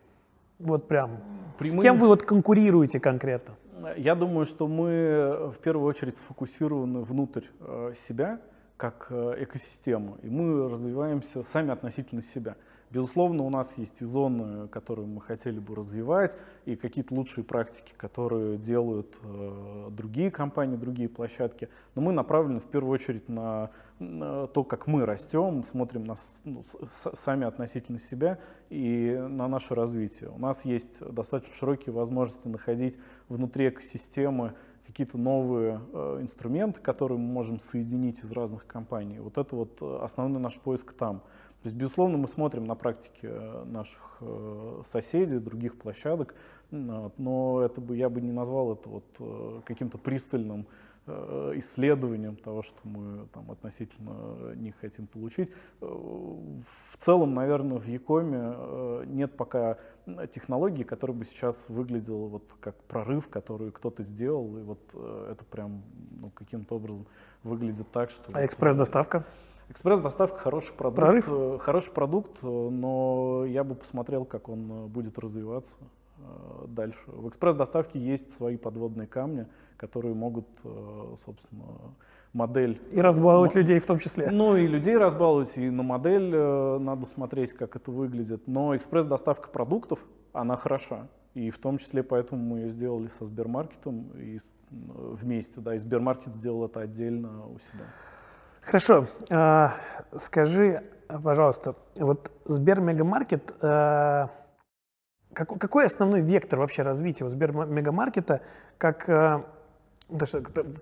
Вот 0.59 0.87
прям. 0.87 1.17
Прямыми... 1.57 1.79
С 1.79 1.81
кем 1.81 1.97
вы 1.97 2.07
вот 2.07 2.23
конкурируете 2.23 2.99
конкретно? 2.99 3.55
Я 3.97 4.13
думаю, 4.13 4.45
что 4.45 4.67
мы 4.67 5.51
в 5.55 5.57
первую 5.59 5.87
очередь 5.87 6.17
сфокусированы 6.17 7.01
внутрь 7.01 7.45
э, 7.61 7.93
себя 7.95 8.39
как 8.77 9.07
э, 9.09 9.35
экосистему, 9.39 10.17
и 10.21 10.29
мы 10.29 10.69
развиваемся 10.69 11.43
сами 11.43 11.71
относительно 11.71 12.21
себя. 12.21 12.55
Безусловно, 12.91 13.43
у 13.43 13.49
нас 13.51 13.77
есть 13.77 14.01
и 14.01 14.05
зоны, 14.05 14.67
которые 14.67 15.05
мы 15.05 15.21
хотели 15.21 15.59
бы 15.59 15.75
развивать, 15.75 16.37
и 16.65 16.75
какие-то 16.75 17.13
лучшие 17.13 17.43
практики, 17.43 17.93
которые 17.95 18.57
делают 18.57 19.15
э, 19.21 19.89
другие 19.91 20.31
компании, 20.31 20.75
другие 20.75 21.07
площадки. 21.07 21.69
Но 21.93 22.01
мы 22.01 22.13
направлены 22.13 22.59
в 22.59 22.65
первую 22.65 22.91
очередь 22.91 23.29
на, 23.29 23.69
на 23.99 24.47
то, 24.47 24.63
как 24.63 24.87
мы 24.87 25.05
растем, 25.05 25.63
смотрим 25.65 26.03
на, 26.03 26.15
ну, 26.45 26.63
с, 26.63 27.15
сами 27.15 27.45
относительно 27.45 27.99
себя 27.99 28.39
и 28.69 29.15
на 29.29 29.47
наше 29.47 29.75
развитие. 29.75 30.31
У 30.31 30.39
нас 30.39 30.65
есть 30.65 30.99
достаточно 30.99 31.53
широкие 31.55 31.93
возможности 31.93 32.47
находить 32.47 32.97
внутри 33.27 33.69
экосистемы 33.69 34.55
какие-то 34.89 35.19
новые 35.19 35.81
э, 35.93 36.17
инструменты, 36.21 36.81
которые 36.81 37.19
мы 37.19 37.31
можем 37.31 37.59
соединить 37.59 38.23
из 38.23 38.31
разных 38.31 38.65
компаний. 38.65 39.19
Вот 39.19 39.37
это 39.37 39.55
вот 39.55 39.77
э, 39.81 39.99
основной 40.01 40.41
наш 40.41 40.59
поиск 40.59 40.95
там. 40.95 41.21
То 41.61 41.67
есть, 41.67 41.75
безусловно, 41.75 42.17
мы 42.17 42.29
смотрим 42.29 42.63
на 42.63 42.75
практике 42.75 43.27
э, 43.29 43.63
наших 43.65 44.17
э, 44.21 44.81
соседей, 44.85 45.39
других 45.39 45.77
площадок, 45.77 46.33
но 46.71 47.61
это 47.61 47.81
бы, 47.81 47.97
я 47.97 48.09
бы 48.09 48.21
не 48.21 48.31
назвал 48.31 48.73
это 48.73 48.87
вот 48.87 49.03
э, 49.19 49.61
каким-то 49.65 49.97
пристальным 49.97 50.67
исследованием 51.55 52.35
того, 52.35 52.61
что 52.61 52.77
мы 52.83 53.25
там 53.33 53.49
относительно 53.49 54.53
них 54.53 54.75
хотим 54.79 55.07
получить. 55.07 55.51
В 55.79 56.97
целом, 56.99 57.33
наверное, 57.33 57.79
в 57.79 57.87
Якоме 57.87 59.07
нет 59.07 59.35
пока 59.35 59.79
технологии, 60.29 60.83
которая 60.83 61.17
бы 61.17 61.25
сейчас 61.25 61.65
выглядела 61.67 62.27
вот 62.27 62.53
как 62.59 62.75
прорыв, 62.83 63.27
который 63.27 63.71
кто-то 63.71 64.03
сделал, 64.03 64.55
и 64.59 64.61
вот 64.61 64.81
это 65.31 65.43
прям 65.45 65.81
ну, 66.11 66.29
каким-то 66.29 66.75
образом 66.75 67.07
выглядит 67.41 67.89
так, 67.91 68.11
что... 68.11 68.29
А 68.33 68.45
экспресс-доставка? 68.45 69.25
Экспресс-доставка 69.69 70.37
хороший 70.37 70.73
продукт, 70.73 70.95
Прорыв? 70.95 71.29
Э, 71.29 71.57
хороший 71.59 71.91
продукт, 71.91 72.31
э, 72.41 72.47
но 72.47 73.45
я 73.45 73.63
бы 73.63 73.75
посмотрел, 73.75 74.25
как 74.25 74.49
он 74.49 74.71
э, 74.71 74.87
будет 74.87 75.19
развиваться 75.19 75.75
дальше. 76.67 76.99
В 77.07 77.29
экспресс-доставке 77.29 77.97
есть 77.97 78.33
свои 78.33 78.57
подводные 78.57 79.07
камни, 79.07 79.47
которые 79.77 80.13
могут, 80.13 80.45
собственно, 81.25 81.63
модель... 82.33 82.79
И 82.91 82.99
разбаловать 82.99 83.55
но, 83.55 83.61
людей 83.61 83.79
в 83.79 83.85
том 83.87 83.99
числе. 83.99 84.29
Ну 84.29 84.57
и 84.57 84.67
людей 84.67 84.97
разбаловать, 84.97 85.57
и 85.57 85.69
на 85.69 85.81
модель 85.81 86.29
надо 86.29 87.05
смотреть, 87.05 87.53
как 87.53 87.77
это 87.77 87.89
выглядит. 87.89 88.47
Но 88.47 88.75
экспресс-доставка 88.75 89.49
продуктов, 89.49 89.99
она 90.33 90.57
хороша. 90.57 91.07
И 91.35 91.49
в 91.51 91.57
том 91.57 91.77
числе 91.77 92.03
поэтому 92.03 92.43
мы 92.43 92.59
ее 92.59 92.69
сделали 92.69 93.07
со 93.17 93.23
Сбермаркетом 93.23 94.11
и 94.15 94.39
вместе, 94.69 95.61
да, 95.61 95.73
и 95.73 95.77
Сбермаркет 95.77 96.35
сделал 96.35 96.65
это 96.65 96.81
отдельно 96.81 97.47
у 97.47 97.59
себя. 97.59 97.85
Хорошо. 98.61 99.05
А, 99.29 99.73
скажи, 100.15 100.83
пожалуйста, 101.23 101.75
вот 101.97 102.31
Сбермегамаркет, 102.45 103.53
а, 103.61 104.29
какой 105.33 105.85
основной 105.85 106.21
вектор 106.21 106.59
вообще 106.59 106.81
развития 106.83 107.25
у 107.25 107.29
Сбермегамаркета, 107.29 108.41
как 108.77 109.09
а, 109.09 109.45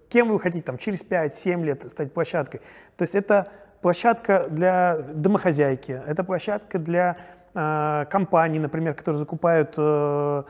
кем 0.09 0.29
вы 0.29 0.39
хотите 0.39 0.63
там 0.63 0.77
через 0.77 1.03
5-7 1.03 1.63
лет 1.63 1.89
стать 1.89 2.13
площадкой? 2.13 2.61
То 2.95 3.03
есть 3.03 3.15
это 3.15 3.45
площадка 3.81 4.47
для 4.49 4.99
домохозяйки, 5.13 5.91
это 5.91 6.23
площадка 6.23 6.79
для 6.79 7.17
э, 7.53 8.05
компаний, 8.09 8.59
например, 8.59 8.93
которые 8.93 9.19
закупают 9.19 9.73
э, 9.77 10.43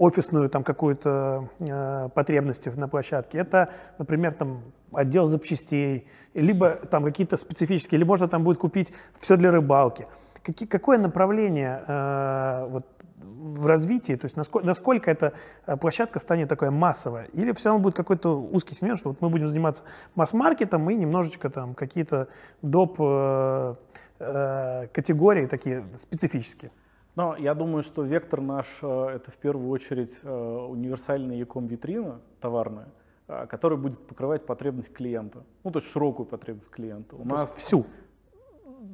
офисную 0.00 0.48
там 0.48 0.64
какую-то 0.64 1.50
э, 1.60 2.08
потребность 2.14 2.66
на 2.76 2.88
площадке. 2.88 3.38
Это, 3.38 3.68
например, 3.98 4.32
там 4.32 4.62
отдел 4.92 5.26
запчастей, 5.26 6.06
либо 6.34 6.70
там 6.70 7.04
какие-то 7.04 7.36
специфические, 7.36 7.98
или 7.98 8.04
можно 8.04 8.26
там 8.26 8.42
будет 8.42 8.58
купить 8.58 8.92
все 9.18 9.36
для 9.36 9.50
рыбалки. 9.50 10.06
Какие, 10.42 10.66
какое 10.66 10.96
направление 10.96 11.82
э, 11.86 12.66
вот, 12.70 12.86
в 13.16 13.66
развитии, 13.66 14.16
то 14.16 14.24
есть 14.24 14.36
насколько, 14.38 14.66
насколько 14.66 15.10
эта 15.10 15.34
э, 15.66 15.76
площадка 15.76 16.18
станет 16.18 16.48
такой 16.48 16.70
массовой, 16.70 17.26
или 17.34 17.52
все 17.52 17.68
равно 17.68 17.82
будет 17.82 17.94
какой-то 17.94 18.40
узкий 18.40 18.74
сегмент, 18.74 18.98
что 18.98 19.10
вот 19.10 19.20
мы 19.20 19.28
будем 19.28 19.48
заниматься 19.48 19.82
масс-маркетом 20.14 20.88
и 20.88 20.94
немножечко 20.94 21.50
там 21.50 21.74
какие-то 21.74 22.28
доп. 22.62 22.96
Э, 22.98 23.74
э, 24.18 24.86
категории 24.92 25.46
такие 25.46 25.84
специфические. 25.94 26.70
Но 27.16 27.36
я 27.36 27.54
думаю, 27.54 27.82
что 27.82 28.02
вектор 28.02 28.40
наш 28.40 28.66
э,— 28.82 29.06
это 29.16 29.30
в 29.30 29.36
первую 29.36 29.68
очередь 29.70 30.20
э, 30.22 30.66
универсальная 30.68 31.36
Яком 31.36 31.66
витрина 31.66 32.20
товарная, 32.40 32.88
э, 33.26 33.46
которая 33.46 33.78
будет 33.78 34.06
покрывать 34.06 34.46
потребность 34.46 34.92
клиента. 34.92 35.44
Ну, 35.64 35.70
то 35.70 35.80
есть 35.80 35.90
широкую 35.90 36.26
потребность 36.26 36.70
клиента. 36.70 37.16
У 37.16 37.22
то 37.22 37.34
нас 37.34 37.52
всю. 37.52 37.84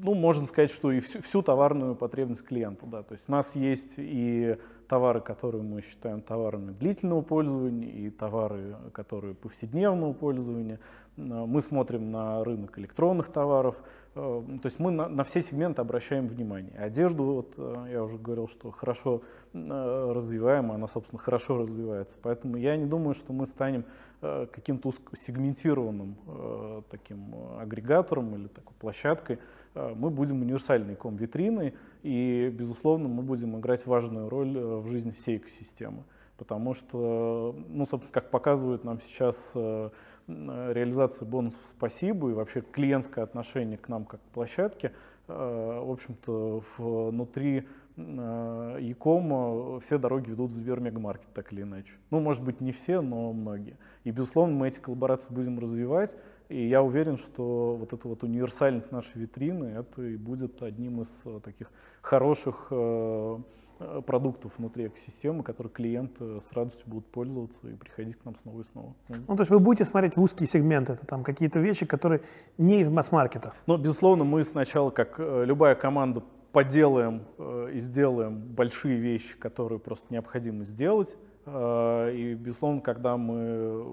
Ну, 0.03 0.15
можно 0.15 0.47
сказать, 0.47 0.71
что 0.71 0.91
и 0.91 1.01
всю, 1.01 1.21
всю 1.23 1.43
товарную 1.43 1.95
потребность 1.95 2.43
клиента, 2.43 2.87
да. 2.87 3.03
То 3.03 3.13
есть 3.13 3.29
у 3.29 3.33
нас 3.33 3.55
есть 3.55 3.95
и 3.99 4.57
товары, 4.89 5.21
которые 5.21 5.63
мы 5.63 5.83
считаем 5.83 6.23
товарами 6.23 6.73
длительного 6.73 7.21
пользования, 7.21 7.91
и 7.91 8.11
товары, 8.11 8.77
которые 8.93 9.35
повседневного 9.35 10.13
пользования. 10.13 10.81
Мы 11.17 11.63
смотрим 11.63 12.11
на 12.11 12.45
рынок 12.45 12.79
электронных 12.79 13.29
товаров, 13.29 13.77
Э, 14.17 14.43
то 14.63 14.67
есть 14.67 14.79
мы 14.79 14.91
на, 14.91 15.09
на 15.09 15.25
все 15.25 15.43
сегменты 15.43 15.83
обращаем 15.83 16.27
внимание. 16.27 16.73
Одежду, 16.79 17.23
вот 17.23 17.55
э, 17.59 17.89
я 17.93 18.03
уже 18.03 18.17
говорил, 18.17 18.49
что 18.49 18.71
хорошо 18.71 19.23
э, 19.53 20.13
развиваем, 20.13 20.73
она, 20.73 20.89
собственно, 20.89 21.19
хорошо 21.21 21.59
развивается. 21.59 22.17
Поэтому 22.23 22.57
я 22.57 22.77
не 22.77 22.87
думаю, 22.87 23.15
что 23.15 23.33
мы 23.33 23.47
станем 23.47 23.85
каким-то 24.23 24.93
сегментированным 25.15 26.17
таким 26.91 27.35
агрегатором 27.61 28.35
или 28.35 28.49
такой 28.49 28.75
площадкой. 28.81 29.39
Мы 29.75 30.09
будем 30.09 30.41
универсальной 30.41 30.97
ком-витриной, 30.97 31.75
и, 32.03 32.49
безусловно, 32.49 33.09
мы 33.09 33.23
будем 33.23 33.59
играть 33.59 33.85
важную 33.85 34.31
роль 34.31 34.59
в 34.59 34.89
жизни 34.89 35.11
всей 35.11 35.37
экосистемы. 35.37 36.03
Потому 36.37 36.75
что, 36.75 37.57
ну, 37.69 37.87
собственно, 37.87 38.13
как 38.13 38.31
показывает 38.31 38.85
нам 38.85 39.01
сейчас 39.01 39.53
реализации 40.29 41.25
бонусов 41.25 41.61
спасибо 41.67 42.31
и 42.31 42.33
вообще 42.33 42.61
клиентское 42.61 43.25
отношение 43.25 43.79
к 43.79 43.89
нам 43.89 44.05
как 44.05 44.21
к 44.21 44.35
площадке, 44.35 44.93
э, 45.29 45.81
в 45.85 45.91
общем-то, 45.91 46.63
внутри 46.79 47.69
Яком 47.97 49.81
все 49.81 49.99
дороги 49.99 50.31
ведут 50.31 50.53
в 50.53 50.57
Сбермегамаркет, 50.57 51.33
так 51.33 51.53
или 51.53 51.63
иначе. 51.63 51.95
Ну, 52.11 52.21
может 52.21 52.45
быть, 52.45 52.61
не 52.61 52.73
все, 52.73 53.01
но 53.01 53.33
многие. 53.33 53.79
И, 54.05 54.11
безусловно, 54.11 54.55
мы 54.55 54.69
эти 54.69 54.81
коллаборации 54.81 55.33
будем 55.33 55.59
развивать. 55.59 56.17
И 56.49 56.69
я 56.69 56.83
уверен, 56.83 57.17
что 57.17 57.77
вот 57.77 57.93
эта 57.93 58.07
вот 58.07 58.23
универсальность 58.23 58.93
нашей 58.93 59.23
витрины, 59.23 59.65
это 59.65 60.03
и 60.03 60.17
будет 60.17 60.63
одним 60.63 61.01
из 61.01 61.23
таких 61.43 61.71
хороших 62.03 62.71
Э, 63.79 64.01
продуктов 64.07 64.53
внутри 64.57 64.87
экосистемы, 64.87 65.43
которые 65.43 65.71
клиенты 65.71 66.41
с 66.41 66.51
радостью 66.53 66.85
будут 66.87 67.07
пользоваться 67.09 67.59
и 67.69 67.75
приходить 67.75 68.17
к 68.17 68.25
нам 68.25 68.35
снова 68.43 68.63
и 68.63 68.65
снова. 68.65 68.95
Ну, 69.09 69.37
то 69.37 69.43
есть 69.43 69.51
вы 69.51 69.59
будете 69.59 69.85
смотреть 69.85 70.17
в 70.17 70.23
узкие 70.23 70.47
сегменты, 70.47 70.95
это 70.95 71.05
там 71.05 71.23
какие-то 71.23 71.61
вещи, 71.61 71.85
которые 71.85 72.23
не 72.57 72.81
из 72.81 72.89
масс-маркета? 72.89 73.53
Ну, 73.67 73.77
безусловно, 73.77 74.25
мы 74.25 74.43
сначала, 74.45 74.89
как 74.89 75.17
э, 75.19 75.45
любая 75.45 75.75
команда, 75.75 76.23
поделаем 76.57 77.27
э, 77.37 77.73
и 77.75 77.81
сделаем 77.81 78.39
большие 78.39 78.97
вещи, 78.97 79.37
которые 79.37 79.79
просто 79.79 80.07
необходимо 80.09 80.65
сделать. 80.65 81.15
И, 81.47 82.37
безусловно, 82.41 82.81
когда 82.81 83.19
мы 83.19 83.85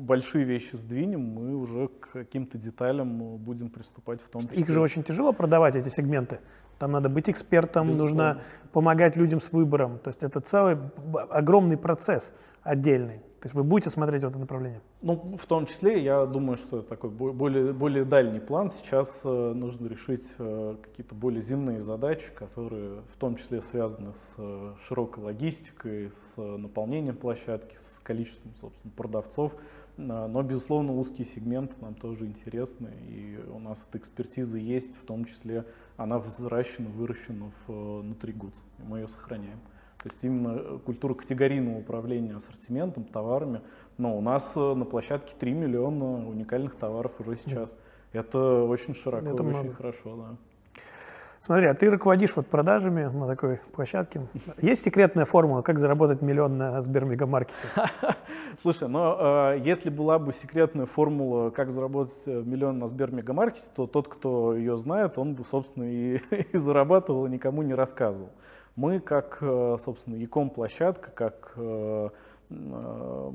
большие 0.00 0.44
вещи 0.44 0.76
сдвинем, 0.76 1.20
мы 1.20 1.56
уже 1.56 1.88
к 1.88 2.12
каким-то 2.12 2.56
деталям 2.56 3.36
будем 3.38 3.68
приступать 3.68 4.22
в 4.22 4.28
том 4.30 4.42
числе. 4.42 4.62
Их 4.62 4.68
же 4.68 4.80
очень 4.80 5.02
тяжело 5.02 5.32
продавать, 5.32 5.74
эти 5.74 5.88
сегменты. 5.88 6.38
Там 6.78 6.92
надо 6.92 7.08
быть 7.08 7.28
экспертом, 7.28 7.88
Безусловно. 7.88 8.34
нужно 8.34 8.42
помогать 8.72 9.16
людям 9.16 9.40
с 9.40 9.52
выбором. 9.52 9.98
То 9.98 10.10
есть 10.10 10.22
это 10.22 10.40
целый 10.40 10.78
огромный 11.30 11.76
процесс 11.76 12.32
отдельный. 12.62 13.20
То 13.44 13.48
есть 13.48 13.56
вы 13.56 13.62
будете 13.62 13.90
смотреть 13.90 14.22
в 14.22 14.26
это 14.26 14.38
направление? 14.38 14.80
Ну, 15.02 15.36
в 15.36 15.44
том 15.44 15.66
числе, 15.66 16.02
я 16.02 16.24
думаю, 16.24 16.56
что 16.56 16.80
такой 16.80 17.10
более, 17.10 17.74
более 17.74 18.06
дальний 18.06 18.40
план. 18.40 18.70
Сейчас 18.70 19.20
э, 19.22 19.52
нужно 19.54 19.86
решить 19.86 20.32
э, 20.38 20.76
какие-то 20.82 21.14
более 21.14 21.42
земные 21.42 21.82
задачи, 21.82 22.32
которые 22.34 23.02
в 23.12 23.18
том 23.18 23.36
числе 23.36 23.60
связаны 23.60 24.14
с 24.14 24.34
э, 24.38 24.72
широкой 24.88 25.24
логистикой, 25.24 26.10
с 26.10 26.40
наполнением 26.40 27.16
площадки, 27.16 27.76
с 27.76 28.00
количеством, 28.02 28.54
собственно, 28.62 28.94
продавцов. 28.96 29.52
Но, 29.98 30.42
безусловно, 30.42 30.94
узкий 30.94 31.24
сегмент 31.24 31.78
нам 31.82 31.94
тоже 31.94 32.24
интересны, 32.24 32.92
и 33.06 33.38
у 33.54 33.58
нас 33.58 33.86
эта 33.86 33.98
экспертиза 33.98 34.56
есть, 34.56 34.96
в 34.96 35.04
том 35.04 35.26
числе 35.26 35.66
она 35.98 36.18
взращена, 36.18 36.88
выращена 36.88 37.52
внутри 37.68 38.32
ГУЦ, 38.32 38.56
и 38.78 38.82
мы 38.82 39.00
ее 39.00 39.08
сохраняем. 39.08 39.60
То 40.04 40.10
есть 40.10 40.22
именно 40.22 40.78
культура 40.80 41.14
категорийного 41.14 41.78
управления 41.78 42.36
ассортиментом, 42.36 43.04
товарами. 43.04 43.62
Но 43.96 44.18
у 44.18 44.20
нас 44.20 44.52
э, 44.54 44.74
на 44.74 44.84
площадке 44.84 45.34
3 45.40 45.52
миллиона 45.54 46.28
уникальных 46.28 46.74
товаров 46.74 47.12
уже 47.20 47.38
сейчас. 47.38 47.74
Это 48.12 48.64
очень 48.64 48.94
широко, 48.94 49.26
Это 49.26 49.42
очень 49.42 49.44
много. 49.44 49.72
хорошо, 49.72 50.16
да. 50.16 50.36
Смотри, 51.40 51.66
а 51.68 51.74
ты 51.74 51.90
руководишь 51.90 52.36
вот 52.36 52.46
продажами 52.46 53.04
на 53.04 53.26
такой 53.26 53.60
площадке. 53.72 54.26
Есть 54.60 54.82
секретная 54.82 55.24
формула, 55.24 55.62
как 55.62 55.78
заработать 55.78 56.20
миллион 56.20 56.58
на 56.58 56.82
Сбермегамаркете? 56.82 57.66
Слушай, 58.62 58.88
но 58.88 59.52
э, 59.54 59.60
если 59.64 59.88
была 59.88 60.18
бы 60.18 60.34
секретная 60.34 60.84
формула, 60.84 61.48
как 61.48 61.70
заработать 61.70 62.22
э, 62.26 62.42
миллион 62.42 62.78
на 62.78 62.86
Сбермегамаркете, 62.88 63.68
то 63.74 63.86
тот, 63.86 64.08
кто 64.08 64.54
ее 64.54 64.76
знает, 64.76 65.16
он 65.16 65.34
бы, 65.34 65.44
собственно, 65.50 65.84
и, 65.84 66.18
и 66.52 66.56
зарабатывал, 66.58 67.24
и 67.26 67.30
никому 67.30 67.62
не 67.62 67.72
рассказывал. 67.72 68.30
Мы, 68.76 69.00
как, 69.00 69.38
э, 69.40 69.76
собственно, 69.82 70.16
Яком 70.16 70.50
площадка, 70.50 71.10
как 71.10 71.52
э, 71.56 72.08
Э, 72.50 73.32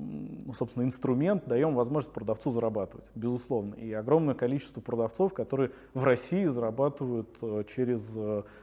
собственно, 0.56 0.84
инструмент, 0.84 1.44
даем 1.48 1.76
возможность 1.76 2.14
продавцу 2.14 2.52
зарабатывать, 2.52 3.06
безусловно. 3.16 3.76
И 3.76 3.92
огромное 3.94 4.36
количество 4.36 4.82
продавцов, 4.82 5.34
которые 5.34 5.72
в 5.94 6.04
России 6.04 6.46
зарабатывают 6.46 7.30
через 7.68 8.16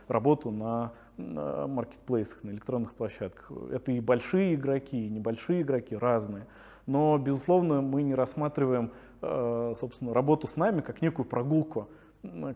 работу 0.08 0.50
на 0.50 0.92
маркетплейсах, 1.16 2.44
на 2.44 2.50
электронных 2.50 2.94
площадках. 2.94 3.50
Это 3.72 3.92
и 3.92 4.00
большие 4.00 4.54
игроки, 4.54 5.06
и 5.06 5.08
небольшие 5.08 5.62
игроки, 5.62 5.96
разные. 5.96 6.46
Но, 6.86 7.18
безусловно, 7.18 7.80
мы 7.80 8.02
не 8.02 8.14
рассматриваем, 8.14 8.92
собственно, 9.20 10.12
работу 10.12 10.46
с 10.46 10.56
нами 10.56 10.82
как 10.82 11.02
некую 11.02 11.26
прогулку 11.26 11.88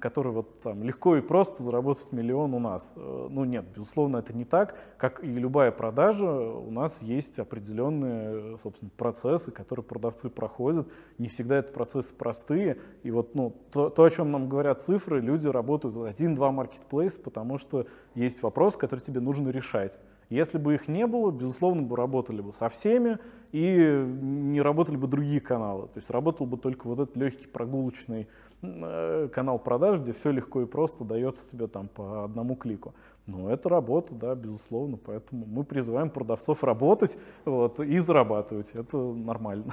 который 0.00 0.32
вот 0.32 0.60
там 0.60 0.82
легко 0.82 1.16
и 1.16 1.20
просто 1.20 1.62
заработать 1.62 2.12
миллион 2.12 2.54
у 2.54 2.58
нас. 2.58 2.92
Э, 2.96 3.28
ну 3.30 3.44
нет, 3.44 3.64
безусловно, 3.74 4.18
это 4.18 4.32
не 4.32 4.44
так. 4.44 4.76
Как 4.96 5.22
и 5.22 5.26
любая 5.26 5.70
продажа, 5.70 6.30
у 6.30 6.70
нас 6.70 7.02
есть 7.02 7.38
определенные, 7.38 8.58
собственно, 8.62 8.90
процессы, 8.96 9.50
которые 9.50 9.84
продавцы 9.84 10.28
проходят. 10.28 10.88
Не 11.18 11.28
всегда 11.28 11.58
это 11.58 11.72
процессы 11.72 12.14
простые. 12.14 12.78
И 13.02 13.10
вот 13.10 13.34
ну, 13.34 13.54
то, 13.72 13.90
то 13.90 14.04
о 14.04 14.10
чем 14.10 14.30
нам 14.30 14.48
говорят 14.48 14.82
цифры, 14.82 15.20
люди 15.20 15.48
работают 15.48 15.96
один-два 15.96 16.50
маркетплейса, 16.50 17.20
потому 17.20 17.58
что 17.58 17.86
есть 18.14 18.42
вопрос, 18.42 18.76
который 18.76 19.00
тебе 19.00 19.20
нужно 19.20 19.50
решать. 19.50 19.98
Если 20.28 20.58
бы 20.58 20.74
их 20.74 20.86
не 20.86 21.06
было, 21.08 21.32
безусловно, 21.32 21.82
бы 21.82 21.96
работали 21.96 22.40
бы 22.40 22.52
со 22.52 22.68
всеми, 22.68 23.18
и 23.50 24.06
не 24.20 24.62
работали 24.62 24.96
бы 24.96 25.08
другие 25.08 25.40
каналы. 25.40 25.88
То 25.88 25.96
есть 25.96 26.08
работал 26.08 26.46
бы 26.46 26.56
только 26.56 26.86
вот 26.86 27.00
этот 27.00 27.16
легкий 27.16 27.48
прогулочный 27.48 28.28
Э, 28.49 28.49
канал 28.60 29.58
продаж, 29.58 30.00
где 30.00 30.12
все 30.12 30.30
легко 30.30 30.62
и 30.62 30.66
просто 30.66 31.04
дается 31.04 31.50
тебе 31.50 31.66
там 31.66 31.88
по 31.88 32.24
одному 32.24 32.56
клику. 32.56 32.94
Но 33.26 33.50
это 33.50 33.68
работа, 33.68 34.14
да, 34.14 34.34
безусловно, 34.34 34.96
поэтому 34.96 35.46
мы 35.46 35.64
призываем 35.64 36.10
продавцов 36.10 36.64
работать 36.64 37.18
вот, 37.44 37.80
и 37.80 37.98
зарабатывать. 37.98 38.70
Это 38.72 38.96
нормально. 38.96 39.72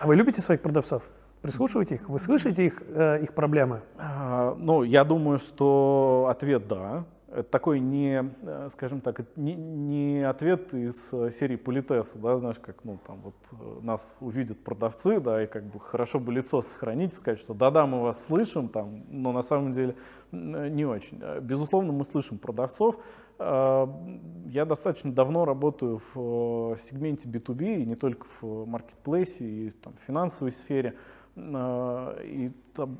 А 0.00 0.06
вы 0.06 0.16
любите 0.16 0.40
своих 0.40 0.60
продавцов? 0.60 1.02
Прислушиваете 1.40 1.96
их? 1.96 2.08
Вы 2.08 2.18
слышите 2.18 2.64
их, 2.64 2.82
э, 2.88 3.22
их 3.22 3.34
проблемы? 3.34 3.82
А, 3.98 4.56
ну, 4.58 4.82
я 4.82 5.04
думаю, 5.04 5.38
что 5.38 6.26
ответ 6.30 6.66
да. 6.66 7.04
Это 7.34 7.50
такой 7.50 7.80
не, 7.80 8.30
э, 8.42 8.68
скажем 8.70 9.00
так, 9.00 9.20
не, 9.36 9.56
не 9.56 10.22
ответ 10.22 10.72
из 10.72 11.12
э, 11.12 11.32
серии 11.32 11.56
политеса, 11.56 12.16
да, 12.16 12.38
знаешь, 12.38 12.60
как, 12.60 12.84
ну, 12.84 13.00
там 13.04 13.22
вот 13.22 13.34
э, 13.50 13.80
нас 13.82 14.14
увидят 14.20 14.62
продавцы, 14.62 15.18
да, 15.18 15.42
и 15.42 15.48
как 15.48 15.64
бы 15.64 15.80
хорошо 15.80 16.20
бы 16.20 16.32
лицо 16.32 16.62
сохранить, 16.62 17.12
сказать, 17.12 17.40
что 17.40 17.52
да-да, 17.52 17.86
мы 17.86 18.02
вас 18.02 18.24
слышим, 18.24 18.68
там, 18.68 19.02
но 19.08 19.32
на 19.32 19.42
самом 19.42 19.72
деле 19.72 19.96
не 20.30 20.84
очень. 20.84 21.20
Безусловно, 21.40 21.92
мы 21.92 22.04
слышим 22.04 22.38
продавцов. 22.38 22.96
Я 23.38 24.64
достаточно 24.64 25.12
давно 25.12 25.44
работаю 25.44 26.00
в 26.14 26.76
сегменте 26.76 27.28
B2B, 27.28 27.82
и 27.82 27.86
не 27.86 27.96
только 27.96 28.26
в 28.40 28.64
маркетплейсе, 28.64 29.44
и 29.44 29.70
там, 29.70 29.94
в 29.94 30.06
финансовой 30.06 30.52
сфере. 30.52 30.94
А, 31.36 32.16
и 32.22 32.52
там, 32.74 32.96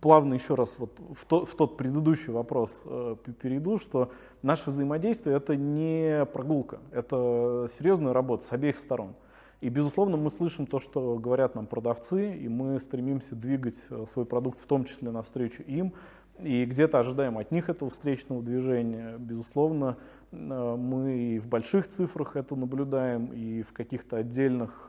плавно 0.00 0.34
еще 0.34 0.54
раз 0.54 0.74
вот 0.78 0.98
в, 1.14 1.24
то, 1.24 1.44
в 1.44 1.54
тот 1.54 1.76
предыдущий 1.76 2.32
вопрос 2.32 2.70
э, 2.84 3.16
перейду, 3.40 3.78
что 3.78 4.10
наше 4.42 4.70
взаимодействие 4.70 5.36
это 5.36 5.54
не 5.54 6.24
прогулка, 6.26 6.80
это 6.90 7.68
серьезная 7.70 8.12
работа 8.12 8.44
с 8.44 8.52
обеих 8.52 8.76
сторон. 8.76 9.14
И, 9.60 9.68
безусловно, 9.68 10.16
мы 10.16 10.30
слышим 10.30 10.66
то, 10.66 10.78
что 10.78 11.16
говорят 11.16 11.54
нам 11.54 11.66
продавцы, 11.66 12.36
и 12.36 12.48
мы 12.48 12.78
стремимся 12.80 13.36
двигать 13.36 13.78
э, 13.90 14.04
свой 14.12 14.26
продукт 14.26 14.60
в 14.60 14.66
том 14.66 14.84
числе 14.84 15.12
навстречу 15.12 15.62
им, 15.62 15.92
и 16.40 16.64
где-то 16.64 16.98
ожидаем 16.98 17.38
от 17.38 17.52
них 17.52 17.68
этого 17.68 17.90
встречного 17.90 18.42
движения. 18.42 19.16
Безусловно, 19.16 19.96
э, 20.32 20.36
мы 20.36 21.18
и 21.18 21.38
в 21.38 21.46
больших 21.46 21.86
цифрах 21.86 22.34
это 22.34 22.56
наблюдаем, 22.56 23.26
и 23.26 23.62
в 23.62 23.72
каких-то 23.72 24.16
отдельных 24.16 24.86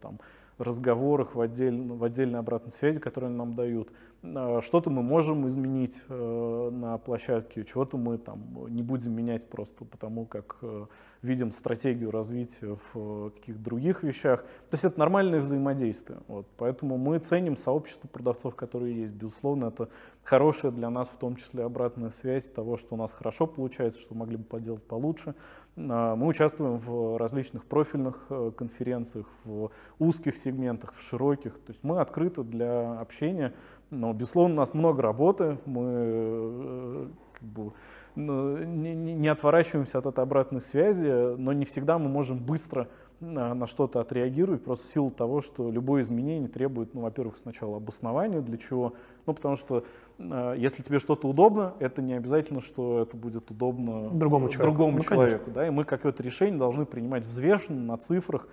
там, 0.00 0.18
разговорах, 0.58 1.34
в, 1.34 1.40
отдель, 1.40 1.80
в 1.80 2.02
отдельной 2.04 2.40
обратной 2.40 2.72
связи, 2.72 3.00
которую 3.00 3.28
они 3.28 3.38
нам 3.38 3.54
дают. 3.54 3.90
А, 4.22 4.60
что-то 4.60 4.90
мы 4.90 5.02
можем 5.02 5.46
изменить 5.46 6.02
э, 6.08 6.70
на 6.72 6.98
площадке, 6.98 7.64
чего-то 7.64 7.96
мы 7.96 8.18
там 8.18 8.42
не 8.68 8.82
будем 8.82 9.12
менять 9.12 9.48
просто 9.48 9.84
потому, 9.84 10.26
как 10.26 10.56
э, 10.62 10.86
видим 11.22 11.52
стратегию 11.52 12.10
развития 12.10 12.76
в 12.92 13.30
каких-то 13.30 13.60
других 13.60 14.02
вещах. 14.02 14.42
То 14.42 14.74
есть 14.74 14.84
это 14.84 14.98
нормальное 14.98 15.40
взаимодействие. 15.40 16.20
Вот. 16.28 16.46
Поэтому 16.56 16.96
мы 16.96 17.18
ценим 17.18 17.56
сообщество 17.56 18.08
продавцов, 18.08 18.54
которые 18.54 19.00
есть. 19.00 19.12
Безусловно, 19.12 19.66
это 19.66 19.88
хорошая 20.22 20.72
для 20.72 20.90
нас 20.90 21.08
в 21.08 21.16
том 21.16 21.36
числе 21.36 21.64
обратная 21.64 22.10
связь 22.10 22.48
того, 22.48 22.76
что 22.76 22.94
у 22.94 22.98
нас 22.98 23.12
хорошо 23.12 23.46
получается, 23.46 24.00
что 24.00 24.14
могли 24.14 24.36
бы 24.36 24.44
поделать 24.44 24.82
получше. 24.82 25.34
А, 25.76 26.16
мы 26.16 26.26
участвуем 26.26 26.78
в 26.78 27.18
различных 27.18 27.64
профильных 27.64 28.26
э, 28.30 28.52
конференциях, 28.56 29.26
в 29.44 29.70
узких 29.98 30.36
сегментах, 30.36 30.94
в 30.94 31.02
широких. 31.02 31.54
То 31.54 31.72
есть 31.72 31.82
мы 31.82 32.00
открыты 32.00 32.42
для 32.42 33.00
общения. 33.00 33.54
Но, 33.90 34.12
безусловно, 34.12 34.54
у 34.54 34.58
нас 34.58 34.74
много 34.74 35.02
работы. 35.02 35.58
Мы 35.64 35.84
э, 35.84 37.06
как 37.32 37.48
бы, 37.48 37.72
не, 38.18 38.94
не 38.94 39.28
отворачиваемся 39.28 39.98
от 39.98 40.06
этой 40.06 40.22
обратной 40.22 40.60
связи, 40.60 41.36
но 41.36 41.52
не 41.52 41.64
всегда 41.64 41.98
мы 41.98 42.08
можем 42.08 42.38
быстро 42.38 42.88
на, 43.20 43.54
на 43.54 43.66
что-то 43.66 44.00
отреагировать, 44.00 44.62
просто 44.62 44.86
в 44.86 44.90
силу 44.90 45.10
того, 45.10 45.40
что 45.40 45.70
любое 45.70 46.02
изменение 46.02 46.48
требует, 46.48 46.94
ну, 46.94 47.00
во-первых, 47.00 47.36
сначала 47.36 47.76
обоснования, 47.76 48.40
для 48.40 48.58
чего, 48.58 48.94
ну, 49.26 49.34
потому 49.34 49.56
что 49.56 49.84
э, 50.18 50.54
если 50.56 50.82
тебе 50.82 50.98
что-то 50.98 51.28
удобно, 51.28 51.74
это 51.80 52.00
не 52.00 52.14
обязательно, 52.14 52.60
что 52.60 53.00
это 53.02 53.16
будет 53.16 53.50
удобно 53.50 54.10
другому 54.10 54.48
человеку. 54.48 54.62
Другому 54.62 54.96
ну, 54.98 55.02
человеку 55.04 55.50
да? 55.50 55.66
И 55.66 55.70
мы 55.70 55.84
какое-то 55.84 56.22
решение 56.22 56.58
должны 56.58 56.86
принимать 56.86 57.26
взвешенно, 57.26 57.80
на 57.80 57.96
цифрах, 57.96 58.46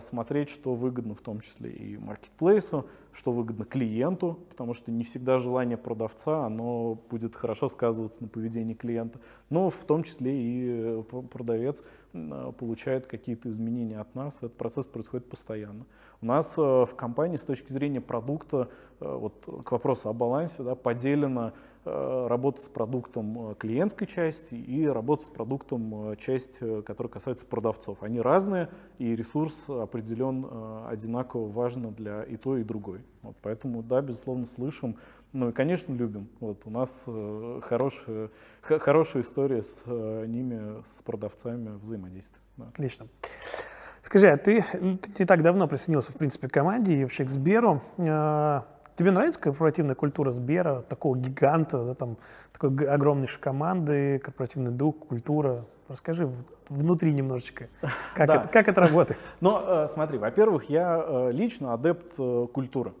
смотреть, 0.00 0.48
что 0.48 0.74
выгодно 0.74 1.14
в 1.14 1.20
том 1.20 1.40
числе 1.40 1.70
и 1.70 1.96
маркетплейсу, 1.96 2.86
что 3.12 3.32
выгодно 3.32 3.64
клиенту, 3.64 4.38
потому 4.50 4.74
что 4.74 4.90
не 4.90 5.04
всегда 5.04 5.38
желание 5.38 5.76
продавца, 5.76 6.44
оно 6.44 6.98
будет 7.10 7.36
хорошо 7.36 7.68
сказываться 7.68 8.22
на 8.22 8.28
поведении 8.28 8.74
клиента, 8.74 9.18
но 9.50 9.70
в 9.70 9.84
том 9.84 10.02
числе 10.02 10.32
и 10.32 10.66
э, 10.68 11.02
продавец 11.30 11.82
получает 12.58 13.06
какие-то 13.06 13.48
изменения 13.48 13.98
от 13.98 14.14
нас, 14.14 14.36
этот 14.36 14.54
процесс 14.58 14.84
происходит 14.84 15.30
постоянно. 15.30 15.86
У 16.20 16.26
нас 16.26 16.56
в 16.58 16.90
компании 16.94 17.36
с 17.36 17.42
точки 17.42 17.72
зрения 17.72 18.02
продукта, 18.02 18.68
вот 19.00 19.48
к 19.64 19.72
вопросу 19.72 20.10
о 20.10 20.12
балансе, 20.12 20.62
да, 20.62 20.74
поделена 20.74 21.54
э, 21.54 21.71
работа 21.84 22.62
с 22.62 22.68
продуктом 22.68 23.50
э, 23.50 23.54
клиентской 23.56 24.06
части 24.06 24.54
и 24.54 24.86
работа 24.86 25.24
с 25.24 25.28
продуктом 25.28 26.12
э, 26.12 26.16
часть, 26.16 26.58
которая 26.58 27.10
касается 27.10 27.44
продавцов. 27.46 28.02
Они 28.02 28.20
разные, 28.20 28.68
и 28.98 29.16
ресурс 29.16 29.64
определен 29.68 30.46
одинаково 30.88 31.50
важно 31.50 31.90
для 31.90 32.22
и 32.22 32.36
той, 32.36 32.60
и 32.60 32.64
другой. 32.64 33.00
Вот, 33.22 33.36
поэтому, 33.42 33.82
да, 33.82 34.00
безусловно, 34.00 34.46
слышим, 34.46 34.96
ну 35.32 35.48
и, 35.48 35.52
конечно, 35.52 35.92
любим. 35.92 36.28
Вот, 36.40 36.60
у 36.66 36.70
нас 36.70 37.04
хорошая, 37.62 38.30
хорошая 38.60 39.22
история 39.22 39.62
с 39.62 39.84
ними, 39.86 40.82
с 40.84 41.02
продавцами 41.02 41.78
взаимодействия. 41.78 42.40
Да. 42.56 42.66
Отлично. 42.68 43.06
Скажи, 44.02 44.28
а 44.28 44.36
ты, 44.36 44.64
ты 44.72 45.22
не 45.22 45.26
так 45.26 45.42
давно 45.42 45.66
присоединился, 45.68 46.12
в 46.12 46.16
принципе, 46.16 46.48
к 46.48 46.52
команде 46.52 46.94
и 46.94 47.02
вообще 47.02 47.24
к 47.24 47.30
Сберу. 47.30 47.80
Тебе 48.96 49.10
нравится 49.10 49.40
корпоративная 49.40 49.94
культура 49.94 50.32
Сбера, 50.32 50.82
такого 50.82 51.16
гиганта, 51.16 51.84
да, 51.84 51.94
там, 51.94 52.18
такой 52.52 52.86
огромнейшей 52.86 53.40
команды, 53.40 54.18
корпоративный 54.18 54.70
дух, 54.70 54.98
культура? 54.98 55.64
Расскажи 55.88 56.30
внутри 56.68 57.12
немножечко, 57.12 57.68
как, 58.14 58.28
да. 58.28 58.36
это, 58.36 58.48
как 58.48 58.68
это 58.68 58.80
работает. 58.80 59.20
Ну, 59.40 59.60
смотри, 59.88 60.18
во-первых, 60.18 60.70
я 60.70 61.02
э, 61.04 61.30
лично 61.32 61.74
адепт 61.74 62.14
э, 62.18 62.46
культуры 62.52 62.92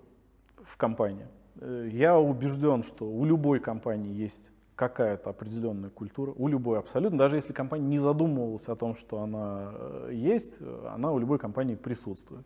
в 0.64 0.76
компании. 0.76 1.26
Я 1.60 2.18
убежден, 2.18 2.82
что 2.82 3.06
у 3.06 3.24
любой 3.24 3.60
компании 3.60 4.12
есть 4.12 4.50
какая-то 4.74 5.30
определенная 5.30 5.90
культура, 5.90 6.32
у 6.36 6.48
любой 6.48 6.78
абсолютно, 6.78 7.18
даже 7.18 7.36
если 7.36 7.52
компания 7.52 7.86
не 7.86 7.98
задумывалась 7.98 8.66
о 8.68 8.74
том, 8.74 8.96
что 8.96 9.20
она 9.20 9.72
есть, 10.10 10.58
она 10.92 11.12
у 11.12 11.18
любой 11.18 11.38
компании 11.38 11.76
присутствует. 11.76 12.44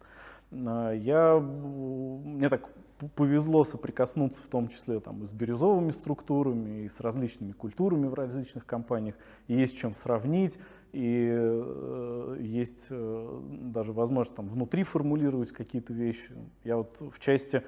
Я, 0.50 1.38
мне 1.40 2.48
так 2.48 2.68
повезло 3.14 3.64
соприкоснуться 3.64 4.42
в 4.42 4.46
том 4.46 4.68
числе 4.68 5.00
там, 5.00 5.26
с 5.26 5.32
бирюзовыми 5.32 5.90
структурами, 5.90 6.84
и 6.84 6.88
с 6.88 7.00
различными 7.00 7.52
культурами 7.52 8.06
в 8.06 8.14
различных 8.14 8.64
компаниях, 8.64 9.16
и 9.48 9.54
есть 9.54 9.76
чем 9.76 9.92
сравнить, 9.92 10.58
и 10.92 11.28
э, 11.30 12.38
есть 12.40 12.86
э, 12.88 13.40
даже 13.50 13.92
возможность 13.92 14.36
там, 14.36 14.48
внутри 14.48 14.82
формулировать 14.82 15.52
какие-то 15.52 15.92
вещи. 15.92 16.32
Я 16.64 16.78
вот 16.78 16.96
в 17.00 17.18
части 17.18 17.62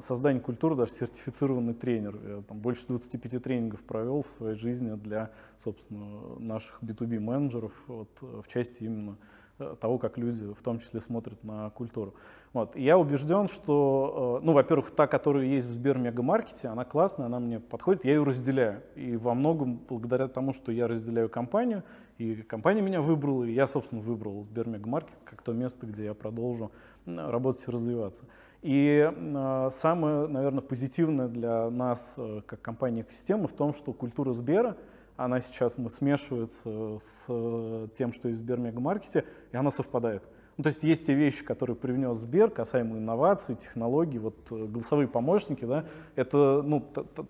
создания 0.00 0.40
культуры 0.40 0.76
даже 0.76 0.92
сертифицированный 0.92 1.74
тренер. 1.74 2.18
Я 2.26 2.42
там 2.42 2.58
больше 2.58 2.86
25 2.88 3.42
тренингов 3.42 3.80
провел 3.82 4.22
в 4.22 4.36
своей 4.36 4.56
жизни 4.56 4.94
для, 4.96 5.30
собственно, 5.58 6.38
наших 6.38 6.82
B2B 6.82 7.20
менеджеров 7.20 7.72
вот, 7.86 8.10
в 8.20 8.46
части 8.48 8.84
именно 8.84 9.16
Э, 9.16 9.43
того, 9.58 9.98
как 9.98 10.18
люди 10.18 10.44
в 10.52 10.62
том 10.62 10.80
числе 10.80 11.00
смотрят 11.00 11.42
на 11.44 11.70
культуру. 11.70 12.14
Вот. 12.52 12.76
я 12.76 12.98
убежден, 12.98 13.48
что, 13.48 14.38
э, 14.40 14.44
ну, 14.44 14.52
во-первых, 14.52 14.90
та, 14.90 15.06
которая 15.06 15.44
есть 15.44 15.66
в 15.66 15.72
Сбер 15.72 15.98
Мегамаркете, 15.98 16.68
она 16.68 16.84
классная, 16.84 17.26
она 17.26 17.40
мне 17.40 17.58
подходит, 17.58 18.04
я 18.04 18.14
ее 18.14 18.22
разделяю. 18.22 18.82
И 18.94 19.16
во 19.16 19.34
многом 19.34 19.80
благодаря 19.88 20.28
тому, 20.28 20.52
что 20.52 20.70
я 20.70 20.86
разделяю 20.86 21.28
компанию, 21.28 21.82
и 22.18 22.36
компания 22.36 22.80
меня 22.80 23.00
выбрала, 23.00 23.42
и 23.44 23.52
я, 23.52 23.66
собственно, 23.66 24.00
выбрал 24.00 24.44
Сбер 24.44 24.68
Мегамаркет 24.68 25.16
как 25.24 25.42
то 25.42 25.52
место, 25.52 25.86
где 25.86 26.04
я 26.04 26.14
продолжу 26.14 26.70
работать 27.06 27.64
и 27.66 27.70
развиваться. 27.70 28.24
И 28.62 29.12
э, 29.12 29.70
самое, 29.72 30.28
наверное, 30.28 30.62
позитивное 30.62 31.28
для 31.28 31.70
нас, 31.70 32.16
как 32.46 32.60
компании 32.62 33.02
экосистемы, 33.02 33.48
в 33.48 33.52
том, 33.52 33.74
что 33.74 33.92
культура 33.92 34.32
Сбера— 34.32 34.76
она 35.16 35.40
сейчас 35.40 35.78
мы 35.78 35.90
смешивается 35.90 36.98
с 36.98 37.26
э, 37.28 37.88
тем, 37.94 38.12
что 38.12 38.28
есть 38.28 38.40
в 38.40 38.44
Сбермегамаркете, 38.44 39.24
и 39.52 39.56
она 39.56 39.70
совпадает. 39.70 40.22
Ну, 40.56 40.62
то 40.62 40.68
есть 40.68 40.84
есть 40.84 41.06
те 41.06 41.14
вещи, 41.14 41.44
которые 41.44 41.76
привнес 41.76 42.16
Сбер, 42.18 42.50
касаемо 42.50 42.98
инноваций, 42.98 43.56
технологий, 43.56 44.18
вот 44.18 44.36
э, 44.50 44.66
голосовые 44.66 45.08
помощники, 45.08 45.64
да, 45.64 45.84
это 46.16 46.62
ну, 46.64 46.80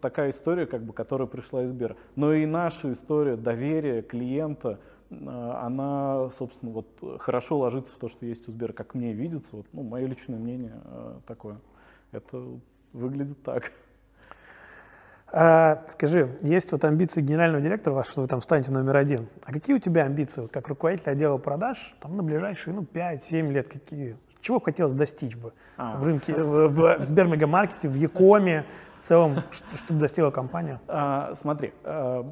такая 0.00 0.30
история, 0.30 0.66
как 0.66 0.82
бы, 0.82 0.92
которая 0.92 1.28
пришла 1.28 1.64
из 1.64 1.70
Сбера. 1.70 1.96
Но 2.16 2.32
и 2.32 2.46
наша 2.46 2.90
история 2.92 3.36
доверия 3.36 4.02
клиента, 4.02 4.80
э, 5.10 5.16
она, 5.16 6.30
собственно, 6.38 6.72
вот 6.72 7.20
хорошо 7.20 7.58
ложится 7.58 7.92
в 7.92 7.96
то, 7.96 8.08
что 8.08 8.24
есть 8.24 8.48
у 8.48 8.52
Сбера, 8.52 8.72
как 8.72 8.94
мне 8.94 9.12
видится, 9.12 9.56
вот, 9.56 9.66
ну, 9.72 9.82
мое 9.82 10.06
личное 10.06 10.38
мнение 10.38 10.80
такое. 11.26 11.60
Это 12.12 12.42
выглядит 12.92 13.42
так. 13.42 13.72
А, 15.36 15.82
скажи, 15.88 16.30
есть 16.42 16.70
вот 16.70 16.84
амбиции 16.84 17.20
генерального 17.20 17.60
директора, 17.60 18.04
что 18.04 18.20
вы 18.20 18.28
там 18.28 18.40
станете 18.40 18.70
номер 18.70 18.96
один. 18.96 19.26
А 19.44 19.52
какие 19.52 19.74
у 19.74 19.80
тебя 19.80 20.04
амбиции, 20.04 20.42
вот 20.42 20.52
как 20.52 20.68
руководитель 20.68 21.10
отдела 21.10 21.38
продаж, 21.38 21.96
там 22.00 22.16
на 22.16 22.22
ближайшие 22.22 22.72
ну, 22.72 22.82
5-7 22.82 23.50
лет 23.50 23.66
какие? 23.66 24.16
Чего 24.40 24.60
хотелось 24.60 24.92
достичь 24.92 25.34
бы 25.34 25.52
а. 25.76 25.96
в 25.98 26.04
рынке, 26.04 26.34
в, 26.34 26.68
в, 26.68 26.98
в 26.98 27.02
Сбермегамаркете, 27.02 27.88
в 27.88 27.96
Якоме, 27.96 28.64
в 28.94 29.00
целом, 29.00 29.42
чтобы 29.74 29.98
достигла 29.98 30.30
компания? 30.30 30.80
А, 30.86 31.34
смотри, 31.34 31.72
а, 31.82 32.22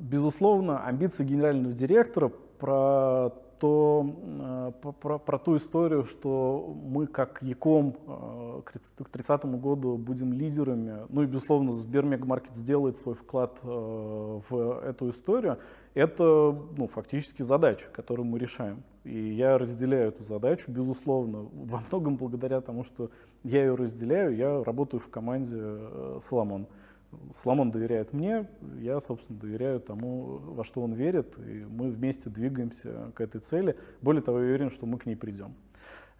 безусловно, 0.00 0.84
амбиции 0.84 1.22
генерального 1.22 1.72
директора 1.72 2.32
про 2.58 3.30
то 3.58 4.72
э, 4.80 4.90
про, 5.00 5.18
про 5.18 5.38
ту 5.38 5.56
историю, 5.56 6.04
что 6.04 6.76
мы 6.82 7.06
как 7.06 7.42
Яком 7.42 7.96
э, 8.06 8.62
к 8.64 9.08
30 9.08 9.44
году 9.46 9.96
будем 9.96 10.32
лидерами, 10.32 11.06
ну 11.08 11.22
и, 11.22 11.26
безусловно, 11.26 11.72
Сбермегамаркет 11.72 12.56
сделает 12.56 12.98
свой 12.98 13.14
вклад 13.14 13.58
э, 13.62 14.40
в 14.48 14.80
эту 14.84 15.10
историю, 15.10 15.58
это 15.94 16.56
ну, 16.76 16.86
фактически 16.86 17.42
задача, 17.42 17.88
которую 17.92 18.26
мы 18.26 18.38
решаем. 18.38 18.82
И 19.04 19.18
я 19.18 19.58
разделяю 19.58 20.08
эту 20.08 20.24
задачу, 20.24 20.70
безусловно, 20.70 21.48
во 21.52 21.80
многом 21.88 22.16
благодаря 22.16 22.60
тому, 22.60 22.84
что 22.84 23.10
я 23.42 23.60
ее 23.60 23.74
разделяю, 23.74 24.36
я 24.36 24.62
работаю 24.64 25.00
в 25.00 25.08
команде 25.08 25.58
Соломон. 26.20 26.66
Соломон 27.34 27.70
доверяет 27.70 28.12
мне, 28.12 28.48
я, 28.78 29.00
собственно, 29.00 29.38
доверяю 29.38 29.80
тому, 29.80 30.38
во 30.38 30.64
что 30.64 30.82
он 30.82 30.92
верит, 30.92 31.38
и 31.38 31.64
мы 31.64 31.90
вместе 31.90 32.28
двигаемся 32.28 33.12
к 33.14 33.20
этой 33.20 33.40
цели. 33.40 33.76
Более 34.02 34.22
того, 34.22 34.40
я 34.40 34.46
уверен, 34.46 34.70
что 34.70 34.86
мы 34.86 34.98
к 34.98 35.06
ней 35.06 35.16
придем. 35.16 35.54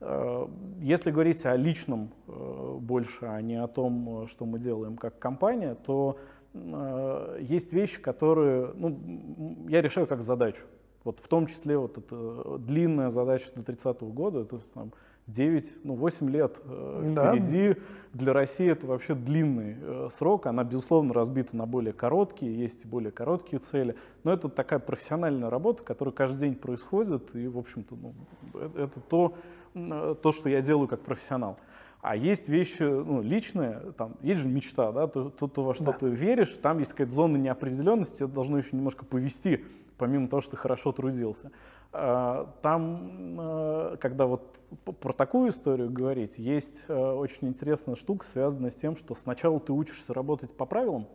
Э, 0.01 0.47
если 0.81 1.11
говорить 1.11 1.45
о 1.45 1.57
личном 1.57 2.13
э, 2.27 2.77
больше, 2.81 3.27
а 3.27 3.41
не 3.43 3.57
о 3.57 3.67
том, 3.67 4.27
что 4.29 4.47
мы 4.47 4.59
делаем 4.59 4.97
как 4.97 5.19
компания, 5.19 5.75
то 5.75 6.19
э, 6.55 7.39
есть 7.41 7.73
вещи, 7.73 8.01
которые 8.01 8.73
ну, 8.75 9.67
я 9.69 9.83
решаю 9.83 10.07
как 10.07 10.23
задачу. 10.23 10.63
Вот 11.05 11.21
в 11.21 11.29
том 11.29 11.47
числе 11.47 11.79
вот 11.79 11.99
эта 11.99 12.59
длинная 12.59 13.11
задача 13.11 13.51
до 13.55 13.63
30 13.63 14.03
года, 14.03 14.41
это 14.41 14.59
там, 14.75 14.93
9, 15.29 15.85
ну 15.85 15.95
8 15.95 16.31
лет 16.31 16.61
э, 16.65 17.13
да. 17.15 17.33
впереди. 17.33 17.77
Для 18.15 18.33
России 18.33 18.69
это 18.69 18.87
вообще 18.87 19.15
длинный 19.15 19.77
э, 19.81 20.09
срок. 20.11 20.47
Она, 20.47 20.65
безусловно, 20.65 21.13
разбита 21.13 21.55
на 21.55 21.67
более 21.67 21.93
короткие, 21.93 22.59
есть 22.59 22.85
и 22.85 22.89
более 22.89 23.13
короткие 23.13 23.61
цели. 23.61 23.95
Но 24.25 24.33
это 24.33 24.49
такая 24.49 24.79
профессиональная 24.79 25.51
работа, 25.51 25.83
которая 25.83 26.15
каждый 26.15 26.41
день 26.41 26.55
происходит. 26.55 27.35
И, 27.37 27.47
в 27.47 27.59
общем-то, 27.59 27.95
ну, 27.95 28.15
э, 28.55 28.71
это 28.85 29.01
то, 29.01 29.35
э, 29.75 30.15
то, 30.21 30.33
что 30.33 30.49
я 30.49 30.63
делаю 30.63 30.89
как 30.89 31.01
профессионал. 31.01 31.59
А 32.01 32.15
есть 32.15 32.49
вещи 32.49 32.83
ну, 32.83 33.23
личные, 33.23 33.93
там, 33.97 34.17
есть 34.23 34.43
же 34.43 34.49
мечта, 34.49 34.93
да, 34.93 35.09
то, 35.09 35.31
то, 35.31 35.49
то 35.49 35.65
во 35.65 35.75
что 35.75 35.85
да. 35.85 35.93
ты 35.93 36.09
веришь, 36.09 36.57
там 36.63 36.79
есть 36.79 36.93
какая-то 36.93 37.13
зона 37.13 37.37
неопределенности, 37.37 38.23
это 38.23 38.33
должно 38.33 38.59
еще 38.59 38.77
немножко 38.77 39.05
повести, 39.05 39.65
помимо 39.97 40.29
того, 40.29 40.41
что 40.41 40.53
ты 40.53 40.57
хорошо 40.57 40.93
трудился. 40.93 41.51
А, 41.93 42.55
там, 42.63 43.37
а, 43.41 43.97
когда 43.97 44.27
вот 44.27 44.61
про 45.01 45.13
такую 45.13 45.51
историю 45.51 45.91
говорить, 45.91 46.39
есть 46.39 46.85
а, 46.89 47.15
очень 47.17 47.49
интересная 47.49 47.97
штука, 47.97 48.25
связанная 48.27 48.71
с 48.71 48.77
тем, 48.77 48.97
что 48.97 49.17
сначала 49.17 49.59
ты 49.59 49.73
учишься 49.73 50.15
работать 50.15 50.57
по 50.57 50.67
правилам, 50.67 51.09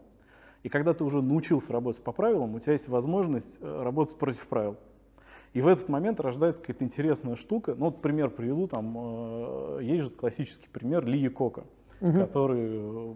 и 0.63 0.69
когда 0.69 0.93
ты 0.93 1.05
уже 1.05 1.21
научился 1.21 1.71
работать 1.71 2.03
по 2.03 2.11
правилам, 2.11 2.55
у 2.55 2.59
тебя 2.59 2.73
есть 2.73 2.88
возможность 2.88 3.57
э, 3.59 3.84
работать 3.84 4.17
против 4.17 4.47
правил. 4.47 4.77
И 5.54 5.62
в 5.62 5.68
этот 5.68 5.88
момент 5.88 6.20
рождается 6.20 6.62
какая-то 6.62 6.84
интересная 6.84 7.36
штука. 7.36 7.76
Ну, 7.78 7.86
вот 7.86 8.01
пример 8.01 8.30
приведу, 8.32 8.68
там 8.68 8.93
э, 8.97 9.80
есть 9.84 10.06
же 10.06 10.10
классический 10.10 10.68
пример 10.68 11.06
Ли 11.06 11.30
Кока, 11.30 11.64
угу. 12.01 12.20
который 12.20 12.70
э, 12.70 13.14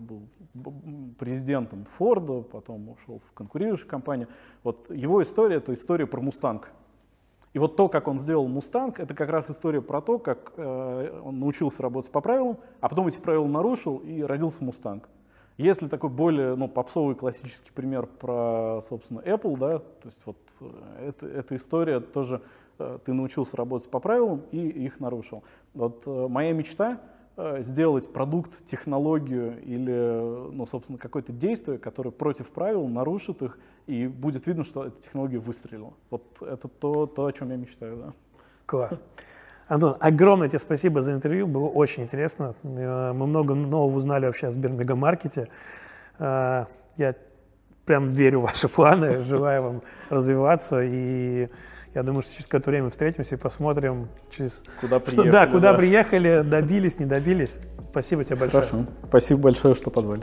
был 0.54 0.74
президентом 1.18 1.86
Форда, 1.98 2.42
потом 2.42 2.90
ушел 2.90 3.22
в 3.28 3.34
конкурирующую 3.34 3.90
компанию. 3.90 4.28
Вот 4.64 4.90
его 4.92 5.22
история— 5.24 5.56
это 5.58 5.74
история 5.74 6.06
про 6.06 6.22
Мустанг. 6.22 6.72
И 7.54 7.60
вот 7.60 7.76
то, 7.76 7.90
как 7.90 8.08
он 8.08 8.20
сделал 8.20 8.48
Мустанг, 8.48 9.00
это 9.00 9.16
как 9.16 9.30
раз 9.30 9.50
история 9.50 9.82
про 9.82 10.00
то, 10.02 10.20
как 10.20 10.54
э, 10.58 11.22
он 11.24 11.40
научился 11.40 11.82
работать 11.82 12.12
по 12.12 12.22
правилам, 12.22 12.58
а 12.82 12.90
потом 12.90 13.08
эти 13.08 13.18
правила 13.18 13.48
нарушил 13.48 13.98
и 13.98 14.22
родился 14.22 14.64
Мустанг. 14.64 15.10
Если 15.58 15.88
такой 15.88 16.12
более 16.12 16.56
ну, 16.56 16.68
попсовый 16.68 17.16
классический 17.16 17.72
пример 17.72 18.06
про, 18.06 18.82
собственно, 18.88 19.22
Apple, 19.22 19.58
да, 19.58 19.80
то 19.80 20.06
есть 20.08 20.22
вот 20.26 20.38
это, 21.00 21.28
эта 21.28 21.56
история 21.56 22.00
тоже, 22.00 22.42
э, 22.80 23.00
ты 23.04 23.14
научился 23.14 23.58
работать 23.58 23.90
по 23.90 24.00
правилам 24.00 24.44
и 24.52 24.68
их 24.68 25.00
нарушил. 25.00 25.44
Вот 25.74 26.04
э, 26.06 26.28
моя 26.28 26.54
мечта 26.54 27.00
сделать 27.60 28.12
продукт, 28.12 28.66
технологию 28.66 29.62
или, 29.62 30.52
ну, 30.52 30.66
собственно, 30.66 30.98
какое-то 30.98 31.32
действие, 31.32 31.78
которое 31.78 32.10
против 32.10 32.50
правил, 32.50 32.88
нарушит 32.88 33.44
их, 33.44 33.60
и 33.86 34.08
будет 34.08 34.48
видно, 34.48 34.64
что 34.64 34.86
эта 34.86 35.00
технология 35.00 35.38
выстрелила. 35.38 35.94
Вот 36.10 36.24
это 36.42 36.68
то, 36.68 37.06
то 37.06 37.28
о 37.28 37.32
чем 37.32 37.52
я 37.52 37.58
мечтаю, 37.58 37.98
да. 37.98 38.14
Класс. 38.66 39.00
Антон, 39.68 39.98
огромное 40.00 40.48
тебе 40.48 40.58
спасибо 40.58 41.04
за 41.04 41.14
интервью, 41.14 41.46
было 41.46 41.68
очень 41.68 42.04
интересно. 42.04 42.56
Мы 42.64 43.14
много 43.14 43.54
нового 43.54 43.98
узнали 43.98 44.26
вообще 44.26 44.48
о 44.48 44.52
Сбермегамаркете. 44.52 45.48
Я 46.20 47.16
прям 47.88 48.10
верю 48.12 48.42
в 48.42 48.44
ваши 48.44 48.68
планы, 48.68 49.22
желаю 49.24 49.64
вам 49.64 49.82
развиваться 50.10 50.82
и 50.84 51.50
я 51.96 52.04
думаю, 52.04 52.22
что 52.22 52.34
через 52.34 52.46
какое-то 52.46 52.70
время 52.70 52.92
встретимся 52.92 53.34
и 53.34 53.38
посмотрим, 53.40 54.10
через... 54.30 54.64
Куда 54.82 55.00
приехали. 55.00 55.30
Что, 55.30 55.32
да, 55.32 55.48
куда 55.48 55.72
да. 55.72 55.78
приехали, 55.80 56.44
добились, 56.46 57.00
не 57.00 57.08
добились. 57.08 57.60
Спасибо 57.90 58.24
тебе 58.24 58.36
большое. 58.36 58.64
Хорошо. 58.64 58.86
Спасибо 59.08 59.40
большое, 59.40 59.74
что 59.74 59.90
позвали. 59.90 60.22